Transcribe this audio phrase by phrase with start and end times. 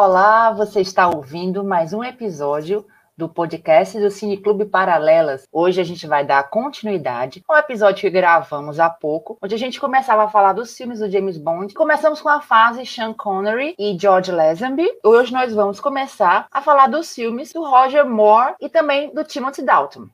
[0.00, 5.42] Olá, você está ouvindo mais um episódio do podcast do Cine Clube Paralelas.
[5.50, 9.80] Hoje a gente vai dar continuidade ao episódio que gravamos há pouco, onde a gente
[9.80, 11.74] começava a falar dos filmes do James Bond.
[11.74, 14.88] Começamos com a fase Sean Connery e George Lazenby.
[15.04, 19.62] Hoje nós vamos começar a falar dos filmes do Roger Moore e também do Timothy
[19.62, 20.06] Dalton.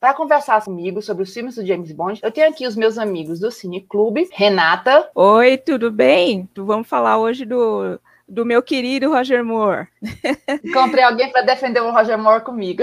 [0.00, 3.38] Para conversar comigo sobre os filmes do James Bond, eu tenho aqui os meus amigos
[3.38, 5.10] do Cine Clube, Renata.
[5.14, 6.48] Oi, tudo bem?
[6.56, 9.88] Vamos falar hoje do, do meu querido Roger Moore.
[10.64, 12.82] Encontrei alguém para defender o Roger Moore comigo.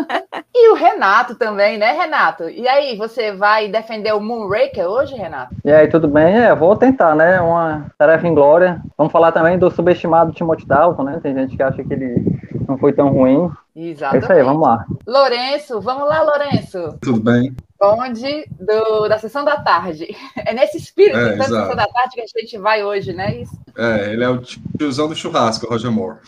[0.54, 2.48] e o Renato também, né, Renato?
[2.48, 5.54] E aí, você vai defender o Moonraker hoje, Renato?
[5.62, 6.38] E aí, tudo bem?
[6.38, 7.38] É, vou tentar, né?
[7.38, 8.80] Uma tarefa em glória.
[8.96, 11.20] Vamos falar também do subestimado Timothy Dalton, né?
[11.22, 12.24] Tem gente que acha que ele
[12.66, 13.50] não foi tão ruim.
[13.76, 14.22] Exatamente.
[14.22, 14.86] É isso aí, vamos lá.
[15.06, 16.98] Lourenço, vamos lá, Lourenço.
[17.02, 17.54] Tudo bem?
[17.78, 20.16] Bonde do, da sessão da tarde.
[20.34, 21.50] É nesse espírito É, da exato.
[21.54, 23.42] sessão da tarde que a gente vai hoje, né?
[23.42, 23.54] Isso.
[23.76, 24.40] É, ele é o
[24.78, 26.18] tiozão do churrasco, Roger Moore.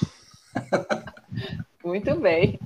[1.85, 2.59] Muito bem.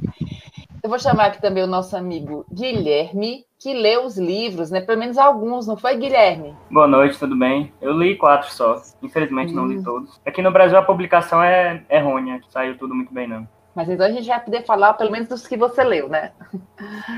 [0.83, 4.81] Eu vou chamar aqui também o nosso amigo Guilherme, que lê os livros, né?
[4.81, 6.57] Pelo menos alguns, não foi, Guilherme?
[6.69, 7.73] Boa noite, tudo bem?
[7.81, 8.83] Eu li quatro só.
[9.01, 10.21] Infelizmente não li todos.
[10.27, 13.47] Aqui no Brasil a publicação é errônea, saiu tudo muito bem, não.
[13.75, 16.33] Mas então a gente vai poder falar pelo menos dos que você leu, né?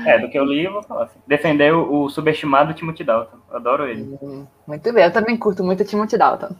[0.05, 1.19] É, do que eu li, eu vou falar assim.
[1.27, 3.37] Defender o, o subestimado Timothy Dalton.
[3.51, 4.17] Adoro ele.
[4.21, 6.55] Hum, Muito bem, eu também curto muito o Timothy Dalton.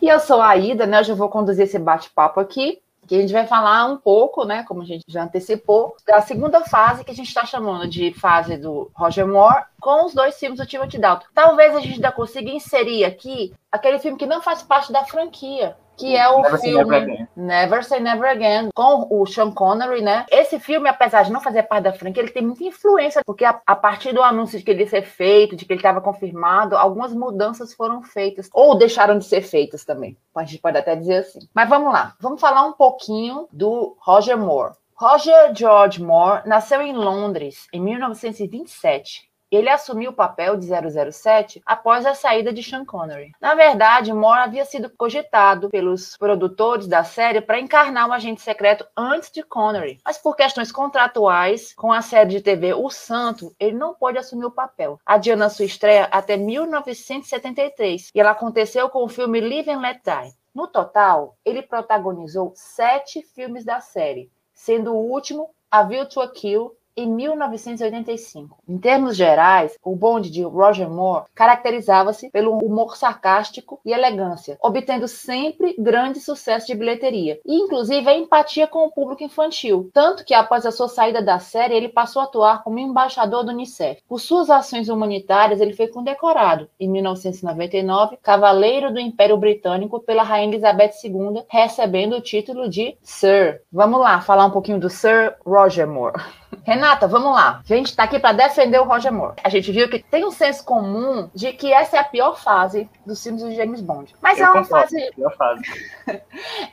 [0.00, 1.00] E eu sou a Aida, né?
[1.00, 4.62] Hoje eu vou conduzir esse bate-papo aqui, que a gente vai falar um pouco, né?
[4.68, 8.56] Como a gente já antecipou, da segunda fase que a gente está chamando de fase
[8.56, 11.26] do Roger Moore com os dois filmes do Timothy Dalton.
[11.34, 15.76] Talvez a gente ainda consiga inserir aqui aquele filme que não faz parte da franquia,
[16.00, 17.28] que é o Never Say filme Never Again.
[17.36, 20.24] Never Say Never Again, com o Sean Connery, né?
[20.30, 23.60] Esse filme, apesar de não fazer parte da franquia, ele tem muita influência, porque a,
[23.66, 26.76] a partir do anúncio de que ele ia ser feito, de que ele estava confirmado,
[26.76, 30.16] algumas mudanças foram feitas, ou deixaram de ser feitas também.
[30.34, 31.40] A gente pode até dizer assim.
[31.54, 34.72] Mas vamos lá, vamos falar um pouquinho do Roger Moore.
[34.94, 39.29] Roger George Moore nasceu em Londres em 1927.
[39.50, 43.32] Ele assumiu o papel de 007 após a saída de Sean Connery.
[43.40, 48.86] Na verdade, Moore havia sido cogitado pelos produtores da série para encarnar um agente secreto
[48.96, 53.76] antes de Connery, mas por questões contratuais com a série de TV O Santo, ele
[53.76, 59.04] não pôde assumir o papel, adiando a sua estreia até 1973, e ela aconteceu com
[59.04, 60.34] o filme Live and Let Die.
[60.54, 66.28] No total, ele protagonizou sete filmes da série, sendo o último A View to a
[66.28, 68.58] Kill em 1985.
[68.68, 75.08] Em termos gerais, o bonde de Roger Moore caracterizava-se pelo humor sarcástico e elegância, obtendo
[75.08, 80.34] sempre grande sucesso de bilheteria, e inclusive a empatia com o público infantil, tanto que
[80.34, 84.02] após a sua saída da série, ele passou a atuar como embaixador do Unicef.
[84.08, 90.48] Por suas ações humanitárias, ele foi condecorado, em 1999, Cavaleiro do Império Britânico pela Rainha
[90.48, 93.62] Elizabeth II, recebendo o título de Sir.
[93.72, 96.39] Vamos lá, falar um pouquinho do Sir Roger Moore.
[96.64, 97.62] Renata, vamos lá.
[97.68, 99.36] A gente está aqui para defender o Roger Moore.
[99.42, 102.88] A gente viu que tem um senso comum de que essa é a pior fase
[103.06, 104.14] dos filmes do James Bond.
[104.20, 105.62] Mas eu é uma fase pior fase.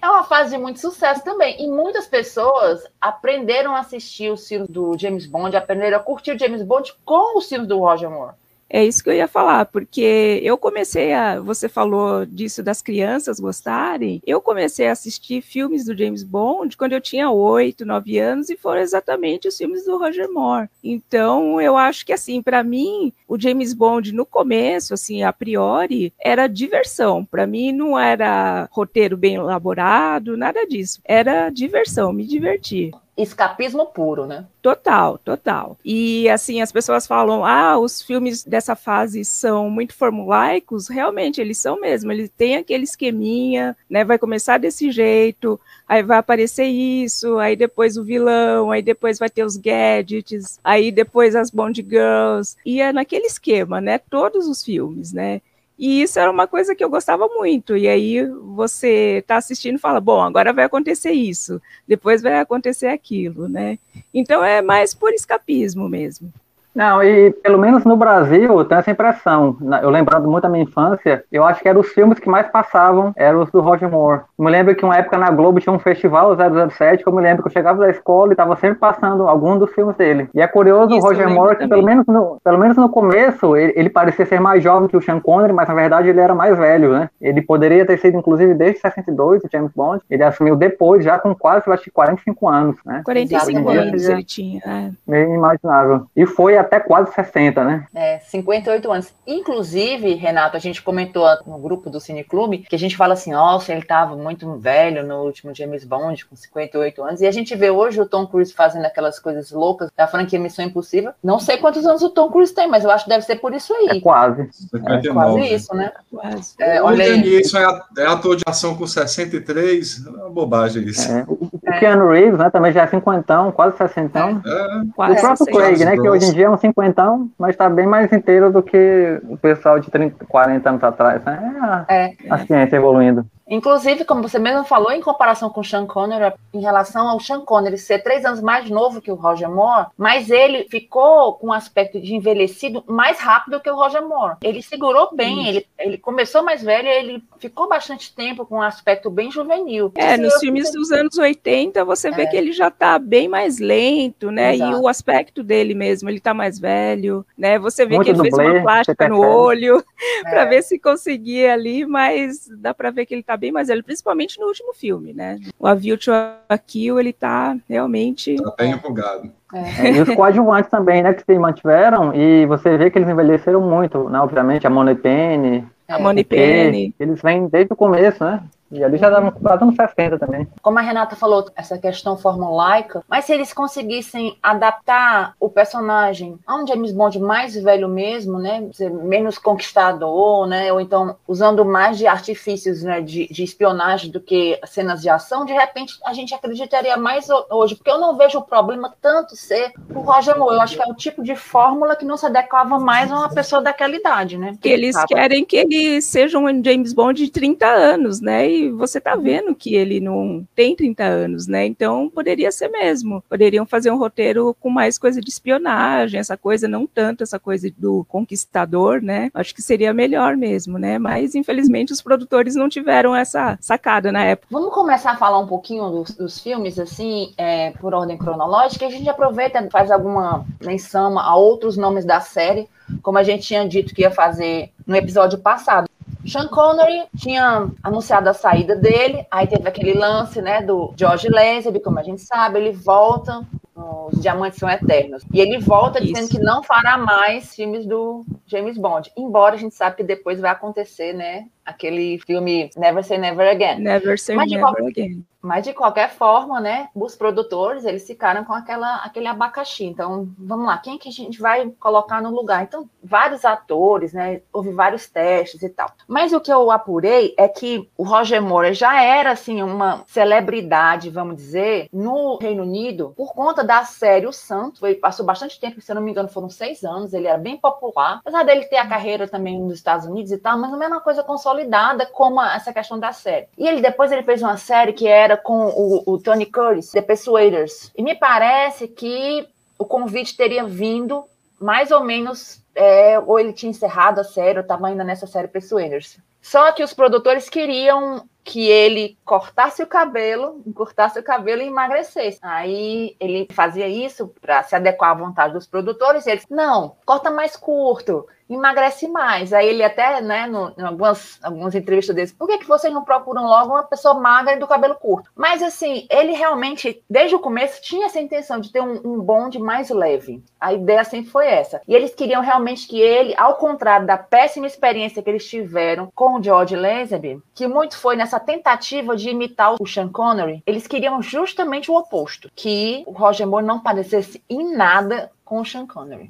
[0.01, 1.61] é uma fase de muito sucesso também.
[1.63, 6.39] E muitas pessoas aprenderam a assistir os filmes do James Bond, aprenderam a curtir o
[6.39, 8.35] James Bond com os filmes do Roger Moore.
[8.69, 11.39] É isso que eu ia falar, porque eu comecei a.
[11.39, 14.21] Você falou disso das crianças gostarem.
[14.25, 18.57] Eu comecei a assistir filmes do James Bond quando eu tinha oito, nove anos, e
[18.57, 20.69] foram exatamente os filmes do Roger Moore.
[20.83, 26.13] Então, eu acho que, assim, para mim, o James Bond no começo, assim, a priori,
[26.19, 27.23] era diversão.
[27.23, 30.99] Para mim, não era roteiro bem elaborado, nada disso.
[31.05, 32.91] Era diversão, me divertir.
[33.17, 34.45] Escapismo puro, né?
[34.61, 35.75] Total, total.
[35.83, 40.87] E assim, as pessoas falam: ah, os filmes dessa fase são muito formulaicos.
[40.87, 42.11] Realmente, eles são mesmo.
[42.11, 44.03] Eles têm aquele esqueminha, né?
[44.03, 49.29] Vai começar desse jeito, aí vai aparecer isso, aí depois o vilão, aí depois vai
[49.29, 52.55] ter os gadgets, aí depois as Bond Girls.
[52.63, 53.97] E é naquele esquema, né?
[53.97, 55.41] Todos os filmes, né?
[55.77, 57.77] E isso era uma coisa que eu gostava muito.
[57.77, 58.25] E aí
[58.55, 63.77] você está assistindo e fala: bom, agora vai acontecer isso, depois vai acontecer aquilo, né?
[64.13, 66.33] Então é mais por escapismo mesmo.
[66.77, 69.57] Não, e pelo menos no Brasil, eu tenho essa impressão.
[69.81, 73.13] Eu lembrando muito da minha infância, eu acho que eram os filmes que mais passavam,
[73.15, 74.21] eram os do Roger Moore.
[74.37, 77.13] Eu me lembro que uma época na Globo tinha um festival, o 007, que eu
[77.13, 80.29] me lembro que eu chegava da escola e tava sempre passando algum dos filmes dele.
[80.35, 82.89] E é curioso o Isso, eu Roger Moore, que pelo menos, no, pelo menos no
[82.89, 86.19] começo, ele, ele parecia ser mais jovem que o Sean Connery, mas na verdade ele
[86.19, 87.09] era mais velho, né?
[87.19, 90.03] Ele poderia ter sido, inclusive, desde 62, o James Bond.
[90.11, 93.01] Ele assumiu depois, já com quase, eu acho que 45 anos, né?
[93.03, 93.79] 45 Exato.
[93.79, 94.61] anos ele tinha.
[94.63, 94.91] é.
[95.07, 96.05] Meio imaginável.
[96.15, 97.85] E foi até quase 60, né?
[97.93, 99.13] É, 58 anos.
[99.25, 103.31] Inclusive, Renato, a gente comentou no grupo do Cine Clube que a gente fala assim,
[103.31, 107.21] nossa, ele estava muito velho no último James Bond, com 58 anos.
[107.21, 110.65] E a gente vê hoje o Tom Cruise fazendo aquelas coisas loucas da franquia Missão
[110.65, 111.11] Impossível.
[111.23, 113.53] Não sei quantos anos o Tom Cruise tem, mas eu acho que deve ser por
[113.53, 114.01] isso É aí.
[114.01, 114.47] quase.
[114.51, 115.13] 59.
[115.39, 115.91] Quase isso, né?
[116.11, 116.53] Quase.
[116.59, 121.11] É, Olha isso, é, a- é ator de ação com 63, é uma bobagem isso.
[121.11, 121.25] É,
[121.67, 124.41] o o Keanu Reeves, né, também já é cinquentão, quase sessentão.
[124.45, 125.57] É, O Quase próprio 60.
[125.57, 128.61] Craig, né, que hoje em dia é um cinquentão, mas tá bem mais inteiro do
[128.63, 131.23] que o pessoal de 30, 40 anos atrás.
[131.23, 131.85] né?
[131.89, 132.11] É É.
[132.29, 133.25] a, a ciência evoluindo.
[133.49, 137.41] Inclusive, como você mesmo falou, em comparação com o Sean Connery, em relação ao Sean
[137.41, 141.53] Connery ser três anos mais novo que o Roger Moore, mas ele ficou com um
[141.53, 144.35] aspecto de envelhecido mais rápido que o Roger Moore.
[144.43, 149.09] Ele segurou bem, ele, ele começou mais velho, ele ficou bastante tempo com um aspecto
[149.09, 149.91] bem juvenil.
[149.95, 152.25] É, nos filmes dos anos 80, você vê É.
[152.25, 154.53] que ele já tá bem mais lento, né?
[154.55, 154.81] E Exato.
[154.81, 157.57] o aspecto dele mesmo, ele tá mais velho, né?
[157.59, 159.83] Você vê Muito que ele fez uma plástica você no olho
[160.23, 160.45] para É.
[160.45, 164.39] ver se conseguia ali, mas dá para ver que ele tá bem mais velho, principalmente
[164.39, 165.37] no último filme, né?
[165.59, 169.31] O A View to a Kill, ele tá realmente tá bem empolgado.
[169.53, 173.61] É, e os coadjuvantes também, né, que se mantiveram, e você vê que eles envelheceram
[173.61, 176.01] muito, né, obviamente, a Money Penny, a É.
[176.01, 176.93] Money Penny.
[176.99, 178.43] eles vêm desde o começo, né?
[178.71, 180.47] E ali já davam quase uns 60 também.
[180.61, 186.55] Como a Renata falou, essa questão formulaica, mas se eles conseguissem adaptar o personagem a
[186.57, 191.97] um James Bond mais velho mesmo, né, ser menos conquistador, né, ou então usando mais
[191.97, 196.33] de artifícios, né, de, de espionagem do que cenas de ação, de repente a gente
[196.33, 200.55] acreditaria mais ho- hoje, porque eu não vejo o problema tanto ser o Roger Moore,
[200.55, 203.29] eu acho que é o tipo de fórmula que não se adequava mais a uma
[203.29, 204.57] pessoa daquela idade, né.
[204.61, 208.49] que eles querem que ele seja um James Bond de 30 anos, né?
[208.49, 211.65] E você tá vendo que ele não tem 30 anos, né?
[211.65, 213.23] Então poderia ser mesmo.
[213.29, 217.69] Poderiam fazer um roteiro com mais coisa de espionagem, essa coisa, não tanto essa coisa
[217.77, 219.29] do conquistador, né?
[219.33, 220.97] Acho que seria melhor mesmo, né?
[220.97, 224.47] Mas infelizmente os produtores não tiveram essa sacada na época.
[224.51, 228.89] Vamos começar a falar um pouquinho dos, dos filmes, assim, é, por ordem cronológica, a
[228.89, 232.67] gente aproveita faz alguma menção a outros nomes da série,
[233.01, 235.87] como a gente tinha dito que ia fazer no episódio passado.
[236.25, 241.79] Sean Connery tinha anunciado a saída dele, aí teve aquele lance, né, do George Lazenby,
[241.79, 243.45] como a gente sabe, ele volta,
[243.75, 246.11] os Diamantes São Eternos, e ele volta Isso.
[246.13, 250.39] dizendo que não fará mais filmes do James Bond, embora a gente sabe que depois
[250.41, 253.79] vai acontecer, né, aquele filme Never Say Never Again.
[253.79, 255.23] Never Say Mas Never qual- Again.
[255.41, 259.85] Mas de qualquer forma, né, os produtores, eles ficaram com aquela, aquele abacaxi.
[259.85, 262.63] Então, vamos lá, quem que a gente vai colocar no lugar?
[262.63, 265.89] Então, vários atores, né, houve vários testes e tal.
[266.07, 271.09] Mas o que eu apurei é que o Roger Moore já era, assim, uma celebridade,
[271.09, 274.85] vamos dizer, no Reino Unido, por conta da série O Santo.
[274.85, 277.57] Ele passou bastante tempo, se eu não me engano, foram seis anos, ele era bem
[277.57, 278.19] popular.
[278.19, 281.01] Apesar dele ter a carreira também nos Estados Unidos e tal, mas não é uma
[281.01, 283.47] coisa consolidada como essa questão da série.
[283.57, 287.01] E ele depois ele fez uma série que era com o, o Tony Curtis, The
[287.01, 287.91] Persuaders.
[287.97, 291.25] E me parece que o convite teria vindo
[291.59, 295.47] mais ou menos, é, ou ele tinha encerrado a série, ou estava ainda nessa série
[295.47, 296.19] Persuaders.
[296.41, 302.39] Só que os produtores queriam que ele cortasse o cabelo, cortasse o cabelo e emagrecesse.
[302.41, 306.25] Aí ele fazia isso para se adequar à vontade dos produtores.
[306.25, 309.51] E eles, não, corta mais curto, emagrece mais.
[309.53, 313.03] Aí ele até, né, no, em algumas, algumas entrevistas deles, por que, que vocês não
[313.03, 315.29] procuram logo uma pessoa magra e do cabelo curto?
[315.35, 319.59] Mas assim, ele realmente, desde o começo, tinha essa intenção de ter um, um bonde
[319.59, 320.43] mais leve.
[320.59, 321.81] A ideia sempre foi essa.
[321.87, 326.35] E eles queriam realmente que ele, ao contrário da péssima experiência que eles tiveram com
[326.35, 331.21] o George Lazenby, que muito foi nessa tentativa de imitar o Sean Connery, eles queriam
[331.21, 336.29] justamente o oposto, que o Roger Moore não parecesse em nada com o Sean Connery.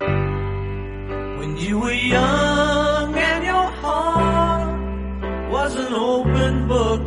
[0.00, 4.78] When you were young and your heart
[5.50, 7.02] was an open book,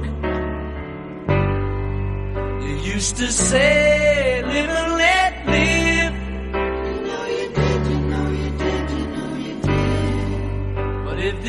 [2.61, 4.41] you used to say,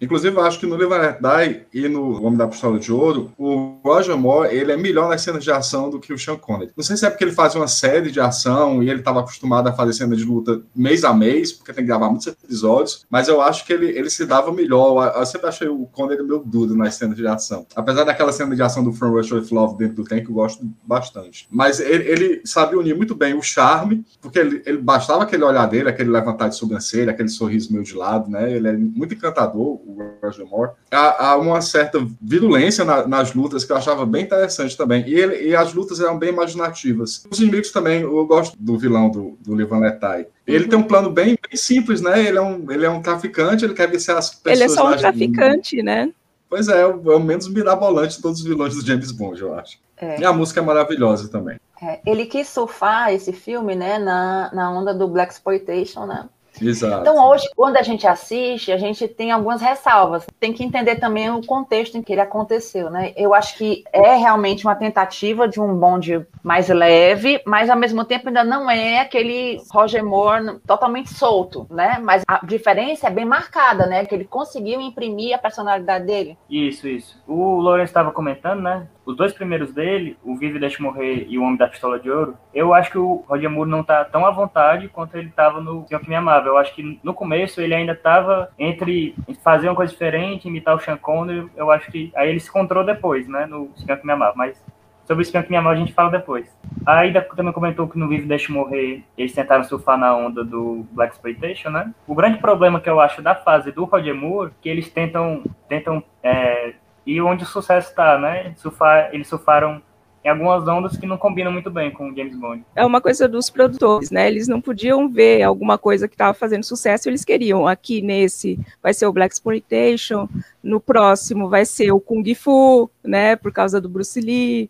[0.00, 3.32] Inclusive, acho que no Live and Let Die e no Homem da Pistola de Ouro,
[3.38, 6.72] o Roger Moore, ele é melhor nas cenas de ação do que o Sean Connery.
[6.76, 9.68] Não sei se é porque ele fazia uma série de ação e ele estava acostumado
[9.68, 13.28] a fazer cena de luta mês a mês, porque tem que gravar muitos episódios, mas
[13.28, 15.14] eu acho que ele, ele se dava melhor.
[15.16, 17.66] Eu sempre achei o Connery meio duro nas cenas de ação.
[17.74, 20.66] Apesar daquela cena de ação do From Rush with Love dentro do tank, eu gosto
[20.84, 21.46] bastante.
[21.50, 25.66] Mas ele, ele sabia unir muito bem o charme, porque ele, ele bastava aquele olhar
[25.66, 28.52] dele, aquele levantar de sobrancelha, aquele sorriso meio de lado, né?
[28.52, 30.72] Ele é muito encantador, o Roger Moore.
[30.90, 35.06] Há, há uma certa virulência na- nas lutas que eu achava bem interessante também.
[35.06, 37.24] E, ele, e as lutas eram bem imaginativas.
[37.30, 40.26] Os inimigos também, eu gosto do vilão do, do Levan Letai.
[40.46, 42.24] Ele tem um plano bem, bem simples, né?
[42.24, 44.60] Ele é, um, ele é um traficante, ele quer vencer as pessoas.
[44.60, 46.12] Ele é só um traficante, né?
[46.48, 49.40] Pois é, é o, é o menos mirabolante de todos os vilões do James Bond,
[49.40, 49.78] eu acho.
[49.96, 50.20] É.
[50.20, 51.58] E a música é maravilhosa também.
[51.82, 56.28] É, ele quis surfar esse filme, né, na, na onda do Black Exploitation, né?
[56.60, 57.00] Exato.
[57.00, 60.26] Então hoje, quando a gente assiste, a gente tem algumas ressalvas.
[60.38, 63.12] Tem que entender também o contexto em que ele aconteceu, né?
[63.16, 68.04] Eu acho que é realmente uma tentativa de um bonde mais leve, mas ao mesmo
[68.04, 71.98] tempo ainda não é aquele Roger Moore totalmente solto, né?
[72.02, 74.04] Mas a diferença é bem marcada, né?
[74.04, 76.38] Que ele conseguiu imprimir a personalidade dele.
[76.48, 77.20] Isso, isso.
[77.26, 78.86] O Lourenço estava comentando, né?
[79.04, 82.10] Os dois primeiros dele, o Vive e Deixe Morrer e o Homem da Pistola de
[82.10, 85.60] Ouro, eu acho que o Roger Moore não tá tão à vontade quanto ele estava
[85.60, 86.45] no Senhor que Me Amava.
[86.48, 90.80] Eu acho que no começo ele ainda estava entre fazer uma coisa diferente, imitar o
[90.80, 93.46] Sean Connery, eu acho que aí ele se encontrou depois, né?
[93.46, 94.62] No que Me Amava, mas
[95.04, 96.48] sobre o que Me Amava a gente fala depois.
[96.84, 101.14] Aí também comentou que no Vive Deixe Morrer eles tentaram surfar na onda do Black
[101.14, 101.92] Exploitation, né?
[102.06, 106.02] O grande problema que eu acho da fase do Roger Moore, que eles tentam, tentam
[106.22, 106.74] é,
[107.06, 108.52] ir onde o sucesso está, né?
[108.56, 109.80] Surfar, eles surfaram
[110.26, 112.64] em algumas ondas que não combinam muito bem com o James Bond.
[112.74, 114.26] É uma coisa dos produtores, né?
[114.26, 117.68] Eles não podiam ver alguma coisa que estava fazendo sucesso, eles queriam.
[117.68, 120.28] Aqui nesse vai ser o Black Exploitation,
[120.60, 123.36] no próximo vai ser o Kung Fu, né?
[123.36, 124.68] Por causa do Bruce Lee.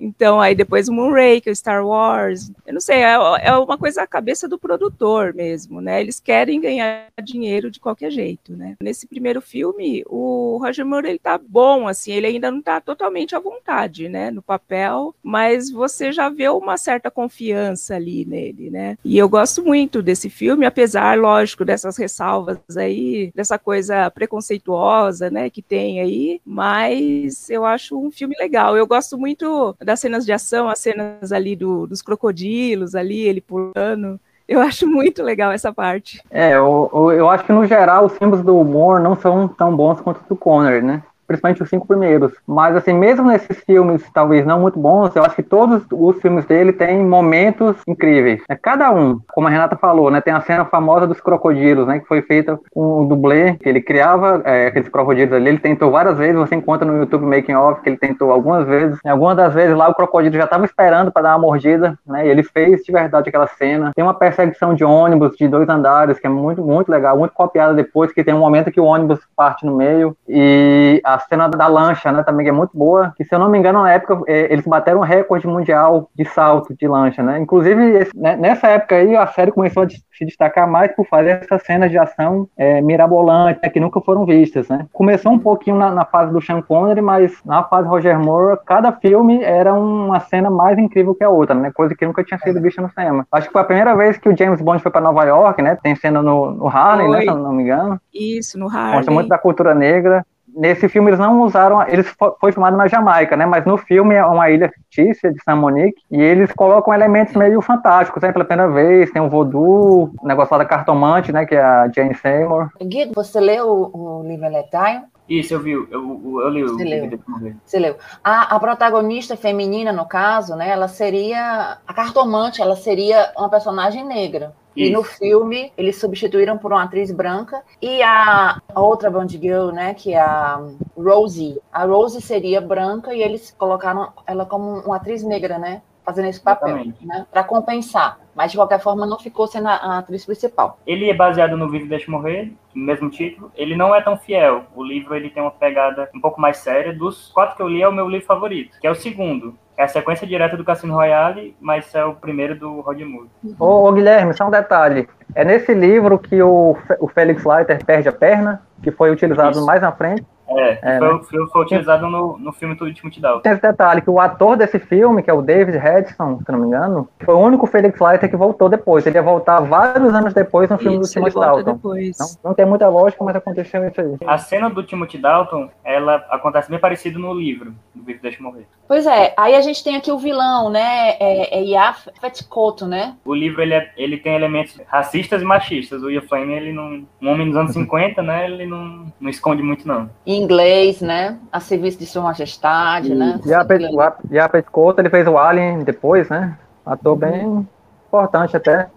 [0.00, 2.50] Então, aí depois o Moonraker, Star Wars.
[2.66, 6.00] Eu não sei, é, é uma coisa a cabeça do produtor mesmo, né?
[6.00, 8.76] Eles querem ganhar dinheiro de qualquer jeito, né?
[8.82, 13.36] Nesse primeiro filme, o Roger Moore, ele tá bom, assim, ele ainda não tá totalmente
[13.36, 14.30] à vontade, né?
[14.30, 18.96] No papel, mas você já vê uma certa confiança ali nele, né?
[19.04, 25.50] E eu gosto muito desse filme, apesar, lógico, dessas ressalvas aí, dessa coisa preconceituosa, né,
[25.50, 28.76] que tem aí, mas eu acho um filme legal.
[28.76, 33.40] Eu gosto muito das cenas de ação, as cenas ali do, dos crocodilos ali, ele
[33.40, 34.20] pulando.
[34.48, 36.22] Eu acho muito legal essa parte.
[36.30, 40.00] É, eu, eu, acho que no geral os filmes do humor não são tão bons
[40.00, 41.02] quanto os do Connery, né?
[41.30, 42.32] Principalmente os cinco primeiros.
[42.44, 46.44] Mas, assim, mesmo nesses filmes, talvez não muito bons, eu acho que todos os filmes
[46.44, 48.42] dele têm momentos incríveis.
[48.48, 50.20] É, Cada um, como a Renata falou, né?
[50.20, 52.00] Tem a cena famosa dos crocodilos, né?
[52.00, 55.50] Que foi feita com o dublê, que ele criava é, aqueles crocodilos ali.
[55.50, 58.98] Ele tentou várias vezes, você encontra no YouTube Making Off, que ele tentou algumas vezes.
[59.06, 62.26] Em algumas das vezes lá, o crocodilo já estava esperando para dar uma mordida, né?
[62.26, 63.92] E ele fez de verdade aquela cena.
[63.94, 67.72] Tem uma perseguição de ônibus de dois andares, que é muito, muito legal, muito copiada
[67.72, 70.16] depois, que tem um momento que o ônibus parte no meio.
[70.28, 73.48] E a cena da lancha, né, também que é muito boa, que se eu não
[73.48, 77.38] me engano, na época, é, eles bateram um recorde mundial de salto de lancha, né?
[77.38, 81.40] Inclusive, esse- né, nessa época aí, a série começou a se destacar mais por fazer
[81.42, 84.86] essas cenas de ação é, mirabolantes, né, que nunca foram vistas, né?
[84.92, 88.92] Começou um pouquinho na, na fase do Sean Connery, mas na fase Roger Moore, cada
[88.92, 91.70] filme era uma cena mais incrível que a outra, né?
[91.74, 93.26] Coisa que nunca tinha sido vista no cinema.
[93.32, 95.76] Acho que foi a primeira vez que o James Bond foi para Nova York, né?
[95.82, 97.20] Tem cena no, no Harlem, né?
[97.22, 98.00] Se eu não me engano.
[98.12, 99.10] Isso, no Mostra Harley.
[99.14, 100.24] muito da cultura negra.
[100.54, 103.46] Nesse filme eles não usaram, eles fo- foi filmado na Jamaica, né?
[103.46, 107.60] Mas no filme é uma ilha fictícia de San Monique e eles colocam elementos meio
[107.60, 108.32] fantásticos, né?
[108.32, 111.44] Pela primeira vez tem o voodoo, o negócio lá da cartomante, né?
[111.46, 112.68] Que é a Jane Seymour.
[112.82, 115.02] Guido, você leu o, o Live and Let Die?
[115.30, 117.20] Isso, eu vi, eu, eu, eu li o Você leu.
[117.64, 117.96] Você leu.
[118.22, 124.04] A, a protagonista feminina, no caso, né, ela seria a cartomante, ela seria uma personagem
[124.04, 124.52] negra.
[124.74, 124.92] E Isso.
[124.92, 129.94] no filme eles substituíram por uma atriz branca e a, a outra Bond Girl, né,
[129.94, 130.64] que é a
[130.96, 131.60] Rosie.
[131.72, 136.40] A Rosie seria branca e eles colocaram ela como uma atriz negra, né, fazendo esse
[136.40, 138.18] papel, né, para compensar.
[138.34, 140.78] Mas de qualquer forma não ficou sendo a, a atriz principal.
[140.86, 143.52] Ele é baseado no Vive e Deixe Morrer, mesmo título.
[143.54, 144.64] Ele não é tão fiel.
[144.74, 146.92] O livro ele tem uma pegada um pouco mais séria.
[146.92, 149.56] Dos quatro que eu li, é o meu livro favorito, que é o segundo.
[149.80, 153.30] É a sequência direta do Cassino Royale, mas é o primeiro do Roger Moore.
[153.58, 155.08] Ô, ô, Guilherme, só um detalhe.
[155.34, 159.64] É nesse livro que o, o Felix Leiter perde a perna, que foi utilizado Isso.
[159.64, 160.26] mais na frente.
[160.50, 161.20] É, É, foi, né?
[161.22, 163.40] foi, foi utilizado no, no filme do Timothy Dalton.
[163.40, 166.58] Tem esse detalhe, que o ator desse filme, que é o David Hedson, se não
[166.58, 169.06] me engano, foi o único Felix Leiter que voltou depois.
[169.06, 171.72] Ele ia voltar vários anos depois no filme Isso, do Timothy volta Dalton.
[171.72, 172.18] depois.
[172.18, 174.16] Não, não tem muita lógica, mas aconteceu isso aí.
[174.26, 178.66] A cena do Timothy Dalton, ela acontece bem parecido no livro, do Vivo Deixa Morrer.
[178.88, 181.10] Pois é, aí a gente tem aqui o vilão, né?
[181.20, 183.14] É, é Yaphet Kotto, né?
[183.24, 186.02] O livro, ele, é- ele tem elementos racistas e machistas.
[186.02, 187.04] O Ian Fleming, ele não...
[187.22, 188.46] Um homem dos anos 50, né?
[188.46, 190.10] Ele não, não esconde muito, não.
[190.26, 191.38] Em inglês, né?
[191.52, 193.38] A serviço de Sua Majestade, né?
[193.46, 196.56] E a Pet- o Ap- a Pet Couto, ele fez o Alien depois, né?
[196.84, 197.66] Ator bem
[198.08, 198.88] importante até.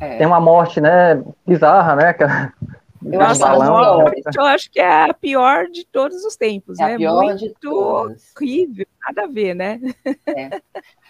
[0.00, 0.16] É.
[0.18, 1.22] Tem uma morte, né?
[1.46, 2.14] Bizarra, né?
[3.04, 5.66] Eu acho Nossa, que a ela balão, não morte, eu acho que é a pior
[5.68, 6.96] de todos os tempos, É né?
[6.96, 9.80] pior Muito horrível, nada a ver, né?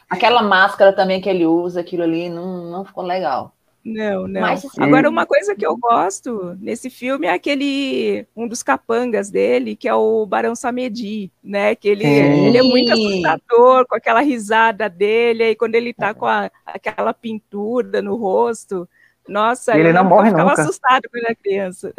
[0.08, 3.52] Aquela máscara também que ele usa, aquilo ali não, não ficou legal.
[3.84, 4.40] Não, não.
[4.40, 9.76] Mas- Agora, uma coisa que eu gosto nesse filme é aquele, um dos capangas dele,
[9.76, 11.76] que é o Barão Samedi, né?
[11.76, 12.46] Que ele, Sim.
[12.46, 17.14] ele é muito assustador, com aquela risada dele, aí quando ele tá com a- aquela
[17.14, 18.88] pintura no rosto,
[19.28, 20.62] nossa, ele não morre ficava nunca.
[20.62, 21.92] assustado quando era criança.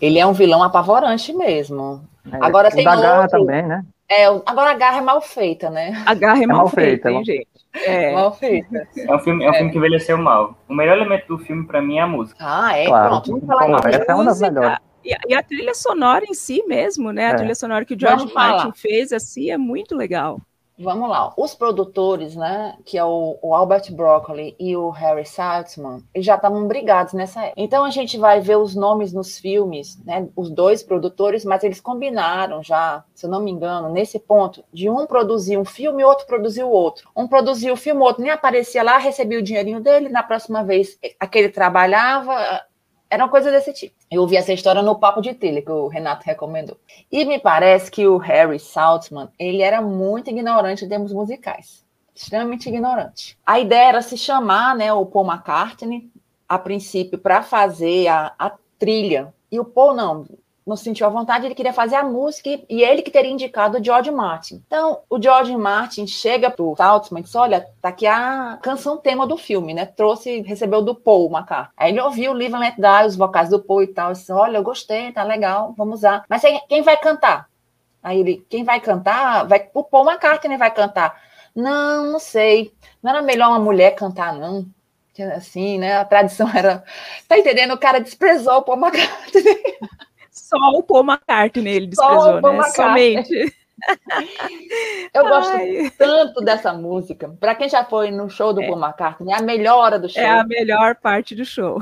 [0.00, 2.02] Ele é um vilão apavorante mesmo.
[2.30, 3.38] É, Agora o tem da garra outro.
[3.40, 3.84] também, né?
[4.08, 6.02] É, agora a garra é mal feita, né?
[6.04, 7.48] A garra é, mal, mal feita, feita, hein, mal- gente?
[7.74, 8.12] É.
[8.12, 8.88] Mal feita.
[8.96, 10.56] É um filme, é um filme que envelheceu mal.
[10.68, 12.36] O melhor elemento do filme, pra mim, é a música.
[12.40, 12.86] Ah, é?
[12.86, 13.08] Claro.
[13.08, 14.78] Pronto, vamos falar essa é uma das melhores.
[15.04, 17.26] E, a- e a trilha sonora em si mesmo, né?
[17.26, 17.34] A É.
[17.34, 18.32] trilha sonora que o George.
[18.34, 20.40] Martin fez, assim, é muito legal.
[20.82, 21.32] Vamos lá.
[21.36, 26.36] Os produtores, né, que é o, o Albert Broccoli e o Harry Saltzman, eles já
[26.36, 27.60] estavam brigados nessa época.
[27.60, 31.82] Então a gente vai ver os nomes nos filmes, né, os dois produtores, mas eles
[31.82, 36.04] combinaram já, se eu não me engano, nesse ponto, de um produzir um filme e
[36.04, 37.10] outro produzir o outro.
[37.14, 40.64] Um produzia o filme, o outro nem aparecia lá, recebia o dinheirinho dele, na próxima
[40.64, 42.62] vez aquele trabalhava,
[43.10, 43.96] era uma coisa desse tipo.
[44.08, 46.78] Eu ouvi essa história no Papo de Telha, que o Renato recomendou.
[47.10, 51.84] E me parece que o Harry Saltzman, ele era muito ignorante em termos musicais.
[52.14, 53.36] Extremamente ignorante.
[53.44, 56.08] A ideia era se chamar, né, o Paul McCartney,
[56.48, 59.34] a princípio, para fazer a, a trilha.
[59.50, 60.26] E o Paul não,
[60.70, 63.84] não sentiu a vontade, ele queria fazer a música e- ele que teria indicado o
[63.84, 64.62] George Martin.
[64.66, 69.26] Então, o George Martin chega pro Saltzman e diz, olha, tá aqui a canção tema
[69.26, 69.84] do filme, né?
[69.84, 71.72] Trouxe, recebeu do Paul McCartney.
[71.76, 74.14] Aí ele ouviu o Live and Let Die, os vocais do Paul e tal, e
[74.14, 76.24] disse, olha, eu gostei, tá legal, vamos usar.
[76.28, 77.48] Mas quem vai cantar?
[78.02, 79.46] Aí ele, quem vai cantar?
[79.46, 81.20] Vai, o Paul McCartney vai cantar.
[81.54, 82.72] Não, não sei.
[83.02, 84.64] Não era melhor uma mulher cantar, não.
[85.36, 85.96] Assim, né?
[85.96, 86.82] A tradição era.
[87.28, 87.74] Tá entendendo?
[87.74, 89.78] O cara desprezou o Paul McCartney.
[90.40, 92.68] Só o Paul McCartney ele Só o desprezou, Paul né?
[92.70, 93.56] Somente.
[95.14, 97.34] Eu gosto Ai, tanto dessa música.
[97.40, 98.66] Para quem já foi no show do É.
[98.66, 100.22] Paul McCartney, é a melhor hora do show.
[100.22, 101.80] é a melhor parte do show.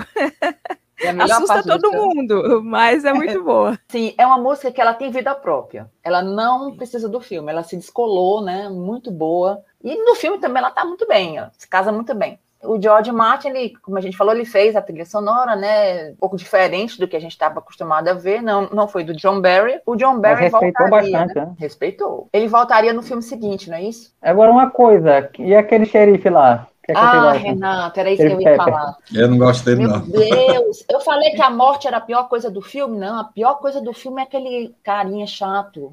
[1.00, 3.78] é Assusta todo mundo, mas é muito boa.
[3.88, 5.90] Sim, é uma música que ela tem vida própria.
[6.02, 8.68] Ela não precisa do filme, ela se descolou, né?
[8.68, 9.62] Muito boa.
[9.82, 12.38] E no filme também ela tá muito bem, ela se casa muito bem.
[12.62, 16.10] O George Martin, ele, como a gente falou, ele fez a trilha sonora, né?
[16.10, 18.42] Um pouco diferente do que a gente estava acostumado a ver.
[18.42, 19.80] Não, não foi do John Barry.
[19.86, 21.12] O John Mas Barry respeitou voltaria.
[21.12, 21.46] bastante, né?
[21.46, 21.54] né?
[21.58, 22.28] Respeitou.
[22.32, 24.12] Ele voltaria no filme seguinte, não é isso?
[24.20, 26.66] Agora uma coisa, e aquele xerife lá?
[26.82, 27.32] Que é que Ah?
[27.32, 28.96] Renato, era isso que eu ia falar.
[29.14, 30.00] Eu não gosto dele, Meu não.
[30.00, 32.98] Deus, eu falei que a morte era a pior coisa do filme.
[32.98, 35.92] Não, a pior coisa do filme é aquele carinha chato.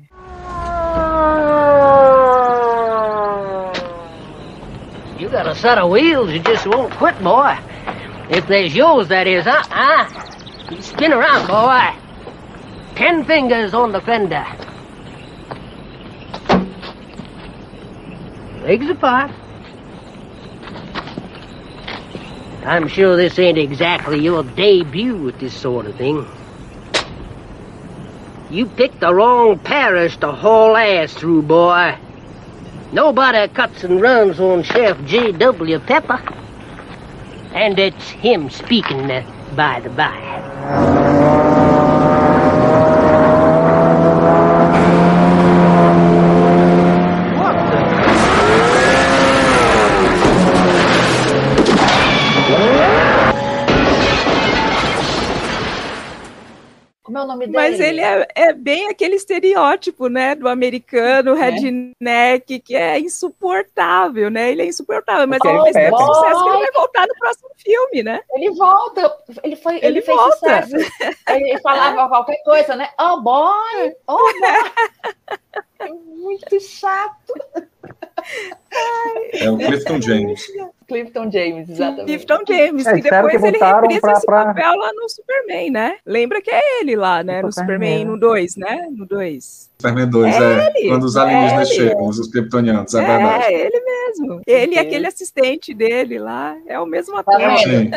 [5.17, 7.57] You got a set of wheels you just won't quit, boy.
[8.29, 9.63] If there's yours, that is, huh?
[9.69, 10.69] Huh?
[10.69, 11.95] You spin around, boy.
[12.95, 14.45] Ten fingers on the fender.
[18.63, 19.31] Legs apart.
[22.65, 26.25] I'm sure this ain't exactly your debut with this sort of thing.
[28.49, 31.97] You picked the wrong parish to haul ass through, boy.
[32.91, 35.79] Nobody cuts and runs on Sheriff J.W.
[35.79, 36.21] Pepper.
[37.53, 39.23] And it's him speaking, uh,
[39.55, 40.54] by the by.
[57.47, 57.53] Dele?
[57.57, 64.51] Mas ele é, é bem aquele estereótipo, né, do americano redneck, que é insuportável, né?
[64.51, 66.13] Ele é insuportável, mas Porque ele fez tanto pega.
[66.13, 68.21] sucesso que ele vai voltar no próximo filme, né?
[68.33, 70.35] Ele volta, ele foi, ele, Ele fez volta.
[70.63, 70.75] sucesso.
[71.29, 72.89] Ele falava qualquer coisa, né?
[72.99, 74.33] Oh boy, oh boy.
[75.85, 77.33] É muito chato.
[79.33, 80.47] É o Clifton James.
[80.87, 82.05] Clifton James, exatamente.
[82.05, 85.69] Clifton James, É, que depois que ele reprisa pra- esse pra- papel lá no Superman,
[85.71, 85.97] né?
[86.05, 87.41] Lembra que é ele lá, né?
[87.41, 88.05] No Superman, Superman.
[88.05, 88.87] no 2, né?
[88.91, 89.71] No 2.
[89.79, 90.67] Superman 2, É é.
[90.79, 91.79] ele, Quando os é alienígenas ele.
[91.89, 93.43] chegam, os kryptonianos, é, verdade.
[93.45, 94.41] É, ele mesmo.
[94.47, 94.87] Ele e Deus.
[94.87, 97.37] aquele assistente dele lá, é o mesmo Tá ator.
[97.39, 97.57] vendo?
[97.59, 97.91] Sim.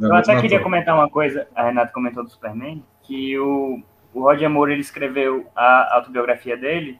[0.00, 0.64] Eu É até queria ator.
[0.64, 3.80] comentar uma coisa, a Renata comentou do Superman, que o,
[4.14, 6.98] o Roger Moore ele escreveu a autobiografia dele.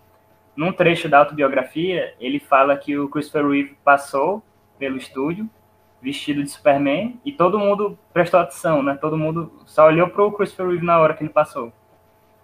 [0.61, 4.42] Num trecho da autobiografia, ele fala que o Christopher Reeve passou
[4.79, 5.49] pelo estúdio
[6.03, 8.94] vestido de Superman e todo mundo prestou atenção, né?
[9.01, 11.73] Todo mundo só olhou pro Christopher Reeve na hora que ele passou.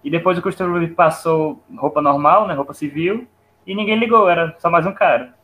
[0.03, 2.55] E depois o Christopher Reeve passou roupa normal, né?
[2.55, 3.27] Roupa civil,
[3.67, 5.35] e ninguém ligou, era só mais um cara.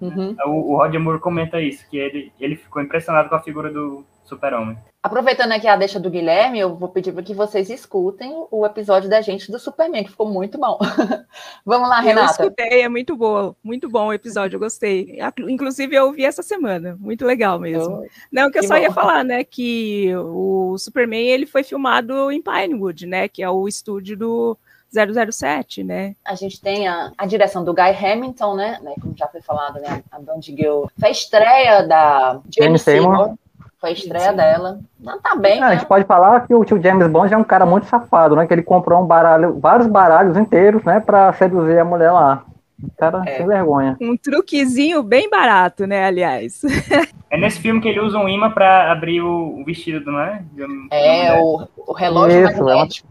[0.00, 0.34] Uhum.
[0.44, 4.04] O, o Roger Moore comenta isso, que ele, ele ficou impressionado com a figura do
[4.28, 4.78] Super-Homem.
[5.02, 9.08] Aproveitando aqui a deixa do Guilherme, eu vou pedir para que vocês escutem o episódio
[9.08, 10.78] da gente do Superman, que ficou muito bom.
[11.64, 12.30] Vamos lá, Eu Renata.
[12.42, 15.18] escutei, é muito bom, muito bom o episódio, eu gostei.
[15.48, 18.04] Inclusive, eu ouvi essa semana, muito legal mesmo.
[18.04, 18.94] Eu- Não, que eu Que só ia bom.
[18.94, 24.16] falar, né, que o Superman, ele foi filmado em Pinewood, né, que é o estúdio
[24.16, 24.58] do
[24.92, 26.16] 007, né?
[26.24, 28.78] A gente tem a, a direção do Guy Hamilton, né?
[28.82, 30.02] né, Como já foi falado, né?
[30.10, 30.86] A Bond Girl.
[30.98, 33.34] Foi a estreia da James Seymour.
[33.80, 34.80] Foi a estreia dela.
[34.98, 35.76] Não tá bem, É, a né?
[35.78, 38.46] gente pode falar que o tio James Bond é um cara muito safado, né?
[38.46, 40.98] Que ele comprou um baralho, vários baralhos inteiros, né?
[41.00, 42.42] Pra seduzir a mulher lá.
[42.82, 43.36] Um Cara É.
[43.36, 43.96] sem vergonha.
[44.00, 46.60] Um truquezinho bem barato, né, aliás.
[47.30, 50.42] É nesse filme que ele usa um imã pra abrir o, vestido, não é?
[50.90, 53.08] É, o, o relógio Isso, é uma- magnético.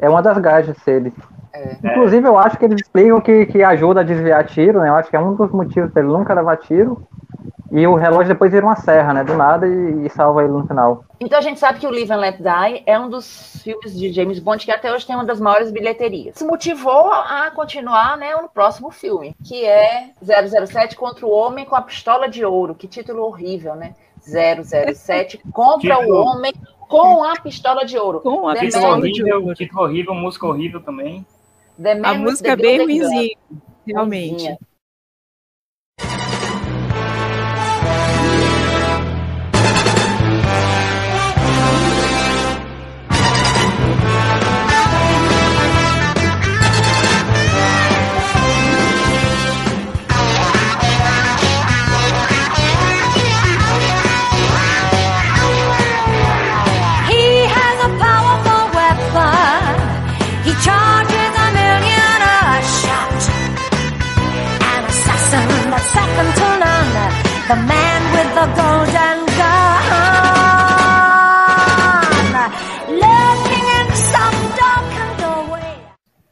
[0.00, 1.12] É uma das gadgets dele.
[1.52, 1.76] É.
[1.84, 4.88] Inclusive, eu acho que eles explicam que, que ajuda a desviar tiro, né?
[4.88, 7.06] Eu acho que é um dos motivos dele nunca levar tiro.
[7.70, 9.22] E o relógio depois vira uma serra, né?
[9.22, 11.04] Do nada e, e salva ele no final.
[11.20, 14.12] Então a gente sabe que o Live and Let Die é um dos filmes de
[14.12, 16.34] James Bond que até hoje tem uma das maiores bilheterias.
[16.36, 21.76] Isso motivou a continuar né, no próximo filme, que é 007 contra o Homem com
[21.76, 22.74] a Pistola de Ouro.
[22.74, 23.94] Que título horrível, né?
[24.20, 26.52] 007 contra o Homem
[26.88, 28.20] com a Pistola de Ouro.
[28.20, 29.54] Com a The Título Man- pistola de horrível, ouro.
[29.54, 31.24] título horrível, música horrível também.
[31.80, 33.36] The A música é bem ruimzinha,
[33.86, 34.30] realmente.
[34.32, 34.58] Ruinzinha.
[67.50, 69.82] The man with the golden gun.
[72.86, 75.74] Lurking in some darkened doorway.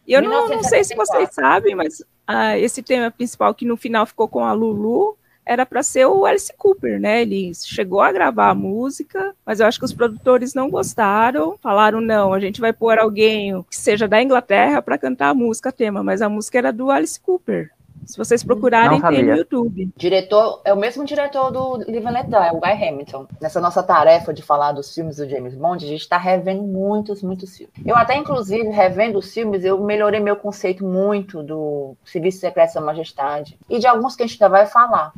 [0.07, 0.95] Eu não, não sei se 1974.
[0.95, 5.67] vocês sabem, mas ah, esse tema principal que no final ficou com a Lulu era
[5.67, 7.23] para ser o Alice Cooper, né?
[7.23, 12.01] Ele chegou a gravar a música, mas eu acho que os produtores não gostaram, falaram
[12.01, 16.01] não, a gente vai pôr alguém que seja da Inglaterra para cantar a música tema,
[16.01, 17.73] mas a música era do Alice Cooper.
[18.07, 19.37] Se vocês procurarem, tem no.
[19.37, 19.91] YouTube.
[19.97, 23.27] Diretor é o mesmo diretor do Live and Let Die, o Guy Hamilton.
[23.41, 27.23] Nessa nossa tarefa de falar dos filmes do James Bond, a gente está revendo muitos,
[27.23, 27.75] muitos filmes.
[27.85, 32.81] Eu até, inclusive, revendo os filmes, eu melhorei meu conceito muito do Serviço Secreto Sua
[32.83, 35.13] Majestade e de alguns que a gente ainda vai falar.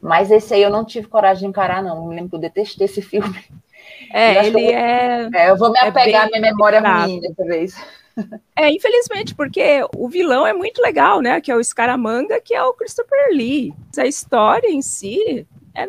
[0.00, 1.96] Mas esse aí eu não tive coragem de encarar, não.
[1.96, 3.34] Eu me lembro que eu detestei esse filme.
[4.12, 6.80] Eu É, ele eu- é, É, eu vou me É apegar à bem minha memória
[6.80, 7.06] fraco.
[7.08, 7.76] ruim dessa vez.
[8.56, 11.40] É, infelizmente, porque o vilão é muito legal, né?
[11.40, 13.74] Que é o Scaramanga, que é o Christopher Lee.
[13.96, 15.86] A história em si é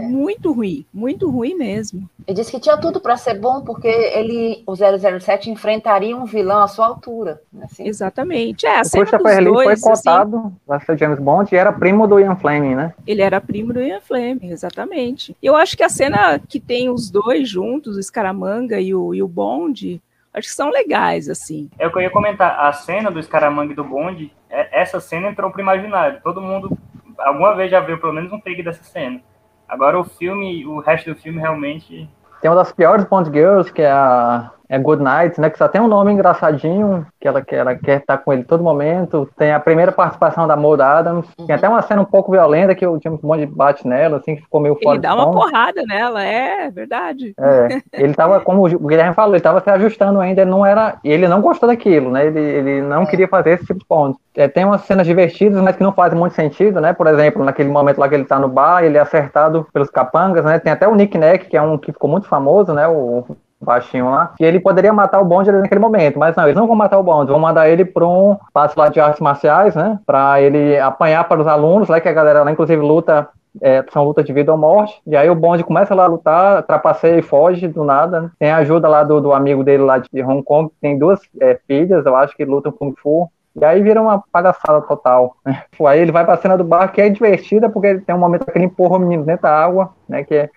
[0.00, 2.08] muito ruim, muito ruim mesmo.
[2.26, 6.62] Ele disse que tinha tudo para ser bom, porque ele, o 007 enfrentaria um vilão
[6.62, 7.40] à sua altura.
[7.62, 7.86] Assim.
[7.86, 8.66] Exatamente.
[8.66, 11.58] É, a O cena Christopher dos Lee foi assim, cotado pra ser James Bond e
[11.58, 12.94] era primo do Ian Fleming, né?
[13.06, 15.36] ele era primo do Ian Fleming, exatamente.
[15.42, 19.22] Eu acho que a cena que tem os dois juntos, o Scaramanga e o, e
[19.22, 20.00] o Bond,
[20.34, 21.70] acho que são legais, assim.
[21.78, 22.58] É o que eu ia comentar.
[22.60, 26.20] A cena do Scaramanga e do Bond, é- essa cena entrou pro imaginário.
[26.22, 26.76] Todo mundo,
[27.18, 29.20] alguma vez já viu pelo menos um take dessa cena.
[29.68, 32.08] Agora o filme, o resto do filme realmente.
[32.40, 35.50] Tem uma das piores Bond Girls, que é a é Good Night, né?
[35.50, 38.64] Que só tem um nome engraçadinho, que ela, que ela quer estar com ele todo
[38.64, 39.28] momento.
[39.36, 41.26] Tem a primeira participação da Maud Adams.
[41.46, 44.40] Tem até uma cena um pouco violenta que o James Bond bate nela, assim, que
[44.40, 47.34] ficou meio fora Ele dá uma porrada nela, é verdade.
[47.38, 50.96] É, ele tava, como o Guilherme falou, ele tava se ajustando ainda, ele não era,
[51.04, 52.26] e ele não gostou daquilo, né?
[52.26, 54.18] Ele, ele não queria fazer esse tipo de ponto.
[54.34, 56.94] É, tem umas cenas divertidas, mas que não fazem muito sentido, né?
[56.94, 60.46] Por exemplo, naquele momento lá que ele tá no bar, ele é acertado pelos capangas,
[60.46, 60.58] né?
[60.58, 62.88] Tem até o Nick Neck, que é um que ficou muito famoso, né?
[62.88, 63.26] O,
[63.62, 66.76] baixinho lá, que ele poderia matar o Bond naquele momento, mas não, eles não vão
[66.76, 70.40] matar o Bond, vão mandar ele para um passo lá de artes marciais, né, para
[70.40, 73.28] ele apanhar para os alunos, lá que a galera lá inclusive luta
[73.60, 75.00] é, são lutas de vida ou morte.
[75.06, 78.22] E aí o Bond começa lá a lutar, trapaceia e foge do nada.
[78.22, 78.30] Né?
[78.38, 81.58] Tem a ajuda lá do, do amigo dele lá de Hong Kong, tem duas é,
[81.66, 83.30] filhas, eu acho que lutam Kung Fu.
[83.54, 85.36] E aí vira uma palhaçada total.
[85.44, 85.62] Né?
[85.86, 88.56] Aí ele vai pra cena do bar, que é divertida, porque tem um momento que
[88.56, 90.24] ele empurra o menino dentro da água, né?
[90.24, 90.50] Que é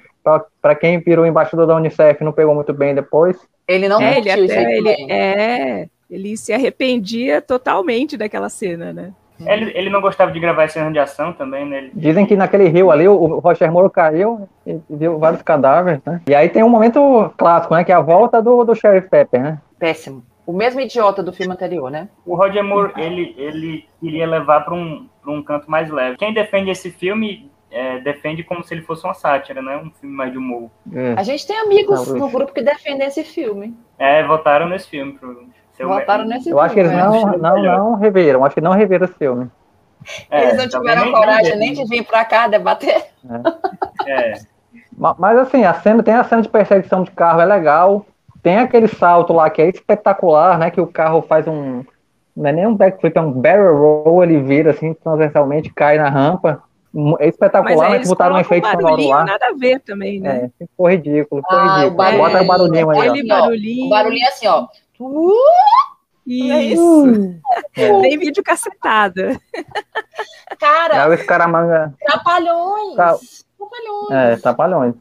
[0.62, 3.38] para quem virou embaixador da Unicef não pegou muito bem depois.
[3.68, 8.50] Ele não É, ele, curtiu isso aí até, ele, é, ele se arrependia totalmente daquela
[8.50, 9.12] cena, né?
[9.46, 11.78] Ele, ele não gostava de gravar cenas de ação também, né?
[11.78, 16.22] Ele- Dizem que naquele rio ali, o, Roger Moore caiu e viu vários cadáveres, né?
[16.28, 17.84] E aí tem um momento clássico, né?
[17.84, 19.62] Que é a volta do, do Sheriff Pepper, né?
[19.78, 20.24] Péssimo.
[20.48, 22.08] O mesmo idiota do filme anterior, né?
[22.26, 26.18] O Roger Moore, ele, ele queria levar para um, pra um canto mais leve.
[26.18, 29.76] Quem defende esse filme é, defende como se ele fosse uma sátira, né?
[29.78, 30.70] Um filme mais de humor.
[30.94, 31.14] É.
[31.18, 33.78] A gente tem amigos Não, no grupo que defendem esse filme.
[34.00, 35.14] É, votaram nesse filme.
[35.14, 37.06] Pro, ser o Votaram me- nesse Eu acho que eles filme.
[37.06, 37.38] não, né?
[37.38, 39.52] não, não reviram, acho que não reviram esse filme.
[40.30, 43.08] É, Eles não tiveram coragem nem de vir pra cá debater.
[44.06, 44.34] É,
[44.98, 48.06] Ma- Mas assim, a cena tem a cena de perseguição de carro, é legal.
[48.42, 50.70] Tem aquele salto lá que é espetacular, né?
[50.70, 51.84] Que o carro faz um.
[52.36, 56.10] Não é nem um backflip, é um barrel roll, ele vira assim, transversalmente, cai na
[56.10, 56.62] rampa.
[56.96, 59.26] É Mas espetacular, aí mas eles botaram um efeito sonoro lá.
[59.26, 60.50] nada a ver também, né?
[60.62, 61.96] É, ficou ridículo, ficou Ah, o ridículo.
[61.98, 62.24] barulhinho.
[62.24, 63.02] Bota o barulhinho aí, ó.
[63.12, 63.86] Aquele ó, barulhinho.
[63.86, 64.68] O barulhinho é assim, ó.
[66.26, 67.36] Isso.
[67.76, 68.02] É.
[68.02, 69.38] Tem vídeo cacetada.
[70.60, 71.94] Cara, Aí os caramanga.
[72.06, 72.96] trapalhões.
[72.96, 73.18] Tá.
[73.58, 74.12] Trapalhões.
[74.12, 74.96] É, trapalhões.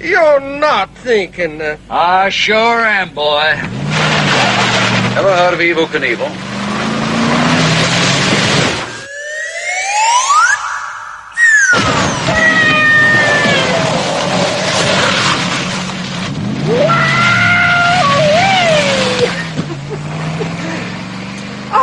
[0.00, 1.60] You're not thinking.
[1.60, 1.76] Uh...
[1.90, 3.42] I sure am, boy.
[5.18, 6.28] Ever heard of Evil Knievel?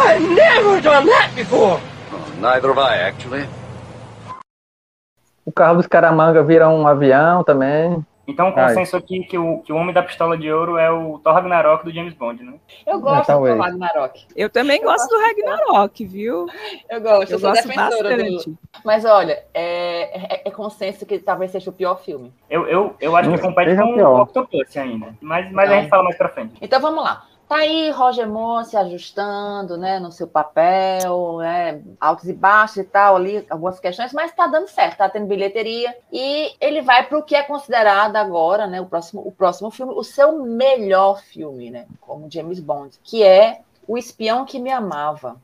[0.05, 1.81] I've never done that before.
[2.39, 3.47] Neither have I, actually.
[5.45, 8.03] O carro dos caramanga vira um avião também.
[8.27, 8.69] então o Ai.
[8.69, 11.85] consenso aqui que o, que o Homem da Pistola de Ouro é o Thor Ragnarok
[11.85, 12.53] do James Bond, né?
[12.85, 13.55] Eu gosto talvez.
[13.55, 14.25] do Ragnarok.
[14.35, 16.47] Eu também gosto do Ragnarok, viu?
[16.89, 18.49] Eu gosto, eu, Eu sou gosto defensora bastante.
[18.49, 18.57] do.
[18.83, 22.33] Mas olha, é, é, é consenso que talvez seja o pior filme.
[22.49, 25.13] Eu, eu, eu acho que compete com o Octopus ainda.
[25.21, 25.81] Mas, mas a Então.
[25.81, 26.53] gente fala mais pra frente.
[26.59, 27.23] Então vamos lá.
[27.47, 32.83] Tá aí Roger Moore se ajustando, né, no seu papel, né, altos e baixos e
[32.83, 35.95] tal, ali, algumas questões, mas tá dando certo, tá tendo bilheteria.
[36.11, 39.93] E ele vai para o que é considerado agora, né, o próximo, o próximo filme,
[39.93, 45.39] o seu melhor filme, né, como James Bond, que é O Espião que Me Amava.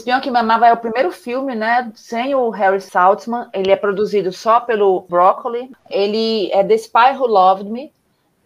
[0.00, 3.48] Espião que Me Amava é o primeiro filme, né, sem o Harry Saltzman.
[3.52, 5.70] Ele é produzido só pelo Broccoli.
[5.90, 7.92] Ele é The Spy Who Loved Me,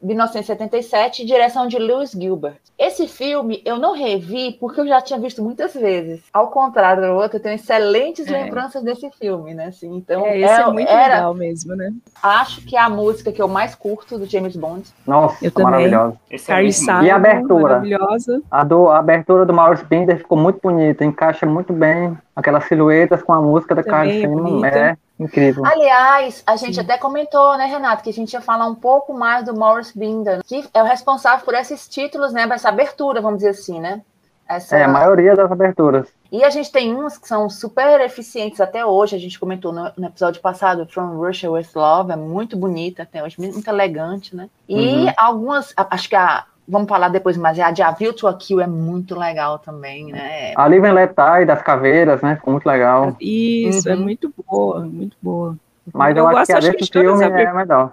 [0.04, 2.56] 1977, direção de Lewis Gilbert.
[2.78, 6.22] Esse filme eu não revi porque eu já tinha visto muitas vezes.
[6.32, 8.30] Ao contrário do outro, eu tenho excelentes É.
[8.32, 9.66] lembranças desse filme, né?
[9.66, 11.92] Assim, então, É, esse é, é- muito era, legal mesmo, né?
[12.22, 14.82] acho que é a música que eu mais curto do James Bond.
[15.06, 15.70] Nossa, Eu também.
[15.70, 16.16] maravilhosa.
[16.30, 17.62] Esse é E a abertura?
[17.62, 18.42] maravilhosa.
[18.50, 23.22] A, do, a abertura do Maurice Binder ficou muito bonita, encaixa muito bem aquelas silhuetas
[23.22, 24.42] com a música da Carly é Simon.
[24.42, 24.66] bonita.
[24.68, 25.64] É incrível.
[25.64, 29.44] Aliás, a gente até comentou, né, Renato, que a gente ia falar um pouco mais
[29.44, 33.50] do Maurice Binder, que é o responsável por esses títulos, né, essa abertura, vamos dizer
[33.50, 34.02] assim, né?
[34.46, 34.76] Essa...
[34.76, 36.06] É, a maioria das aberturas.
[36.30, 39.90] E a gente tem uns que são super eficientes até hoje, a gente comentou no,
[39.96, 44.50] no episódio passado, From Russia with Love, é muito bonita até hoje, muito elegante, né?
[44.68, 45.12] E Uhum.
[45.16, 48.60] algumas, acho que a, vamos falar depois, mas a de A View to a Kill
[48.60, 50.52] é muito legal também, né?
[50.56, 52.36] A Live and Let Die, das caveiras, né?
[52.36, 53.14] Ficou muito legal.
[53.20, 54.00] Isso, é Uhum.
[54.02, 55.56] muito boa, muito boa.
[55.92, 57.92] Mas eu, Eu acho que a desse filme é melhor.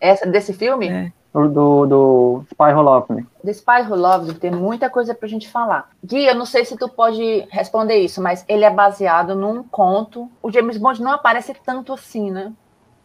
[0.00, 0.88] Essa desse filme?
[0.88, 1.12] É.
[1.32, 3.26] Do, do, do Spy Who Loved Me.
[3.44, 5.88] The Spy Who Loved You, tem muita coisa pra gente falar.
[6.04, 10.30] Gui, eu não sei se tu pode responder isso, mas ele é baseado num conto.
[10.40, 12.52] O James Bond não aparece tanto assim, né?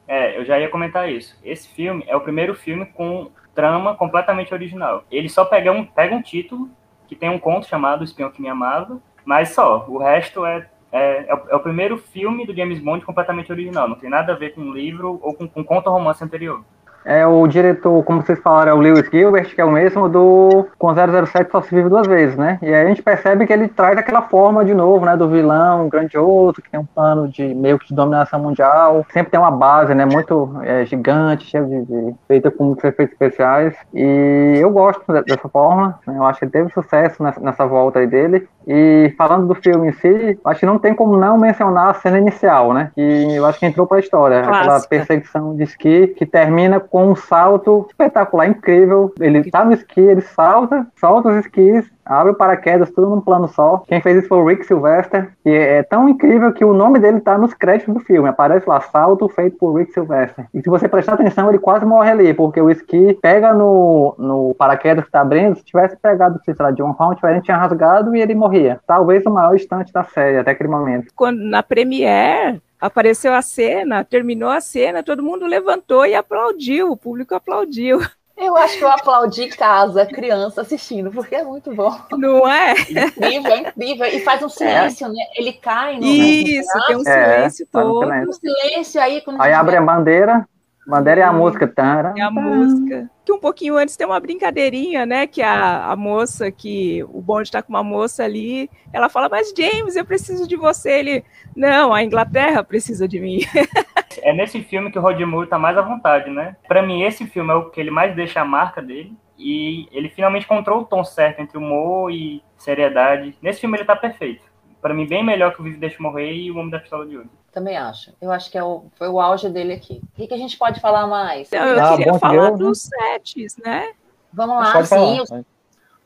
[0.10, 1.38] É, eu já ia comentar isso.
[1.44, 5.04] Esse filme é o primeiro filme com trama completamente original.
[5.12, 6.68] Ele só pega um, pega um título
[7.08, 9.86] que tem um conto chamado O Espião que Me Amava, mas só.
[9.88, 13.88] O resto é, é, é, o, é o primeiro filme do James Bond completamente original.
[13.88, 16.66] Não tem nada a ver com um livro ou com, com conto ou romance anterior.
[17.06, 20.68] É o diretor, como vocês falaram, é o Lewis Gilbert, que é o mesmo do
[20.78, 22.60] com 007 Só Se Vive Duas Vezes, né?
[22.62, 25.16] E aí a gente percebe que ele traz aquela forma de novo, né?
[25.16, 29.06] Do vilão grandioso, que tem um plano de meio que de dominação mundial.
[29.12, 30.06] Sempre tem uma base, né?
[30.06, 33.76] Muito é, gigante, cheia de, de feita com muitos efeitos especiais.
[33.94, 36.00] E eu gosto de- dessa forma.
[36.06, 36.16] né?
[36.18, 38.48] Eu acho que ele teve sucesso nessa, nessa volta aí dele.
[38.68, 42.20] E falando do filme em si, acho que não tem como não mencionar a cena
[42.20, 42.92] inicial, né?
[42.94, 44.40] Que eu acho que entrou pra história.
[44.42, 44.90] Aquela Clássica.
[44.90, 49.14] perseguição de esqui que termina com um salto espetacular, incrível.
[49.20, 53.48] Ele tá no esqui, ele salta, solta os esquis, abre o paraquedas, tudo num plano
[53.48, 53.84] só.
[53.88, 57.20] Quem fez isso foi o Rick Sylvester, que é tão incrível que o nome dele
[57.20, 58.28] tá nos créditos do filme.
[58.28, 60.46] Aparece lá, salto feito por Rick Sylvester.
[60.54, 64.56] E se você prestar atenção, ele quase morre ali, porque o esqui pega no, no
[64.56, 68.16] paraquedas que tá abrindo, se tivesse pegado, sei lá, de uma forma diferente, tinha rasgado
[68.16, 68.80] e ele morria.
[68.88, 71.12] Talvez o maior instante da série até aquele momento.
[71.16, 76.98] Quando na Premiere apareceu a cena, terminou a cena, todo mundo levantou e aplaudiu, o
[76.98, 78.00] público aplaudiu.
[78.42, 81.94] Eu acho que eu aplaudi casa, criança assistindo, porque é muito bom.
[82.12, 82.72] Não é?
[82.90, 84.06] Incrível, é incrível.
[84.06, 85.22] E faz um silêncio, né?
[85.36, 86.06] Ele cai no.
[86.06, 88.00] Isso, tem um É, silêncio um todo.
[88.06, 88.26] silêncio.
[88.28, 89.22] no silêncio aí.
[89.22, 90.48] Quando Aí gente abre vê- a bandeira,
[90.90, 91.68] bandeira é a música.
[91.68, 93.10] Tara, É a música.
[93.24, 95.28] Que um pouquinho antes tem uma brincadeirinha, né?
[95.28, 99.54] Que a, a moça, que o bonde tá com uma moça ali, ela fala, mas
[99.56, 100.92] James, eu preciso de você.
[100.92, 101.24] Ele,
[101.56, 103.40] não, a Inglaterra precisa de mim.
[104.22, 106.56] É nesse filme que o Roger Moore tá mais à vontade, né?
[106.68, 109.16] Pra mim, esse filme é o que ele mais deixa a marca dele.
[109.38, 113.38] E ele finalmente encontrou o tom certo entre humor e seriedade.
[113.42, 114.44] Nesse filme ele tá perfeito.
[114.82, 117.18] Pra mim, bem melhor que o Vive Deixa Morrer e o Homem da Pistola de
[117.18, 117.30] Ouro.
[117.52, 118.14] Também acho.
[118.22, 120.02] Eu acho que é o, foi o auge dele aqui.
[120.14, 121.48] O que, que a gente pode falar mais?
[121.48, 123.92] Então, eu Ah, queria falar dos sets, né?
[124.32, 124.96] Vamos lá, Pode sim.
[124.96, 125.42] falar.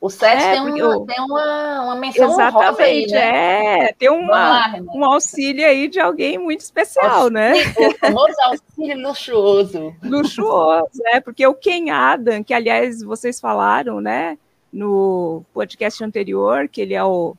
[0.00, 3.84] O, o set É, tem, uma, o- tem uma, uma menção honrosa aí, Exatamente, né?
[3.90, 3.92] é.
[3.92, 4.98] Tem lá, uma, Renato.
[4.98, 7.52] um auxílio aí de alguém muito especial, né?
[7.78, 9.94] O famoso auxílio luxuoso.
[10.02, 11.20] luxuoso, né?
[11.20, 14.36] Porque o Ken Adam, que aliás vocês falaram, né,
[14.72, 17.36] no podcast anterior, que ele é o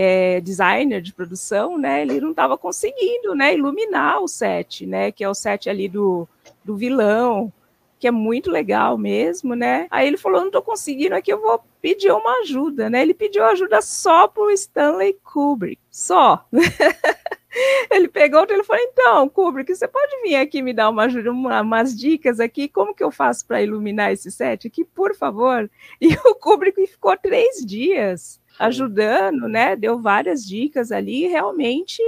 [0.00, 2.02] é, designer de produção, né?
[2.02, 5.10] Ele não estava conseguindo, né, iluminar o set, né?
[5.10, 6.28] Que é o set ali do,
[6.64, 7.52] do vilão,
[7.98, 9.88] que é muito legal mesmo, né?
[9.90, 13.02] Aí ele falou, não estou conseguindo aqui, eu vou pedir uma ajuda, né?
[13.02, 16.46] Ele pediu ajuda só para o Stanley Kubrick, só.
[17.90, 21.62] Ele pegou o telefone, então, Kubrick, você pode vir aqui me dar uma ajuda, uma-
[21.62, 25.68] umas dicas aqui, como que eu faço para iluminar esse set aqui, por favor?
[26.00, 29.76] E o Kubrick ficou três dias ajudando, né?
[29.76, 32.02] Deu várias dicas ali, e realmente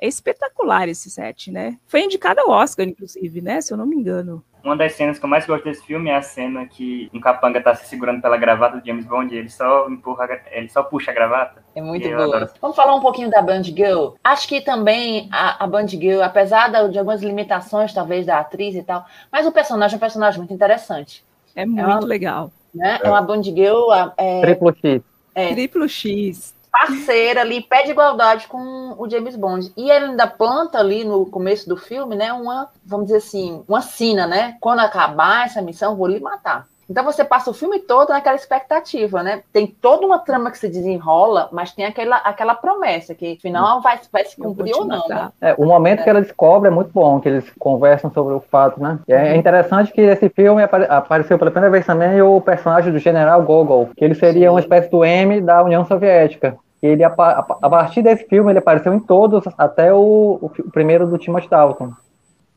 [0.00, 1.76] é espetacular esse set, né?
[1.86, 3.60] Foi indicado ao Oscar, inclusive, né?
[3.60, 4.42] Se eu não me engano.
[4.62, 7.62] Uma das cenas que eu mais gosto desse filme é a cena que um capanga
[7.62, 11.10] tá se segurando pela gravata do James Bond e ele só empurra, ele só puxa
[11.10, 11.64] a gravata.
[11.74, 12.24] É muito boa.
[12.24, 12.50] adoro.
[12.60, 14.10] Vamos falar um pouquinho da Band Girl.
[14.22, 18.82] Acho que também a, a Band Girl, apesar de algumas limitações, talvez, da atriz e
[18.82, 21.24] tal, mas o personagem é um personagem muito interessante.
[21.56, 22.52] É muito uma- legal.
[22.74, 23.00] Né?
[23.02, 25.02] É uma Band Girl é, Triplo X.
[25.34, 26.54] é, Triplo X.
[26.70, 29.72] parceira ali, pé de igualdade com o James Bond.
[29.76, 33.82] E ele ainda planta ali no começo do filme, né, uma, vamos dizer assim, uma
[33.82, 34.56] sina, né?
[34.60, 36.66] Quando acabar essa missão, vou lhe matar.
[36.90, 39.42] Então você passa o filme todo naquela expectativa, né?
[39.52, 44.00] Tem toda uma trama que se desenrola, mas tem aquela, aquela promessa que afinal vai,
[44.12, 45.30] vai se cumprir ou não, né?
[45.40, 48.82] É, o momento que ela descobre é muito bom, que eles conversam sobre o fato,
[48.82, 48.98] né?
[49.06, 52.98] E é interessante que esse filme apare- apareceu pela primeira vez também o personagem do
[52.98, 56.56] General Gogol, que ele seria uma espécie do M da União Soviética.
[56.82, 61.06] E ele, a, a partir desse filme, ele apareceu em todos, até o, o primeiro
[61.06, 61.92] do Timothy Dalton.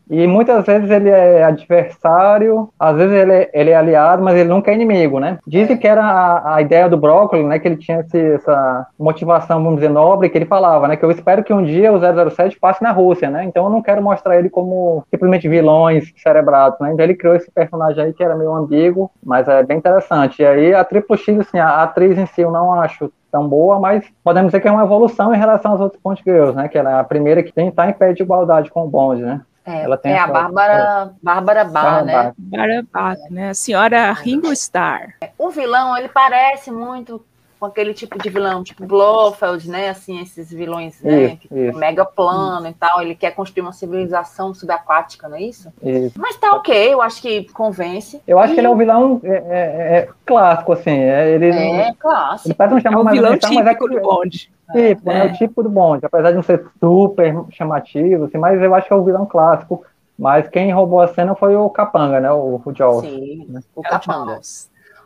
[0.10, 4.50] E muitas vezes ele é adversário, às vezes ele é, ele é aliado, mas ele
[4.50, 5.40] nunca é inimigo, né?
[5.48, 7.58] Dizem que era a, a ideia do Brócoli, né?
[7.60, 10.96] Que ele tinha esse- essa motivação, vamos dizer, nobre, que ele falava, né?
[10.98, 13.44] Que eu espero que um dia o 007 passe na Rússia, né?
[13.46, 16.92] Então eu não quero mostrar ele como simplesmente vilões cerebrados, né?
[16.92, 20.42] Então ele criou esse personagem aí que era meio ambíguo, mas é bem interessante.
[20.42, 23.80] E aí a Triple X, assim, a atriz em si eu não acho tão boa,
[23.80, 26.68] mas podemos dizer que é uma evolução em relação às outras Bond Girls, né?
[26.68, 29.24] Que ela é a primeira que tem tá em pé de igualdade com o Bond,
[29.24, 29.42] né?
[29.66, 32.14] É, Ela tem é a essa- Bárbara, Bárbara Barr, né?
[32.14, 32.36] Bárbara.
[32.38, 33.50] Bárbara Bach, né?
[33.50, 35.14] A senhora Ringo Starr.
[35.38, 37.24] O vilão, ele parece muito
[37.58, 39.88] com aquele tipo de vilão, tipo Blofeld, né?
[39.88, 41.24] Assim, esses vilões, né?
[41.28, 41.78] Isso, que isso.
[41.78, 43.02] mega plano e tal.
[43.02, 45.72] Ele quer construir uma civilização subaquática, não é isso?
[45.82, 46.20] Isso.
[46.20, 48.22] Mas tá ok, eu acho que convence.
[48.28, 50.92] Eu acho que ele é um vilão é, é- é clássico, assim.
[50.92, 52.50] É, ele, É, clássico.
[52.50, 54.52] ele parece um É chamado o mais vilão atenção, mas é típico do Bond.
[54.72, 55.32] Tipo, né, É.
[55.32, 58.94] o tipo do bonde, apesar de não ser super chamativo, assim, mas eu acho que
[58.94, 59.84] é o vilão clássico.
[60.18, 62.32] Mas quem roubou a cena foi o Capanga, né?
[62.32, 63.02] O, o Jaws.
[63.04, 64.40] Sim, o É o Capanga.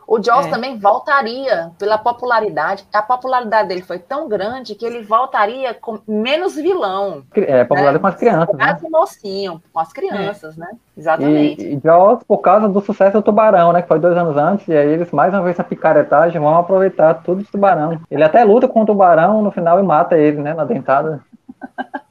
[0.08, 0.50] O Jaws É.
[0.50, 2.82] também voltaria pela popularidade.
[2.90, 7.24] A popularidade dele foi tão grande que ele voltaria com menos vilão.
[7.34, 8.64] É, popular com as crianças, né?
[8.64, 10.68] Quase mocinho, com as crianças, né?
[10.96, 11.62] Exatamente.
[11.62, 13.82] E, e Jaws, por causa do sucesso do Tubarão, né?
[13.82, 17.12] Que foi dois anos antes, e aí eles, mais uma vez, na picaretagem, vão aproveitar
[17.22, 18.00] tudo do Tubarão.
[18.10, 20.54] Ele até luta com o Tubarão no final e mata ele, né?
[20.54, 21.20] Na dentada.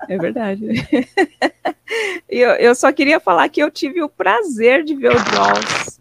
[0.07, 0.67] É verdade.
[2.27, 5.96] Eu, eu só queria falar que eu tive o prazer de ver o Jaws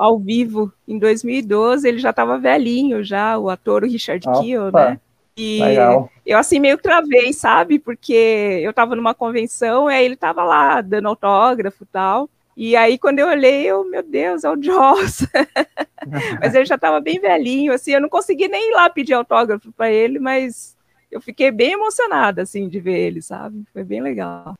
[0.00, 1.86] ao vivo em 2012.
[1.86, 4.98] Ele já estava velhinho, já, o ator o Richard Opa, Kiel, né?
[5.36, 6.10] E Legal.
[6.26, 7.78] eu assim meio travei, sabe?
[7.78, 12.28] Porque eu estava numa convenção e aí ele estava lá dando autógrafo e tal.
[12.56, 15.26] E aí, quando eu olhei, eu, meu Deus, é o Jaws.
[16.40, 19.72] mas ele já estava bem velhinho, assim, eu não consegui nem ir lá pedir autógrafo
[19.72, 20.76] para ele, mas
[21.10, 23.64] eu fiquei bem emocionada, assim, de ver ele, sabe?
[23.72, 24.54] Foi bem legal.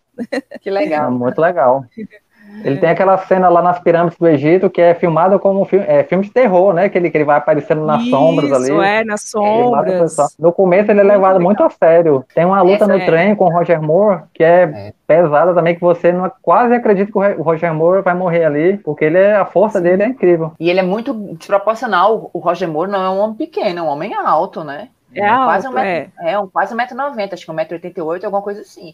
[0.60, 1.10] Que É legal.
[1.10, 1.84] muito legal.
[2.64, 5.84] Ele tem aquela cena lá nas pirâmides do Egito que é filmada como um filme,
[5.88, 6.88] é, filme de terror, né?
[6.88, 8.64] Que ele, que ele vai aparecendo nas sombras ali.
[8.64, 10.16] Isso, é, nas sombras.
[10.38, 11.44] No começo ele é Muito levado legal.
[11.44, 12.24] muito a sério.
[12.34, 13.06] Tem uma luta Essa no é.
[13.06, 17.18] trem com o Roger Moore que é, pesada também, que você não, quase acredita que
[17.18, 20.52] o Roger Moore vai morrer ali, porque ele é, a força dele é incrível.
[20.60, 22.30] E ele é muito desproporcional.
[22.32, 24.88] O Roger Moore não é um homem pequeno, é um homem alto, né?
[25.14, 26.38] É quase alto, um metro, é.
[26.38, 28.92] um quase 1,90m, acho que 1,88m, alguma coisa assim.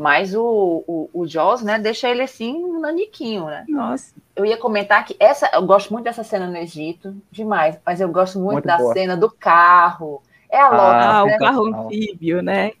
[0.00, 3.64] Mas o, o, o Jaws, né, deixa ele assim, um naniquinho, né?
[3.68, 8.00] Nossa, Eu ia comentar que essa, eu gosto muito dessa cena no Egito, demais, mas
[8.00, 8.92] eu gosto muito, Muito da boa.
[8.92, 10.22] cena do carro.
[10.50, 11.36] É a Ah, Lotus, ah, né?
[11.36, 12.72] o carro anfíbio, né?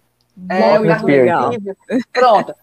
[0.48, 1.48] É, o carro legal.
[1.48, 1.76] anfíbio.
[2.12, 2.54] Pronto.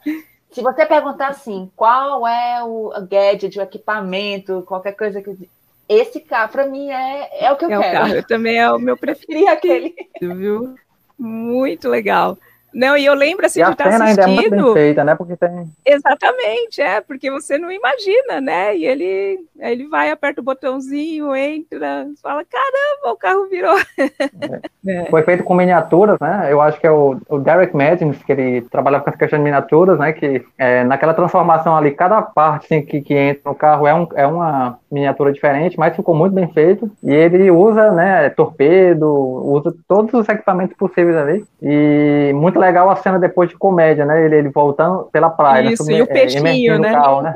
[0.49, 5.49] Se você perguntar assim, qual é o gadget, o equipamento, qualquer coisa que.
[5.87, 7.93] Esse carro, pra mim, é, é o que eu É o quero.
[7.93, 9.91] carro, eu também é o meu Queria aquele.
[9.91, 10.75] preferido, viu?
[11.17, 12.37] Muito legal.
[12.73, 14.73] Não, e eu lembro assim E de estar cena ainda é muito bem assistindo.
[14.73, 15.15] feita, né?
[15.15, 15.71] Porque tem.
[15.85, 18.75] Exatamente, é, porque você não imagina, né?
[18.75, 23.75] E ele, ele vai, aperta o botãozinho, entra, fala, caramba, o carro virou.
[24.87, 25.05] É.
[25.09, 26.47] Foi feito com miniaturas, né?
[26.51, 29.43] Eu acho que é o, o Derek Madden, que ele trabalhava com essa questão de
[29.43, 30.13] miniaturas, né?
[30.13, 34.07] Que é, naquela transformação ali, cada parte assim, que, que entra no carro é, um,
[34.13, 36.89] é uma miniatura diferente, mas ficou muito bem feito.
[37.03, 41.45] E ele usa, né, torpedo, usa todos os equipamentos possíveis ali.
[41.61, 44.25] E muito legal a cena depois de comédia, né?
[44.25, 45.69] Ele, ele voltando pela praia.
[45.69, 46.93] Isso, né, e o é, peixinho, né?
[46.93, 47.33] carro, né?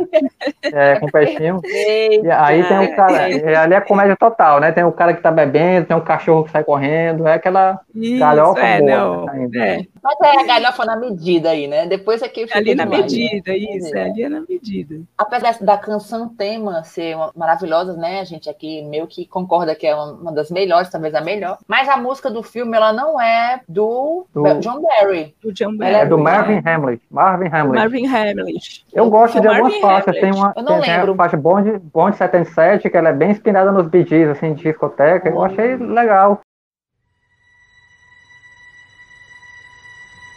[0.63, 1.59] É, com o peixinho.
[1.65, 3.37] E aí tem o cara, é.
[3.37, 4.71] é, ali é comédia total, né?
[4.71, 8.19] Tem o cara que tá bebendo, tem o cachorro que sai correndo, é aquela Isso,
[8.19, 11.85] galhofa é, boa, não, né, é, Mas é a galhofa na medida aí, né?
[11.87, 13.19] Depois aqui fica ali na demais, né?
[13.19, 15.01] medida, isso, é, ali é na medida.
[15.17, 18.19] Apesar da canção tema ser uma- maravilhosa, né?
[18.19, 21.57] A gente aqui meio que concorda que é uma, uma das melhores, talvez a melhor.
[21.67, 25.35] Mas a música do filme, ela não é do, Do- John Barry.
[25.43, 26.17] O John Ela É Barry, do?
[26.17, 27.01] Marvin Hamlet.
[27.09, 27.75] Marvin Hamlet.
[27.79, 28.85] Marvin Hamlish.
[28.93, 30.19] Eu gosto de Marvin algumas faixas.
[30.19, 31.13] Tem uma Eu não tem, tem lembro.
[31.13, 34.63] a faixa Bond, Bond 77, que ela é bem inspirada nos Bee Gees, assim, de
[34.63, 35.27] discoteca.
[35.29, 36.41] Eu achei legal.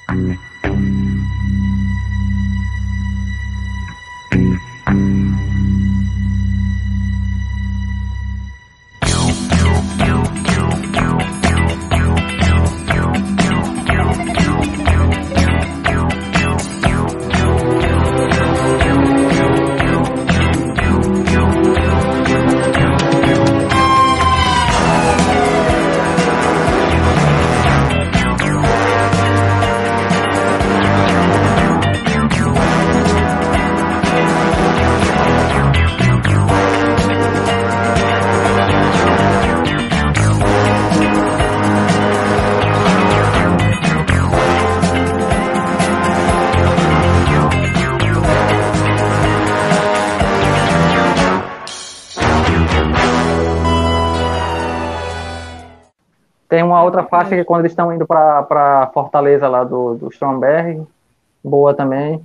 [0.09, 0.39] Tem
[56.93, 60.87] outra faixa que quando eles estão indo pra, pra Fortaleza lá do, do Stromberg,
[61.43, 62.23] boa também.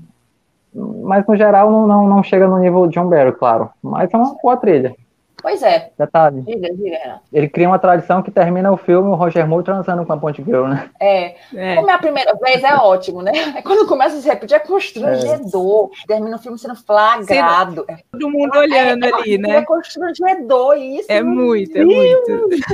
[0.74, 3.70] Mas no geral não, não, não chega no nível de John Barry, claro.
[3.82, 4.96] Mas é uma boa trilha.
[5.42, 5.92] Pois é.
[5.98, 7.22] Detalhe, Diga, diga, Renato.
[7.32, 10.44] ele cria uma tradição que termina o filme o Roger Moore transando com a Ponte
[10.44, 10.90] Girl, né?
[11.00, 11.76] É, É.
[11.76, 13.32] como é a primeira vez, é ótimo, né?
[13.56, 15.92] Aí quando começa a se repetir, é constrangedor.
[16.08, 17.86] Termina o filme sendo flagrado.
[17.88, 19.62] É, Todo mundo olhando ali, é né?
[19.64, 21.06] constrangedor isso.
[21.12, 22.28] É muito, é Deus.
[22.30, 22.66] muito.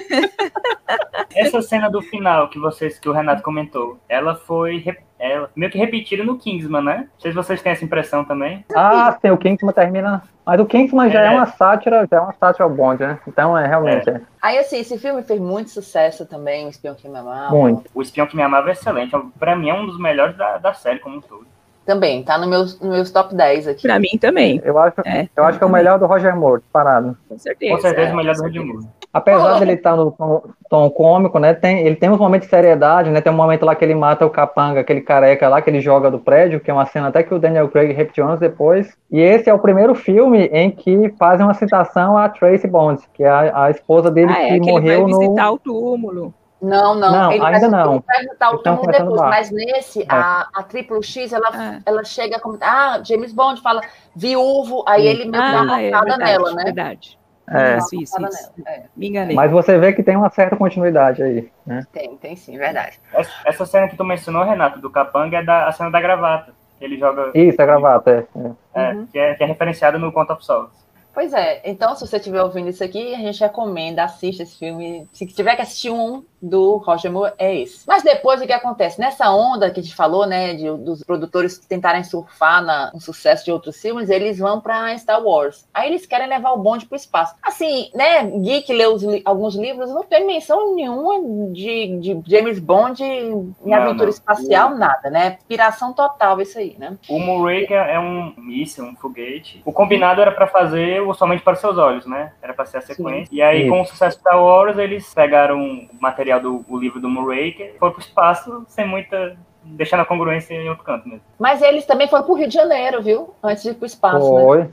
[1.35, 4.83] Essa cena do final que vocês que o Renato comentou, ela foi
[5.23, 6.97] ela, meio que repetida no Kingsman, né?
[6.97, 8.65] Não sei se vocês têm essa impressão também.
[8.75, 10.21] Ah, sim, o Kingsman termina.
[10.45, 11.29] Mas o Kingsman já é, É.
[11.31, 13.17] uma sátira, já é uma sátira ao Bond, né?
[13.25, 14.09] Então é realmente.
[14.09, 14.19] É.
[14.41, 17.55] Aí, assim, esse filme fez muito sucesso também, O Espião que Me Amava.
[17.55, 17.89] Muito.
[17.95, 19.15] O Espião que Me Amava é excelente.
[19.39, 21.47] Pra mim é um dos melhores da, da série como um todo.
[21.85, 23.81] Também, tá no meus, no meus top 10 aqui.
[23.83, 26.61] Pra mim também, Eu acho, É, eu acho que é o melhor do Roger Moore,
[26.71, 27.17] parado.
[27.27, 27.75] com certeza.
[27.75, 28.65] Com certeza é, o melhor do Roger.
[28.65, 28.85] Moore.
[29.13, 31.53] Apesar dele estar no tom, tom cômico, né?
[31.53, 33.21] Tem, ele tem uns momentos de seriedade, né?
[33.21, 36.09] Tem um momento lá que ele mata o capanga, aquele careca lá que ele joga
[36.09, 38.91] do prédio, que é uma cena até que o Daniel Craig repetiu anos depois.
[39.11, 43.23] E esse é o primeiro filme em que fazem uma citação a Tracy Bond, que
[43.23, 45.19] é a, a esposa dele Ah, é, que que ele vai morreu no.
[45.19, 46.33] visitar o túmulo.
[46.63, 47.93] Não, não, Não, ele ainda vai, não.
[47.95, 49.29] Ele vai juntar o túmulo depois, lá.
[49.29, 51.79] mas nesse, a, a Triple X, ela, É.
[51.85, 52.57] ela chega como.
[52.61, 53.81] Ah, James Bond fala
[54.15, 55.07] viúvo, aí Sim.
[55.09, 56.63] ele que dá uma Ah, é facada verdade, nela, né?
[56.63, 57.19] verdade.
[57.49, 58.51] É, Isso, isso, isso.
[58.65, 58.83] é.
[58.95, 59.35] Me enganei.
[59.35, 61.85] mas você vê que tem uma certa continuidade aí, né?
[61.91, 62.97] Tem, tem sim, verdade.
[63.13, 66.53] Essa, essa cena que tu mencionou, Renato, do Capanga, é da, a cena da gravata.
[66.79, 67.31] Que ele joga.
[67.35, 68.39] Isso, é gravata, é.
[68.39, 68.81] é.
[68.91, 70.71] é, que, é, que é referenciada no Conta of Souls.
[71.13, 75.07] Pois é, então se você estiver ouvindo isso aqui, a gente recomenda, assista esse filme.
[75.13, 77.85] Se tiver que assistir um do Roger Moore, é esse.
[77.87, 78.99] Mas depois o que acontece?
[78.99, 83.45] Nessa onda que a gente falou, né, de, dos produtores tentarem surfar na, no sucesso
[83.45, 85.65] de outros filmes, eles vão pra Star Wars.
[85.73, 87.35] Aí eles querem levar o bonde pro espaço.
[87.41, 93.03] Assim, né, Geek leu os alguns livros, não tem menção nenhuma de, de James Bond
[93.03, 94.09] em Não, aventura não.
[94.09, 95.37] espacial, nada, né?
[95.47, 96.97] Piração total isso aí, né?
[97.09, 99.61] O Moonraker é um míssil, um foguete.
[99.65, 102.33] O combinado era pra fazer o Somente para os Seus Olhos, né?
[102.41, 103.29] Era pra ser a sequência.
[103.31, 103.69] E aí, Isso.
[103.69, 107.75] com o sucesso de Star Wars, eles pegaram o material do o livro do Moonraker,
[107.79, 109.37] foram pro espaço sem muita...
[109.63, 111.23] deixando a congruência em outro canto mesmo.
[111.39, 113.33] Mas eles também foram pro Rio de Janeiro, viu?
[113.41, 114.69] Antes de ir pro espaço, né?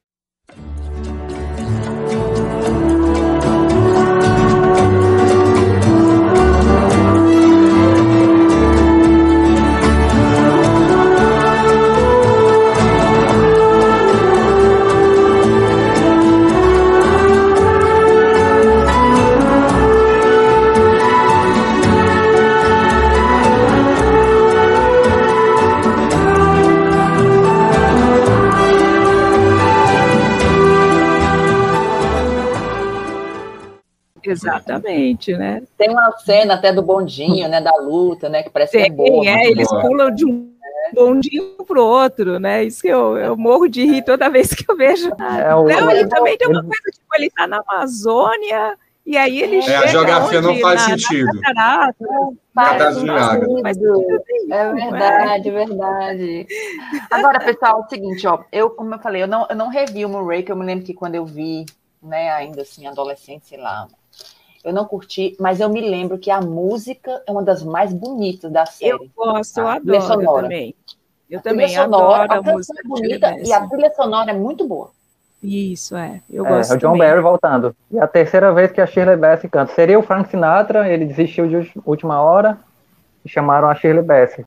[34.32, 35.62] Exatamente, né?
[35.76, 37.60] Tem uma cena até do bondinho, né?
[37.60, 38.42] Da luta, né?
[38.42, 39.24] Que parece que é Tem, boa.
[39.26, 39.80] é, eles boa.
[39.82, 40.52] pulam de um
[40.94, 42.64] bondinho pro outro, né?
[42.64, 45.08] Isso que eu, eu morro de rir toda vez que eu vejo.
[45.38, 48.76] É o- Não, ele também tem uma coisa, tipo, ele tá na Amazônia,
[49.06, 50.60] e aí ele É, a chega geografia não onde?
[50.60, 51.40] faz Na- na sentido.
[51.40, 51.96] catarata.
[52.94, 53.60] Sentido.
[53.62, 56.46] Mas tudo bem, É não verdade, é verdade.
[57.10, 60.04] Agora, pessoal, é o seguinte, ó, eu, como eu falei, eu não, eu não revi
[60.04, 61.64] o Moonraker, eu me lembro que quando eu vi,
[62.02, 63.86] né, ainda assim, adolescente, sei lá,
[64.64, 68.50] eu não curti, mas eu me lembro que a música é uma das mais bonitas
[68.52, 69.10] da Eu série.
[69.16, 70.42] gosto, eu A trilha adoro sonora.
[70.42, 70.74] também.
[71.28, 73.68] Eu A trilha também sonora, adoro a canção música é bonita e a Bassey.
[73.68, 74.90] trilha sonora é muito boa.
[75.42, 76.20] Isso, é.
[76.28, 77.08] Eu É, gosto é o John também.
[77.08, 77.74] Barry voltando.
[77.90, 79.72] E a terceira vez que a Shirley Bassey canta.
[79.72, 82.58] Seria o Frank Sinatra, ele desistiu de última hora
[83.24, 84.44] e chamaram a Shirley Bassey.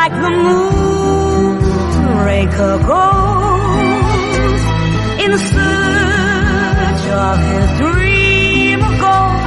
[0.00, 0.32] Like the
[2.06, 4.62] moonraker goes
[5.22, 9.40] in search of his dream of gold.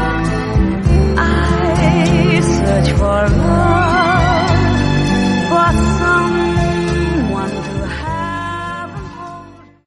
[1.18, 4.62] I search for love,
[5.50, 7.76] for someone to
[8.06, 8.94] have.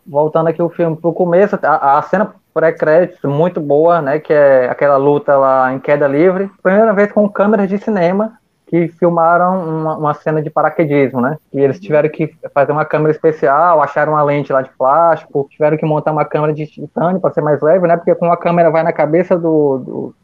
[0.05, 4.19] Voltando aqui o filme pro começo, a, a cena pré-créditos muito boa, né?
[4.19, 6.51] Que é aquela luta lá em queda livre.
[6.61, 8.37] Primeira vez com câmeras de cinema
[8.67, 11.39] que filmaram uma, uma cena de paraquedismo, né?
[11.53, 15.77] E eles tiveram que fazer uma câmera especial, acharam uma lente lá de plástico, tiveram
[15.77, 17.97] que montar uma câmera de titânio para ser mais leve, né?
[17.97, 20.15] Porque como a câmera vai na cabeça do, do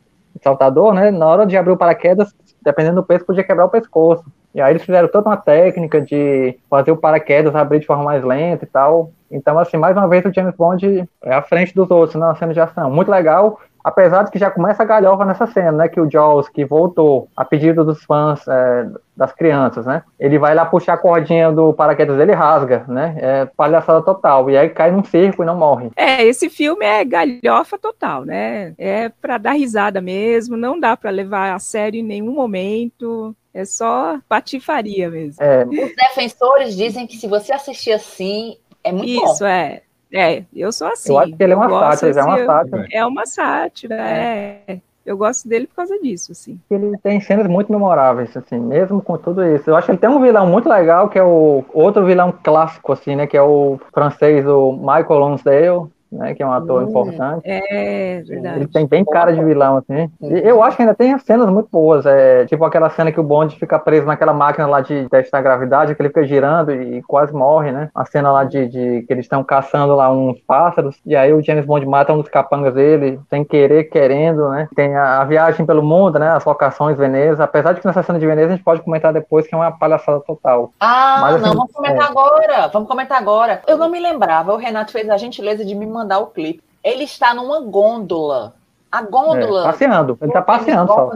[0.42, 1.10] saltador, né?
[1.12, 2.34] Na hora de abrir o paraquedas,
[2.64, 4.24] dependendo do peso, podia quebrar o pescoço.
[4.54, 8.22] E aí eles fizeram toda uma técnica de fazer o paraquedas abrir de forma mais
[8.24, 9.10] lenta e tal.
[9.30, 12.52] Então, assim, mais uma vez o James Bond é à frente dos outros na cena
[12.52, 12.90] de ação.
[12.90, 15.88] Muito legal, apesar de que já começa a galhofa nessa cena, né?
[15.88, 20.02] Que o Jaws, que voltou a pedido dos fãs, é, das crianças, né?
[20.18, 23.16] Ele vai lá puxar a cordinha do paraquedas dele e rasga, né?
[23.18, 24.48] É palhaçada total.
[24.50, 25.90] E aí cai num circo e não morre.
[25.96, 28.74] É, esse filme é galhofa total, né?
[28.78, 33.34] É pra dar risada mesmo, não dá pra levar a sério em nenhum momento.
[33.54, 35.42] É só patifaria mesmo.
[35.42, 39.46] É, Os defensores dizem que se você assistir assim, é muito Isso, bom.
[39.46, 39.82] é.
[40.12, 41.12] É, eu sou assim.
[41.12, 42.88] eu acho que ele é uma sátira, é uma assim, sátira.
[42.92, 44.80] É uma sátira, é.
[45.04, 46.60] Eu gosto dele por causa disso, assim.
[46.70, 49.68] Ele tem cenas muito memoráveis, assim, mesmo com tudo isso.
[49.68, 52.92] Eu acho que ele tem um vilão muito legal, que é o outro vilão clássico,
[52.92, 53.26] assim, né?
[53.26, 56.34] Que é o francês, o Michael Lonsdale, né?
[56.34, 56.88] Que é um ator Hum.
[56.88, 57.42] importante.
[57.44, 58.56] É verdade.
[58.56, 60.10] Ele tem bem cara de vilão, assim.
[60.20, 62.06] E eu acho que ainda tem cenas muito boas.
[62.06, 65.42] É, tipo aquela cena que o Bond fica preso naquela máquina lá de testar a
[65.42, 67.90] gravidade, que ele fica girando e quase morre, né?
[67.94, 71.42] A cena lá de, de que eles estão caçando lá uns pássaros, e aí o
[71.42, 74.68] James Bond mata um dos capangas dele, sem querer, querendo, né?
[74.74, 76.30] Tem a, a viagem pelo mundo, né?
[76.30, 77.44] As locações Veneza.
[77.44, 79.70] Apesar de que nessa cena de Veneza a gente pode comentar depois que é uma
[79.72, 80.72] palhaçada total.
[80.80, 82.10] Ah, Mas, assim, não, vamos comentar é.
[82.10, 82.68] agora.
[82.72, 83.62] Vamos comentar agora.
[83.66, 84.52] Eu não me lembrava.
[84.52, 86.62] O Renato fez a gentileza de me mandar o clipe.
[86.82, 88.54] Ele está numa gôndola.
[88.90, 89.62] A gôndola.
[89.62, 90.18] É, passeando.
[90.20, 91.10] Ele tá James passeando só.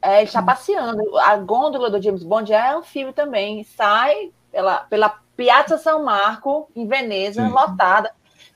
[0.00, 1.18] É, ele está passeando.
[1.18, 3.62] A gôndola do James Bond é anfíbio também.
[3.64, 7.52] Sai pela, pela Piazza São Marco, em Veneza, Sim.
[7.52, 8.10] lotada.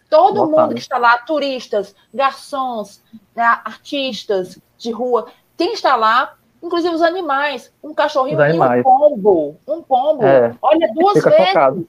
[0.08, 3.02] Todo mundo que está lá, turistas, garçons,
[3.34, 9.56] né, artistas de rua, quem está lá, inclusive os animais, um cachorrinho e um pombo.
[9.66, 10.24] Um pombo.
[10.24, 10.54] É.
[10.62, 11.48] Olha duas vezes.
[11.48, 11.88] chocado.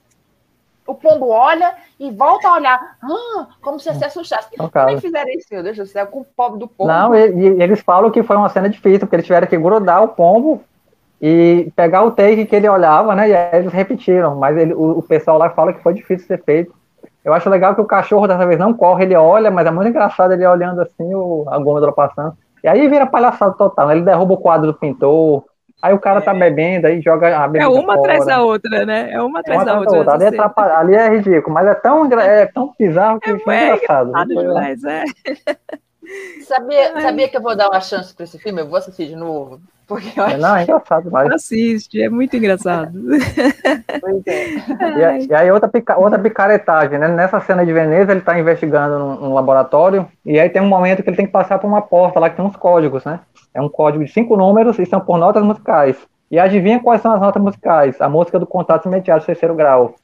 [0.86, 4.48] O pombo olha e volta a olhar, ah, como se se assustasse.
[4.56, 4.86] Chocado.
[4.86, 6.88] Como é fizeram isso, meu Deus do céu, com o pobre do pombo?
[6.88, 10.02] Não, e, e eles falam que foi uma cena difícil, porque eles tiveram que grudar
[10.02, 10.62] o pombo
[11.20, 13.28] e pegar o take que ele olhava, né?
[13.28, 16.42] E aí eles repetiram, mas ele- o, o pessoal lá fala que foi difícil ser
[16.44, 16.72] feito.
[17.24, 19.88] Eu acho legal que o cachorro dessa vez não corre, ele olha, mas é muito
[19.88, 22.36] engraçado ele olhando assim, o, a gôndola passando.
[22.62, 23.94] E aí vira palhaçada total, né?
[23.96, 25.44] Ele derruba o quadro do pintor,
[25.80, 28.00] aí o cara tá bebendo, aí joga a É bebida uma fora.
[28.00, 29.10] atrás da outra, né?
[29.12, 29.92] É uma É atrás uma da atrás outra.
[29.92, 30.14] da outra.
[30.14, 33.54] Ali, é atrapalha- ali é ridículo, mas é tão, é tão bizarro que É, foi
[33.54, 34.08] é engraçado.
[34.08, 35.04] engraçado demais, é.
[36.46, 38.62] Sabia, sabia que eu vou dar uma chance para esse filme?
[38.62, 39.60] Eu vou assistir de novo.
[39.88, 41.30] Porque eu acho Não, é engraçado demais.
[41.32, 42.92] Assiste, é muito engraçado.
[43.14, 43.88] É.
[45.18, 47.08] E, e aí outra, pica- outra picaretagem, né?
[47.08, 51.02] Nessa cena de Veneza, ele tá investigando num, num laboratório, e aí tem um momento
[51.02, 53.20] que ele tem que passar por uma porta lá que tem uns códigos, né?
[53.54, 55.96] É um código de cinco números e são por notas musicais.
[56.30, 58.00] E adivinha quais são as notas musicais?
[58.00, 59.94] A música do contato imediato terceiro grau.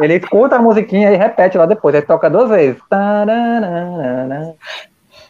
[0.00, 2.80] Ele escuta a musiquinha e repete lá depois, aí toca duas vezes.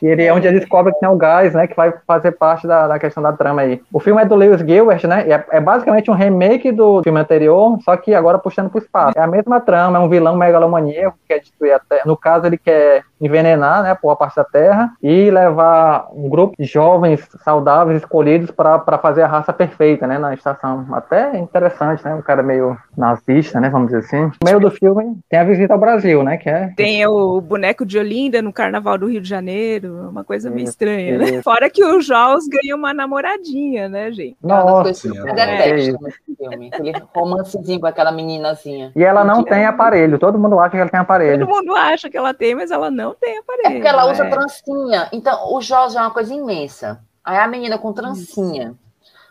[0.02, 1.66] E ele é onde ele descobre que tem o gás, né?
[1.66, 3.80] Que vai fazer parte da, da questão da trama aí.
[3.90, 5.24] O filme é do Lewis Gilbert, né?
[5.26, 9.18] É, é basicamente um remake do filme anterior, só que agora puxando pro espaço.
[9.18, 12.02] É a mesma trama, é um vilão megalomaníaco que quer destruir a Terra.
[12.04, 13.94] No caso, ele quer envenenar, né?
[13.94, 19.26] Por parte da Terra e levar um grupo de jovens saudáveis escolhidos para fazer a
[19.26, 20.18] raça perfeita, né?
[20.18, 20.86] Na estação.
[20.92, 22.14] Até interessante, né?
[22.14, 23.68] Um cara meio nazista, né?
[23.68, 24.22] Vamos dizer assim.
[24.22, 26.36] No meio do filme tem a visita ao Brasil, né?
[26.36, 30.50] Que é Tem o boneco de Olinda no Carnaval do Rio de Janeiro, uma coisa
[30.50, 31.24] meio Isso, estranha, né?
[31.24, 31.42] isso.
[31.42, 34.36] Fora que o Jaws ganha uma namoradinha, né, gente?
[34.42, 35.32] É uma das Nossa, é.
[35.32, 36.70] detesto nesse filme.
[36.72, 38.92] Aquele romancezinho com aquela meninazinha.
[38.94, 41.46] E ela não tem aparelho, todo mundo acha que ela tem aparelho.
[41.46, 43.72] Todo mundo acha que ela tem, mas ela não tem É aparelho.
[43.74, 44.30] porque ela usa é.
[44.30, 45.08] trancinha.
[45.12, 47.00] Então, o Jorge é uma coisa imensa.
[47.24, 48.74] Aí a menina com trancinha.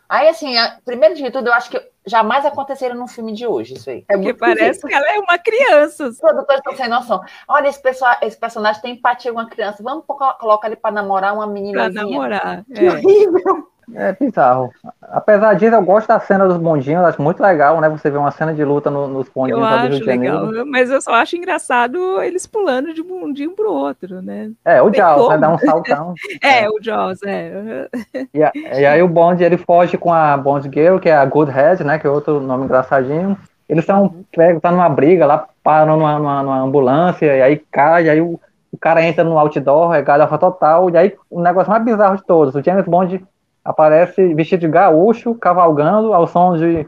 [0.10, 3.76] Aí, assim, a- primeiro de tudo, eu acho que jamais aconteceria num filme de hoje,
[3.76, 4.04] isso aí.
[4.10, 6.08] É Porque parece que ela é uma criança.
[6.08, 7.22] Os produtores estão sem noção.
[7.48, 9.82] Olha, esse, pessoal, esse personagem tem empatia com uma criança.
[9.82, 12.04] Vamos colo- colocar ele para namorar uma Pra meninazinha.
[12.04, 12.64] namorar.
[12.66, 12.92] Que É.
[12.92, 13.68] horrível.
[13.96, 14.72] É bizarro.
[15.02, 17.90] Apesar disso, eu gosto da cena dos bondinhos, acho muito legal, né?
[17.90, 20.06] Você vê uma cena de luta no- nos bondinhos Eu lá do Rio acho de
[20.06, 20.46] Janeiro.
[20.48, 24.52] legal, mas eu só acho engraçado eles pulando de um mundinho pro outro, né?
[24.66, 25.38] É, o Jaws, né?
[25.38, 26.14] Dá um saltão.
[26.42, 27.88] É, o Jaws, é.
[28.34, 31.26] E, a- e aí o Bond, ele foge com a Bond Girl, que é a
[31.26, 32.00] Good Head, né?
[32.00, 33.38] Que é outro nome engraçadinho.
[33.68, 38.06] Eles são pegos, tá numa briga lá, param numa, numa, numa ambulância, e aí cai,
[38.06, 38.40] e aí o,
[38.72, 42.24] o cara entra no outdoor, é galhofa total, e aí o negócio mais bizarro de
[42.26, 43.24] todos, o James Bond
[43.64, 46.88] aparece vestido de gaúcho, cavalgando ao som de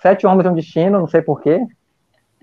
[0.00, 1.64] Sete Homens um Destino, não sei porquê.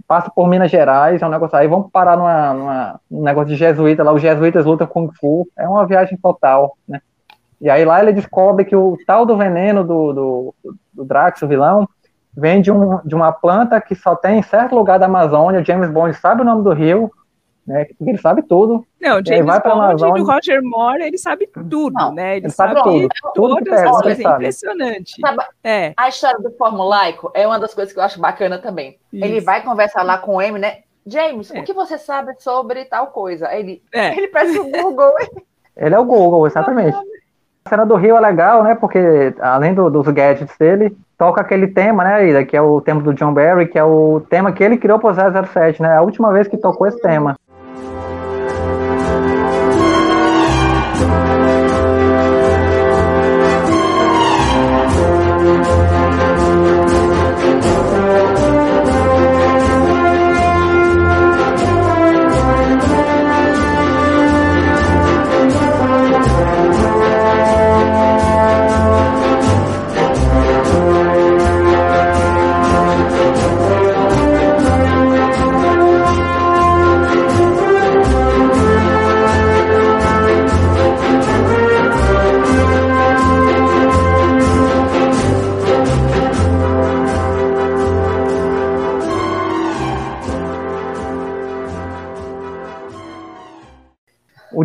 [0.07, 1.57] Passa por Minas Gerais, é um negócio.
[1.57, 5.47] Aí vamos parar numa, numa, num negócio de jesuíta, lá os jesuítas lutam Kung Fu.
[5.57, 7.01] É uma viagem total, né?
[7.61, 10.55] E aí lá ele descobre que o tal do veneno do, do,
[10.93, 11.88] do Drax, o vilão,
[12.36, 15.63] vem de, um, de uma planta que só tem em certo lugar da Amazônia.
[15.63, 17.09] James Bond sabe o nome do rio.
[17.66, 17.86] Né?
[17.86, 18.86] Porque ele sabe tudo.
[19.01, 20.24] Não, James vai pra Bond Amazônia.
[20.24, 22.38] do Roger Moore, ele sabe tudo, Não, né?
[22.38, 23.07] Ele, ele sabe sabe, tudo.
[23.34, 24.36] Tudo que todas pergunta, as ele coisas, é sabe.
[24.36, 25.22] impressionante.
[25.22, 28.97] Sabe, É, A história do formulaico é uma das coisas que eu acho bacana também.
[29.14, 29.45] Ele Isso.
[29.45, 30.80] vai conversar lá com o M, né?
[31.05, 31.59] James, É.
[31.59, 33.53] o que você sabe sobre tal coisa?
[33.53, 34.16] Ele, é.
[34.18, 35.14] ele peça o Google.
[35.76, 36.95] Ele é o Google, exatamente.
[37.66, 38.76] A cena do Rio é legal, né?
[38.76, 42.45] Porque além do- dos gadgets dele, toca aquele tema, né, Ida?
[42.45, 45.14] Que é o tema do John Barry, que é o tema que ele criou pro
[45.14, 45.95] 007, né?
[45.97, 47.36] A última vez que tocou esse tema.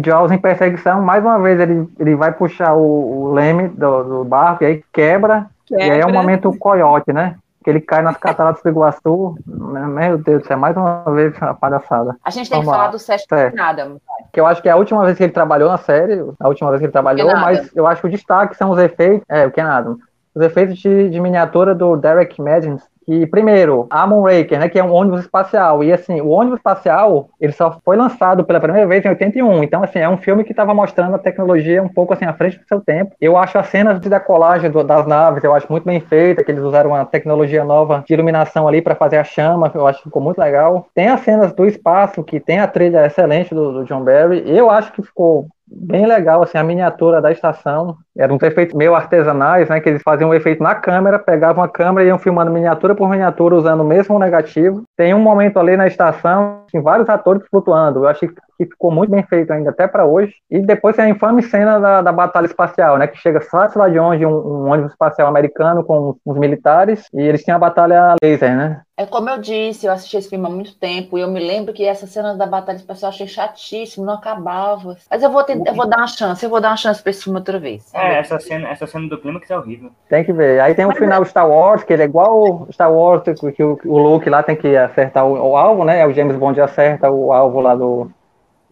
[0.08, 2.80] Jaws em perseguição, mais uma vez ele, ele vai puxar o,
[3.26, 6.12] o leme do, do barco e aí quebra, E aí é o Quebra.
[6.12, 7.36] momento coiote, né?
[7.62, 9.36] Que ele cai nas cataratas do Iguaçu.
[9.46, 12.16] Meu Deus do céu, mais uma vez a palhaçada.
[12.24, 12.76] A gente tem que Vamos lá.
[12.78, 13.54] falar do Sérgio Certo.
[13.56, 13.96] Nada.
[14.32, 16.70] Que eu acho que é a última vez que ele trabalhou na série, a última
[16.70, 19.24] vez que ele trabalhou, Que mas eu acho que o destaque são os efeitos.
[19.28, 19.96] É, o que é nada.
[20.34, 22.76] Os efeitos de, de miniatura do Derek Madden.
[23.08, 25.82] Que, primeiro, a Moonraker, né, que é um ônibus espacial.
[25.82, 29.64] E, assim, o ônibus espacial, ele só foi lançado pela primeira vez em 81.
[29.64, 32.58] Então, assim, é um filme que estava mostrando a tecnologia um pouco, assim, à frente
[32.58, 33.14] do seu tempo.
[33.18, 36.50] Eu acho as cenas de decolagem do- das naves, eu acho muito bem feita, que
[36.50, 39.72] eles usaram uma tecnologia nova de iluminação ali para fazer a chama.
[39.74, 40.86] Eu acho que ficou muito legal.
[40.94, 44.42] Tem as cenas do espaço, que tem a trilha excelente do, do John Barry.
[44.46, 47.96] Eu acho que ficou bem legal, assim, a miniatura da estação.
[48.18, 49.80] Eram uns efeitos meio artesanais, né?
[49.80, 53.08] Que eles faziam um efeito na câmera, pegavam a câmera e iam filmando miniatura por
[53.08, 54.82] miniatura usando o mesmo negativo.
[54.96, 58.00] Tem um momento ali na estação, tem vários atores flutuando.
[58.00, 60.34] Eu achei que ficou muito bem feito ainda, até para hoje.
[60.50, 63.06] E depois tem a infame cena da, da batalha espacial, né?
[63.06, 67.20] Que chega só lá de onde um, um ônibus espacial americano com os militares e
[67.20, 68.80] eles tinham a batalha laser, né?
[68.98, 71.72] É como eu disse, eu assisti esse filme há muito tempo e eu me lembro
[71.72, 74.96] que essa cena da batalha espacial eu achei chatíssimo, não acabava.
[75.08, 77.10] Mas eu vou, tentar, eu vou dar uma chance, eu vou dar uma chance pra
[77.10, 77.94] esse filme outra vez.
[77.94, 79.90] É, essa cena, essa cena do clímax é horrível.
[80.08, 80.60] Tem que ver.
[80.60, 83.62] Aí tem o final Star Wars, que ele é igual o Star Wars, que, que
[83.62, 86.06] o, o Luke lá tem que acertar o, o alvo, né?
[86.06, 88.10] O James Bond acerta o alvo lá do.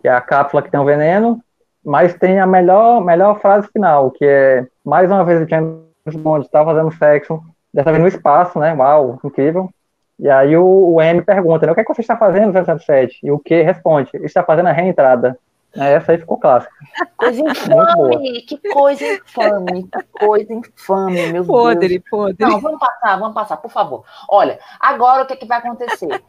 [0.00, 1.40] que é a cápsula que tem o veneno.
[1.84, 5.76] Mas tem a melhor, melhor frase final, que é mais uma vez o James
[6.16, 7.40] Bond está fazendo sexo,
[7.72, 8.74] dessa vez no espaço, né?
[8.74, 9.70] Uau, incrível.
[10.18, 11.72] E aí o, o M pergunta, né?
[11.72, 13.20] O que, é que você está fazendo, 007?
[13.22, 14.10] E o que responde?
[14.14, 15.38] Está fazendo a reentrada.
[15.76, 16.72] Essa aí ficou clássica.
[17.16, 21.46] Coisa infame, que coisa infame, que coisa infame, meu Deus.
[21.46, 22.36] Podre, podre.
[22.38, 24.04] Não, vamos passar, vamos passar, por favor.
[24.28, 26.22] Olha, agora o que, é que vai acontecer?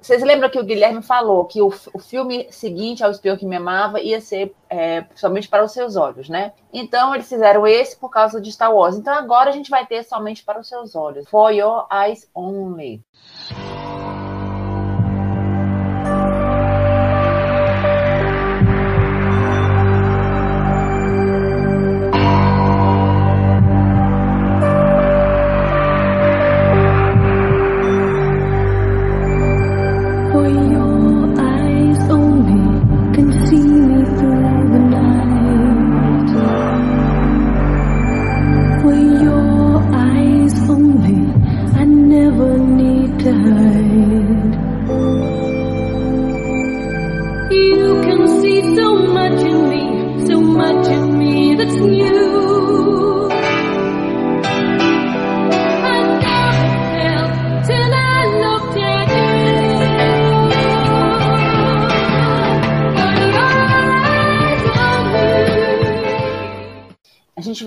[0.00, 3.56] Vocês lembram que o Guilherme falou que o, o filme seguinte ao Espião que Me
[3.56, 6.54] Amava ia ser é, somente para os seus olhos, né?
[6.72, 8.96] Então eles fizeram esse por causa de Star Wars.
[8.96, 11.28] Então agora a gente vai ter somente para os seus olhos.
[11.28, 13.02] For Your Eyes Only.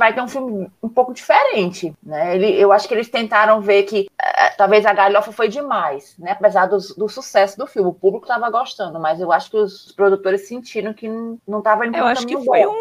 [0.04, 2.36] Vai ter um filme um pouco diferente, né?
[2.36, 6.32] Ele, eu acho que eles tentaram ver que eh, talvez a galhofa foi demais, né?
[6.32, 9.94] Apesar dos- do, sucesso do filme, o público estava gostando, mas eu acho que os
[9.94, 12.76] produtores sentiram que não estava indo Eu acho que foi bom.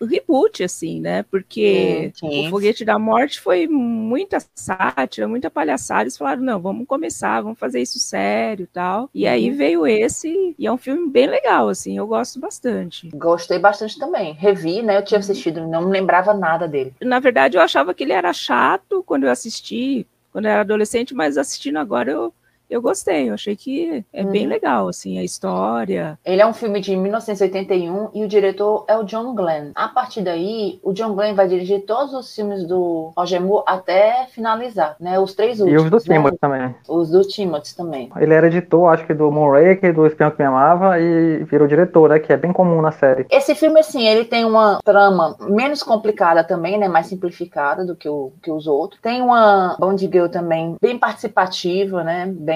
[0.00, 1.22] Um reboot, assim, né?
[1.24, 2.46] Porque Sim, sim.
[2.46, 6.02] o Foguete da Morte foi muita sátira, muita palhaçada.
[6.02, 9.10] Eles falaram, não, vamos começar, vamos fazer isso sério e tal.
[9.14, 9.56] E aí Uhum.
[9.56, 13.08] veio esse, e é um filme bem legal, assim, eu gosto bastante.
[13.14, 14.32] Gostei bastante também.
[14.34, 14.96] Revi, né?
[14.98, 16.94] Eu tinha assistido, não me lembrava nada dele.
[17.00, 21.14] Na verdade, eu achava que ele era chato quando eu assisti, quando eu era adolescente,
[21.14, 22.32] mas assistindo agora eu,
[22.68, 24.48] eu gostei, eu achei que é bem Uhum.
[24.52, 26.18] legal, assim, a história.
[26.24, 29.70] Ele é um filme de 1981 e o diretor é o John Glenn.
[29.74, 34.26] A partir daí, o John Glenn vai dirigir todos os filmes do Roger Moore até
[34.32, 35.18] finalizar, né?
[35.18, 35.84] Os três E últimos.
[35.84, 36.16] os do né?
[36.16, 36.74] Timothy também.
[36.88, 38.10] Os do Timothy também.
[38.16, 42.08] Ele era editor, acho que do Moonraker, do Espião que Me Amava, e virou diretor,
[42.08, 42.18] né?
[42.18, 43.26] Que é bem comum na série.
[43.30, 46.88] Esse filme, assim, ele tem uma trama menos complicada também, né?
[46.88, 49.00] Mais simplificada do que, o, que os outros.
[49.00, 52.26] Tem uma Bond Girl também bem participativa, né?
[52.26, 52.55] Bem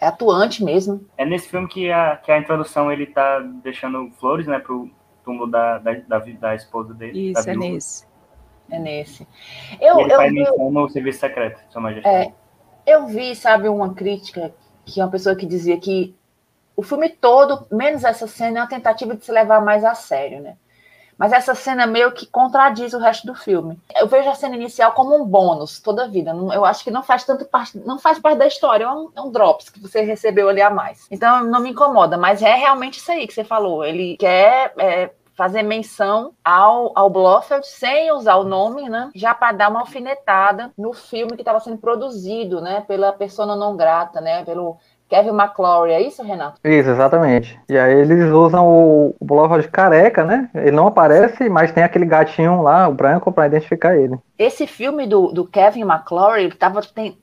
[0.00, 1.04] atuante mesmo.
[1.16, 4.90] É nesse filme que a, que a introdução ele tá deixando flores, né, pro
[5.24, 7.32] túmulo da, da, da, da esposa dele.
[7.32, 8.06] da Isso, é nesse.
[8.70, 9.26] É nesse.
[9.80, 12.32] E Eu, ele eu, faz vi- menção no serviço secreto, Sua Majestade.
[12.86, 16.14] É, eu vi, sabe, uma crítica que uma pessoa que dizia que
[16.76, 20.40] o filme todo, menos essa cena, é uma tentativa de se levar mais a sério,
[20.40, 20.56] né?
[21.18, 23.78] Mas essa cena meio que contradiz o resto do filme.
[23.96, 26.32] Eu vejo a cena inicial como um bônus toda a vida.
[26.52, 29.20] Eu acho que não faz tanto parte, não faz parte da história, é um, é
[29.20, 31.06] um drops que você recebeu ali a mais.
[31.10, 33.84] Então não me incomoda, mas é realmente isso aí que você falou.
[33.84, 39.10] Ele quer é, fazer menção ao, ao Blofeld sem usar o nome, né?
[39.14, 42.82] Já para dar uma alfinetada no filme que estava sendo produzido, né?
[42.86, 44.44] Pela persona não grata, né?
[44.44, 44.78] Pelo
[45.14, 45.92] Kevin McClory.
[45.92, 46.58] É isso, Renato?
[46.64, 47.58] Isso, exatamente.
[47.68, 50.50] E aí eles usam o, o Blofeld careca, né?
[50.54, 54.16] Ele não aparece, mas tem aquele gatinho lá, o branco, pra identificar ele.
[54.38, 56.80] Esse filme do, do Kevin McClory, ele estava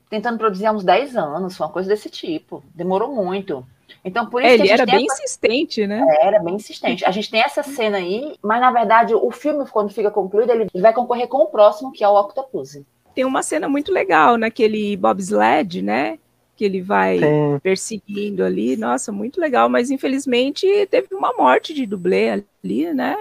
[0.10, 2.64] tentando produzir há uns 10 anos, uma coisa desse tipo.
[2.74, 3.66] Demorou muito.
[4.06, 6.04] Então, por isso É, que a ele era bem essa- insistente, né?
[6.22, 7.04] Era bem insistente.
[7.06, 10.68] A gente tem essa cena aí, mas na verdade o filme, quando fica concluído, ele
[10.82, 12.80] vai concorrer com o próximo, que é o Octopus.
[13.14, 16.18] Tem uma cena muito legal naquele bobsled, né?
[16.62, 17.60] Que ele vai Sim.
[17.64, 18.78] perseguindo ali.
[18.78, 19.68] Nossa, muito legal.
[19.68, 23.18] Mas infelizmente teve uma morte de dublê ali, né?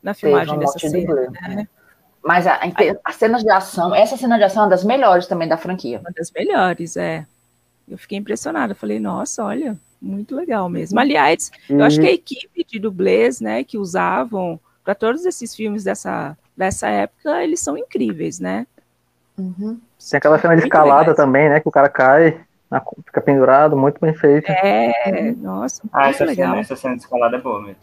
[0.00, 1.04] Na filmagem dessa de cena.
[1.04, 1.28] dublê.
[1.28, 1.66] né?
[2.22, 2.70] Mas a, a-
[3.04, 5.98] as cenas de ação, essa cena de ação é uma das melhores também da franquia.
[5.98, 7.26] Uma das melhores, é.
[7.88, 8.76] Eu fiquei impressionada.
[8.76, 10.70] Falei, nossa, olha, muito legal Uhum.
[10.70, 11.00] mesmo.
[11.00, 15.82] Aliás, eu acho que a equipe de dublês, né, que usavam para todos esses filmes
[15.82, 18.68] dessa, dessa época, eles são incríveis, né?
[19.36, 21.58] Tem aquela cena de escalada também, né?
[21.58, 22.40] Que o cara cai,
[22.74, 24.50] na- fica pendurado, muito bem feito.
[24.50, 26.50] É, nossa, Ah, essa legal.
[26.50, 27.76] cena, essa cena de escalada é boa mesmo.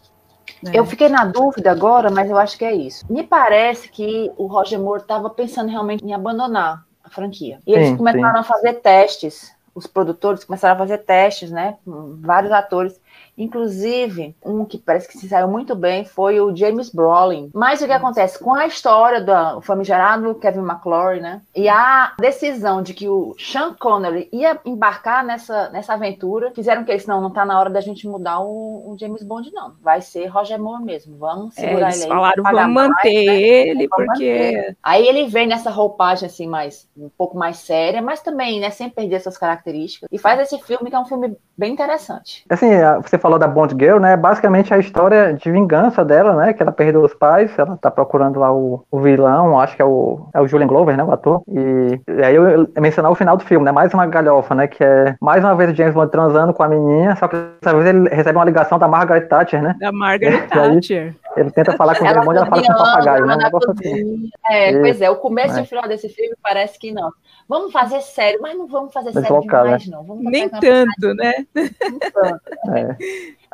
[0.62, 0.70] né?
[0.74, 3.04] Eu fiquei na dúvida agora, mas eu acho que é isso.
[3.10, 7.58] Me parece que o Roger Moore estava pensando realmente em abandonar a franquia.
[7.66, 8.40] E eles Sim, começaram sim.
[8.40, 9.52] a fazer testes.
[9.74, 11.76] Os produtores começaram a fazer testes, né?
[11.84, 13.00] Com vários atores.
[13.36, 17.50] Inclusive, um que parece que se saiu muito bem foi o James Brolin.
[17.54, 18.38] Mas o que acontece?
[18.38, 21.42] Com a história do famigerado Kevin McClory, né?
[21.54, 26.90] E a decisão de que o Sean Connery ia embarcar nessa, nessa aventura, fizeram que
[26.90, 29.74] eles, não, não tá na hora da gente mudar o, o James Bond, não.
[29.82, 31.16] Vai ser Roger Moore mesmo.
[31.18, 32.08] Vamos É, segurar eles ele aí.
[32.08, 33.40] falaram, vamos mais, manter né?
[33.40, 34.76] ele, Vamos porque manter.
[34.82, 38.88] Aí ele vem nessa roupagem assim, mais um pouco mais séria, mas também, né, sem
[38.90, 40.08] perder suas características.
[40.10, 42.44] E faz esse filme que é um filme bem interessante.
[42.48, 44.16] Assim, a- você falou da Bond Girl, né?
[44.16, 46.52] Basicamente a história de vingança dela, né?
[46.52, 49.84] Que ela perdeu os pais, ela tá procurando lá o, o vilão, acho que é
[49.84, 51.04] o, é o Julian Glover, né?
[51.04, 51.42] O ator.
[51.48, 53.72] E, e aí eu, eu mencionar o final do filme, né?
[53.72, 54.66] Mais uma galhofa, né?
[54.66, 57.76] Que é mais uma vez o James Bond transando com a menina, só que dessa
[57.76, 59.76] vez ele recebe uma ligação da Margaret Thatcher, né?
[59.78, 60.48] da Margaret?
[60.50, 61.14] Thatcher.
[61.36, 63.36] Ele tenta falar com o e ela fala com o papagaio, né?
[63.70, 64.30] Assim.
[64.50, 65.62] É, Isso, pois é, o começo e é.
[65.62, 67.10] o final desse filme parece que não.
[67.48, 70.04] Vamos fazer sério, mas não vamos fazer sério Deslocado, demais, não.
[70.04, 71.46] Vamos Nem tanto, né?
[72.74, 72.96] É.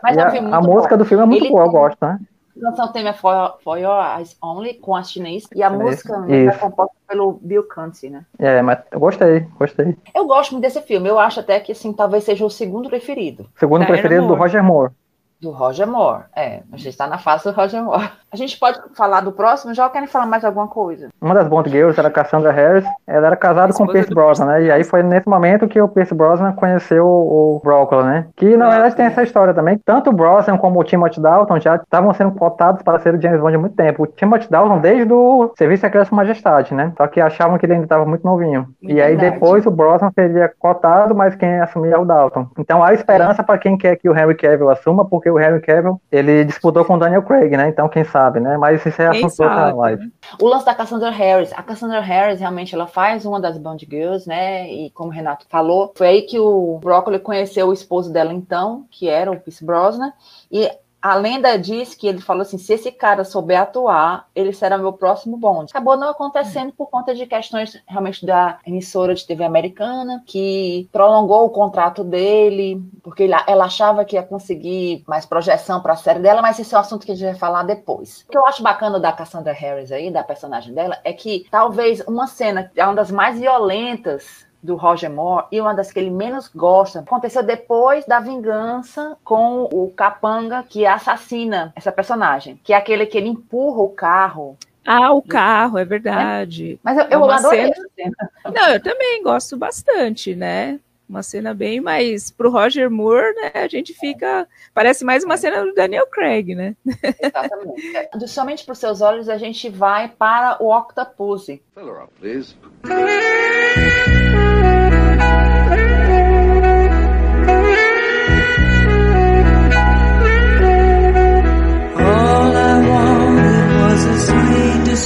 [0.03, 1.03] Mas E é um a, filme a muito música bom.
[1.03, 2.19] do filme é muito Ele boa, eu tem- gosto, né?
[2.57, 5.69] A canção tema é For, For Your Eyes Only, com a China East, e a
[5.69, 8.25] Isso, música né, é composta pelo Bill Conti, né?
[8.37, 9.97] É, mas eu gostei, gostei.
[10.13, 13.49] Eu gosto muito desse filme, eu acho até que, assim, talvez seja o segundo preferido.
[13.57, 14.41] Segundo Diana preferido do Moore.
[14.41, 14.93] Roger Moore.
[15.41, 16.63] Do Roger Moore, é.
[16.73, 18.11] A gente está na fase do Roger Moore.
[18.31, 21.09] A gente pode falar do próximo, já ou querem falar mais alguma coisa?
[21.21, 22.85] Uma das Bond Girls era a Cassandra Harris.
[23.07, 24.65] Ela era casada com o Pierce do Brosnan, né?
[24.65, 28.27] E aí foi nesse momento que o Pierce Brosnan conheceu o Broccoli, né?
[28.37, 29.79] Que na verdade tem essa história também.
[29.83, 33.41] Tanto o Brosnan como o Timothy Dalton já estavam sendo cotados para ser o James
[33.41, 34.03] Bond há muito tempo.
[34.03, 36.93] O Timothy Dalton desde o Serviço Secreto de Majestade, né?
[36.99, 38.69] Só que achavam que ele ainda estava muito novinho.
[38.83, 39.31] e aí verdade.
[39.31, 42.47] depois o Brosnan seria cotado, mas quem assumia é o Dalton.
[42.59, 46.01] Então há esperança para quem quer que o Henry Cavill assuma, porque o Henry Cavill
[46.11, 47.69] ele disputou com o Daniel Craig, né?
[47.69, 48.57] Então quem sabe, né?
[48.57, 50.13] Mas isso é assunto para live.
[50.41, 51.53] O lance da Cassandra Harris.
[51.53, 54.71] A Cassandra Harris, realmente, ela faz uma das Bond Girls, né?
[54.71, 58.85] E como o Renato falou, foi aí que o Broccoli conheceu o esposo dela, então,
[58.91, 60.13] que era o Pierce Brosnan.
[60.51, 60.71] E
[61.01, 64.93] a lenda diz que ele falou assim: se esse cara souber atuar, ele será meu
[64.93, 65.71] próximo Bond.
[65.71, 71.47] Acabou não acontecendo por conta de questões realmente da emissora de TV americana, que prolongou
[71.47, 76.43] o contrato dele, porque ela achava que ia conseguir mais projeção para a série dela,
[76.43, 78.25] mas esse é um assunto que a gente vai falar depois.
[78.29, 82.01] O que eu acho bacana da Cassandra Harris aí, da personagem dela, é que talvez
[82.07, 85.99] uma cena, que é uma das mais violentas do Roger Moore e uma das que
[86.01, 92.73] ele menos gosta aconteceu depois da vingança com o capanga que assassina essa personagem, que
[92.73, 94.57] é aquele que ele empurra o carro.
[94.85, 96.81] Ah, o carro, é verdade.
[96.83, 98.31] Mas eu, É eu adorei cena- essa cena.
[98.55, 100.81] Não, eu também gosto bastante, né?
[101.09, 104.47] Uma cena bem, mas pro Roger Moore, né, a gente fica.
[104.75, 106.75] Parece mais uma cena do Daniel Craig, né?
[107.23, 107.97] Exatamente.
[107.97, 111.63] É, Somente para os seus olhos a gente vai para o Octopussy.
[111.75, 112.57] Fill her up, please.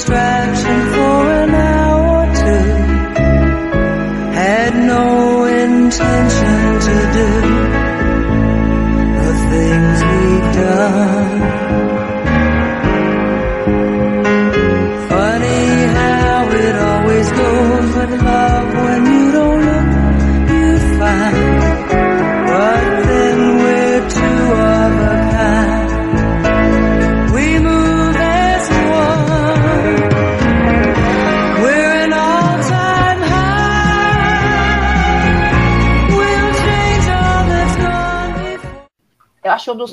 [0.05, 0.82] distractions.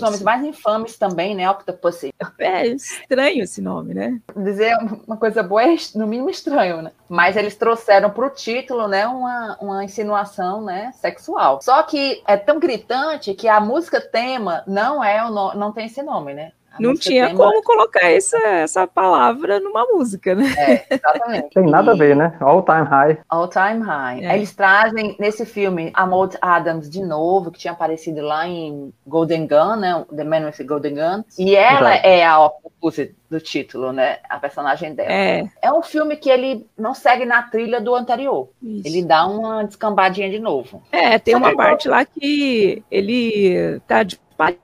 [0.01, 1.49] Dos nomes mais infames também, né?
[1.51, 2.13] Octopussy.
[2.39, 4.19] É estranho esse nome, né?
[4.37, 4.77] Dizer
[5.07, 6.93] uma coisa boa é no mínimo estranho, né?
[7.09, 11.61] Mas eles trouxeram para o título, né, uma, uma insinuação, né, sexual.
[11.63, 15.87] Só que é tão gritante que a música tema não é o no- não tem
[15.87, 16.53] esse nome, né?
[16.79, 20.45] Não tinha tema- como colocar essa, essa palavra numa música, né?
[20.57, 21.51] É, exatamente.
[21.55, 22.37] Tem nada a ver, né?
[22.41, 23.19] All time high.
[23.29, 24.25] All Time High.
[24.25, 24.37] É.
[24.37, 29.47] Eles trazem nesse filme a Maud Adams de novo, que tinha aparecido lá em Golden
[29.47, 30.05] Gun, né?
[30.15, 31.25] The Man with the Golden Gun.
[31.39, 32.07] E ela Exato.
[32.07, 34.19] é a Octopus do título, né?
[34.29, 35.11] A personagem dela.
[35.13, 38.49] É, É um filme que ele não segue na trilha do anterior.
[38.63, 38.87] isso.
[38.87, 40.83] Ele dá uma descambadinha de novo.
[40.93, 44.19] É, tem Sabe uma parte lá que ele tá de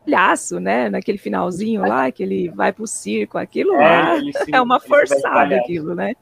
[0.05, 0.89] palhaço, né?
[0.89, 5.55] Naquele finalzinho lá, que ele vai pro circo, aquilo lá ele se- é uma forçada
[5.57, 6.15] aquilo, né?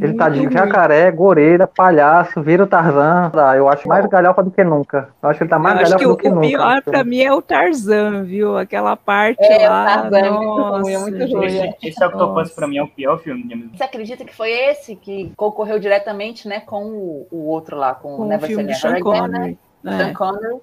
[0.00, 3.30] Ele tá de jacaré, goreira, palhaço, vira o Tarzan.
[3.34, 5.10] Ah, eu acho mais galhofa do que nunca.
[5.22, 6.46] Eu acho que ele tá mais Eu acho galhofa que o, do que o nunca.
[6.48, 8.56] pior pra mim é o Tarzan, viu?
[8.56, 9.84] Aquela parte É, o lá.
[9.84, 12.54] Tarzan é muito nossa, ruim, é muito Esse, esse Octopus Nossa.
[12.54, 13.76] pra mim é o pior filme de.
[13.76, 18.16] Você acredita que foi esse que concorreu diretamente, né, com o, o outro lá, com,
[18.16, 19.56] Com o Never filme Say Sean Never Again, né?
[19.84, 20.12] Sean É.
[20.14, 20.56] Connery,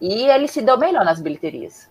[0.00, 1.88] e ele se deu melhor nas bilheterias.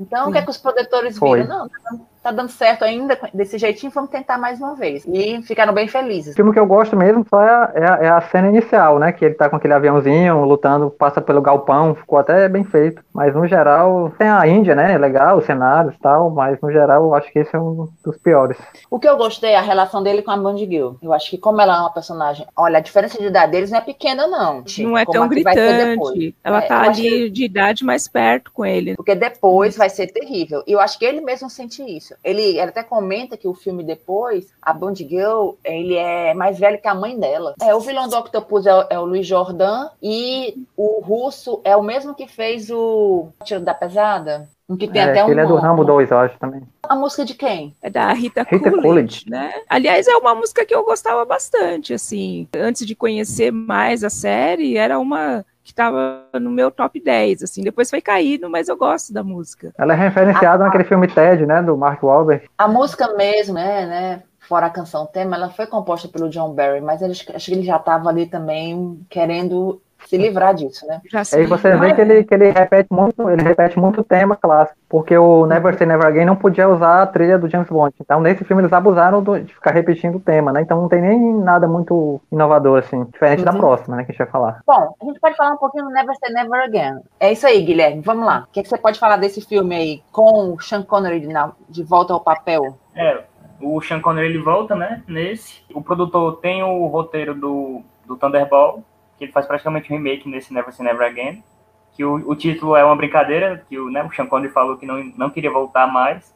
[0.00, 1.42] Então, o que é que os produtores Foi.
[1.42, 1.68] viram?
[1.68, 5.04] Não, tá dando, certo ainda desse jeitinho, vamos tentar mais uma vez.
[5.06, 6.32] E ficaram bem felizes.
[6.32, 9.12] O filme que eu gosto mesmo só é a, é é a cena inicial, né?
[9.12, 13.04] Que ele tá com aquele aviãozinho lutando, passa pelo galpão, ficou até bem feito.
[13.20, 14.96] Mas no geral, tem a Índia, né?
[14.96, 18.16] Legal, os cenários e tal, mas no geral eu acho que esse é um dos
[18.16, 18.56] piores.
[18.90, 20.96] O que eu gostei é a relação dele com a Bond Gill.
[21.02, 22.46] Eu acho que como ela é uma personagem...
[22.56, 24.64] Olha, a diferença de idade deles não é pequena, não.
[24.78, 26.34] Não é tão que gritante.
[26.42, 28.96] Ela É, tá ali de idade mais perto com ele.
[28.96, 30.62] Porque depois vai ser terrível.
[30.66, 32.14] E eu acho que ele mesmo sente isso.
[32.24, 36.80] Ele, ele até comenta que o filme depois, a Bond Girl, ele é mais velho
[36.80, 37.54] que a mãe dela.
[37.60, 41.76] É, o vilão do Octopus é, o- é o Luiz Jordan e o russo é
[41.76, 43.09] o mesmo que fez o
[43.44, 44.48] Tiro da Pesada.
[44.68, 45.30] Um que tem É, até um.
[45.30, 46.62] ele é do Rambo 2, eu acho também.
[46.88, 47.74] A música de quem?
[47.82, 49.24] É da Rita, Rita Coolidge, Coolidge.
[49.30, 49.52] né?
[49.68, 52.46] Aliás, é uma música que eu gostava bastante, assim.
[52.56, 57.62] Antes de conhecer mais a série, era uma que estava no meu top 10, assim.
[57.62, 59.72] Depois foi caindo, mas eu gosto da música.
[59.76, 61.60] Ela é referenciada naquele filme Ted, né?
[61.62, 62.48] Do Mark Wahlberg.
[62.56, 64.22] A música mesmo, né, né?
[64.48, 67.62] Fora a canção tema, ela foi composta pelo John Barry, mas ele, acho que ele
[67.62, 71.00] já estava ali também querendo se livrar disso, né?
[71.10, 74.36] Já Aí você vê que ele, que ele repete muito, ele repete muito o tema
[74.36, 77.94] clássico, porque o Never Say Never Again não podia usar a trilha do James Bond.
[78.00, 80.62] Então nesse filme eles abusaram do- de ficar repetindo o tema, né?
[80.62, 83.58] Então não tem nem nada muito inovador assim, diferente da Uhum.
[83.58, 84.60] próxima, né, que a gente vai falar.
[84.66, 87.00] Bom, a gente pode falar um pouquinho do Never Say Never Again.
[87.20, 88.00] É isso aí, Guilherme.
[88.02, 88.44] Vamos lá.
[88.48, 91.52] O que, que você pode falar desse filme aí com o Sean Connery de, na-
[91.68, 92.76] de volta ao papel?
[92.96, 93.22] É,
[93.60, 95.62] o Sean Connery ele volta, né, nesse.
[95.74, 98.82] O produtor tem o roteiro do, do Thunderball,
[99.20, 101.44] que ele faz praticamente um remake nesse Never Say Never Again.
[101.92, 104.86] Que o, o título é uma brincadeira, que o, né, o Sean Connery falou que
[104.86, 106.34] não, não queria voltar mais.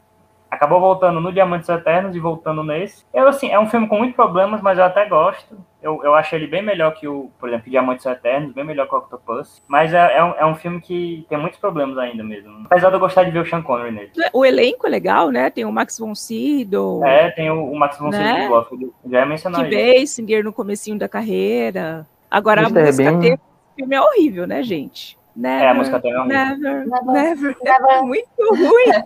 [0.50, 3.04] Acabou voltando no Diamantes Eternos e voltando nesse.
[3.12, 5.56] Eu, assim, é um filme com muitos problemas, mas eu até gosto.
[5.82, 8.94] Eu, eu acho ele bem melhor que o, por exemplo, Diamantes Eternos, bem melhor que
[8.94, 9.62] o Octopus.
[9.66, 12.66] Mas é, é, um, é um filme que tem muitos problemas ainda mesmo.
[12.66, 14.10] Apesar de eu gostar de ver o Sean Connery nele.
[14.32, 15.50] O elenco é legal, né?
[15.50, 18.46] Tem o Max von Sydow, É, tem o, o Max von Sydow Né?
[18.68, 18.74] que
[19.06, 19.26] eu já
[19.64, 20.00] Key ele.
[20.00, 22.06] Basinger no comecinho da carreira.
[22.34, 23.20] Agora a música Bean.
[23.20, 25.16] tema do filme é horrível, né, gente?
[25.36, 26.24] Never, É, a música é horrível.
[26.26, 27.96] Never, Never, never, never.
[27.96, 29.04] É muito ruim.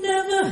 [0.00, 0.44] Never,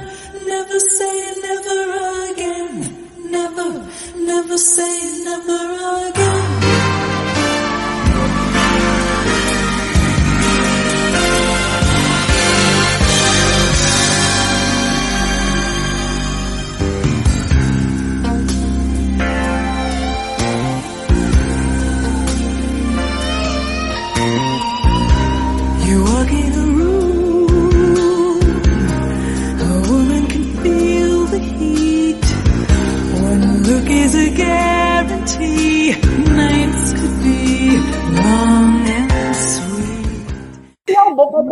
[0.46, 3.08] never say never again.
[3.30, 3.70] Never,
[4.16, 6.81] never say never again.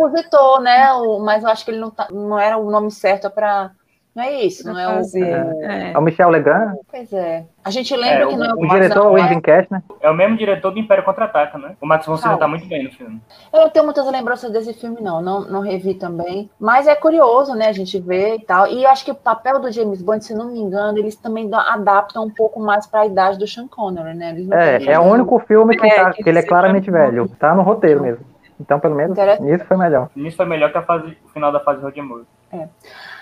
[0.01, 0.91] Compositor, né?
[0.93, 3.71] O- mas eu acho que ele não, tá- não era o nome certo pra.
[4.13, 4.91] Não é isso, não é o.
[4.95, 5.23] fazer,
[5.93, 7.45] É o Michel Legrand, Pois é.
[7.63, 9.81] A gente lembra É, que não é o- o o diretor o Irving Kestner.
[10.01, 11.75] É o mesmo diretor do Império Contra-Ataca, né?
[11.79, 13.21] O Max von Sydow tá muito bem no filme.
[13.53, 15.21] Eu não tenho muitas lembranças desse filme, não.
[15.21, 15.41] não.
[15.47, 16.49] Não revi também.
[16.59, 17.67] Mas é curioso, né?
[17.67, 18.67] A gente vê e tal.
[18.67, 21.49] E eu acho que o papel do James Bond, se não me engano, eles também
[21.53, 24.31] adaptam um pouco mais para a idade do Sean Connery, né?
[24.31, 27.29] Eles não É, é o único filme que, É, tá, que ele é claramente velho.
[27.39, 28.25] Tá no roteiro mesmo.
[28.59, 30.09] Então, pelo menos, nisso foi melhor.
[30.15, 32.25] Nisso foi melhor que a fase, o final da fase Roger Moore.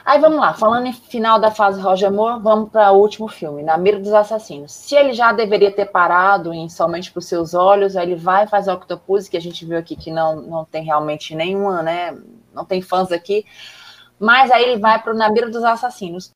[0.06, 3.62] Aí vamos lá, falando em final da fase Roger Moore, vamos para o último filme,
[3.62, 4.72] Na Mira dos Assassinos.
[4.72, 8.47] Se ele já deveria ter parado em Somente para os Seus Olhos, aí ele vai
[8.47, 12.18] fazer Octopus, que a gente viu aqui que não, não tem realmente nenhuma, né?
[12.54, 13.45] Não tem fãs aqui.
[14.20, 16.32] Mas aí ele vai para o Na Mira dos Assassinos.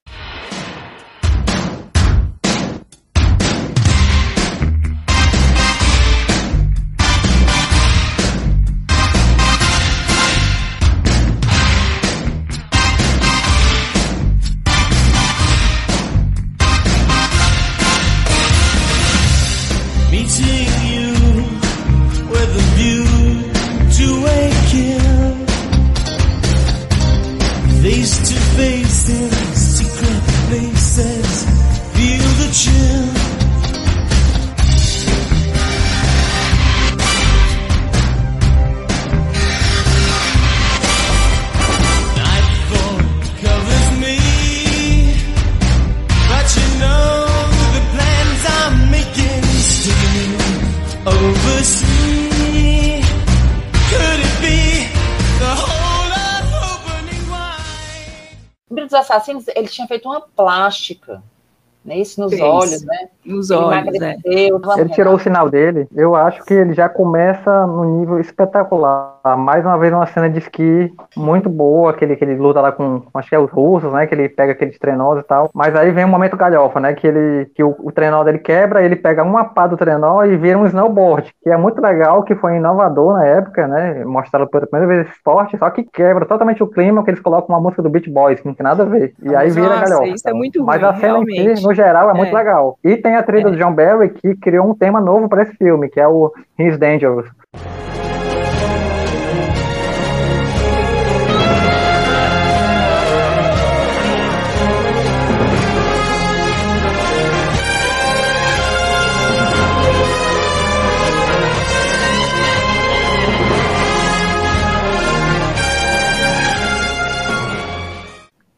[59.15, 61.21] Assassinos, ele tinha feito uma plástica,
[61.83, 61.97] né?
[61.97, 62.41] Isso nos Fez.
[62.41, 63.09] olhos, né?
[63.25, 64.17] Nos Ele olhos, é.
[64.25, 65.87] Ele tirou o sinal dele.
[65.93, 69.12] Eu acho que ele já começa no nível espetacular.
[69.25, 71.91] Mais uma vez, uma cena de esqui muito boa.
[71.91, 74.05] Aquele que ele luta lá com, acho que é os russos, né?
[74.05, 75.49] Que ele pega aqueles trenós e tal.
[75.53, 76.93] Mas aí vem um momento galhofa, né?
[76.93, 80.35] Que, ele, que o, o trenó dele quebra, ele pega uma pá do trenó e
[80.35, 81.33] vira um snowboard.
[81.41, 84.03] Que é muito legal, que foi inovador na época, né?
[84.03, 87.55] Mostraram pela primeira vez esse esporte, só que quebra totalmente o clima, que eles colocam
[87.55, 89.13] uma música do Beach Boys, que não tem nada a ver.
[89.23, 90.07] E aí vira Nossa, galhofa.
[90.07, 91.63] isso é muito Mas ruim, a cena em si, realmente.
[91.63, 92.37] no geral, é muito É.
[92.37, 92.77] legal.
[92.83, 95.87] E tem a trilha do John Barry, que criou um tema novo para esse filme,
[95.89, 97.27] que é o He's Dangerous.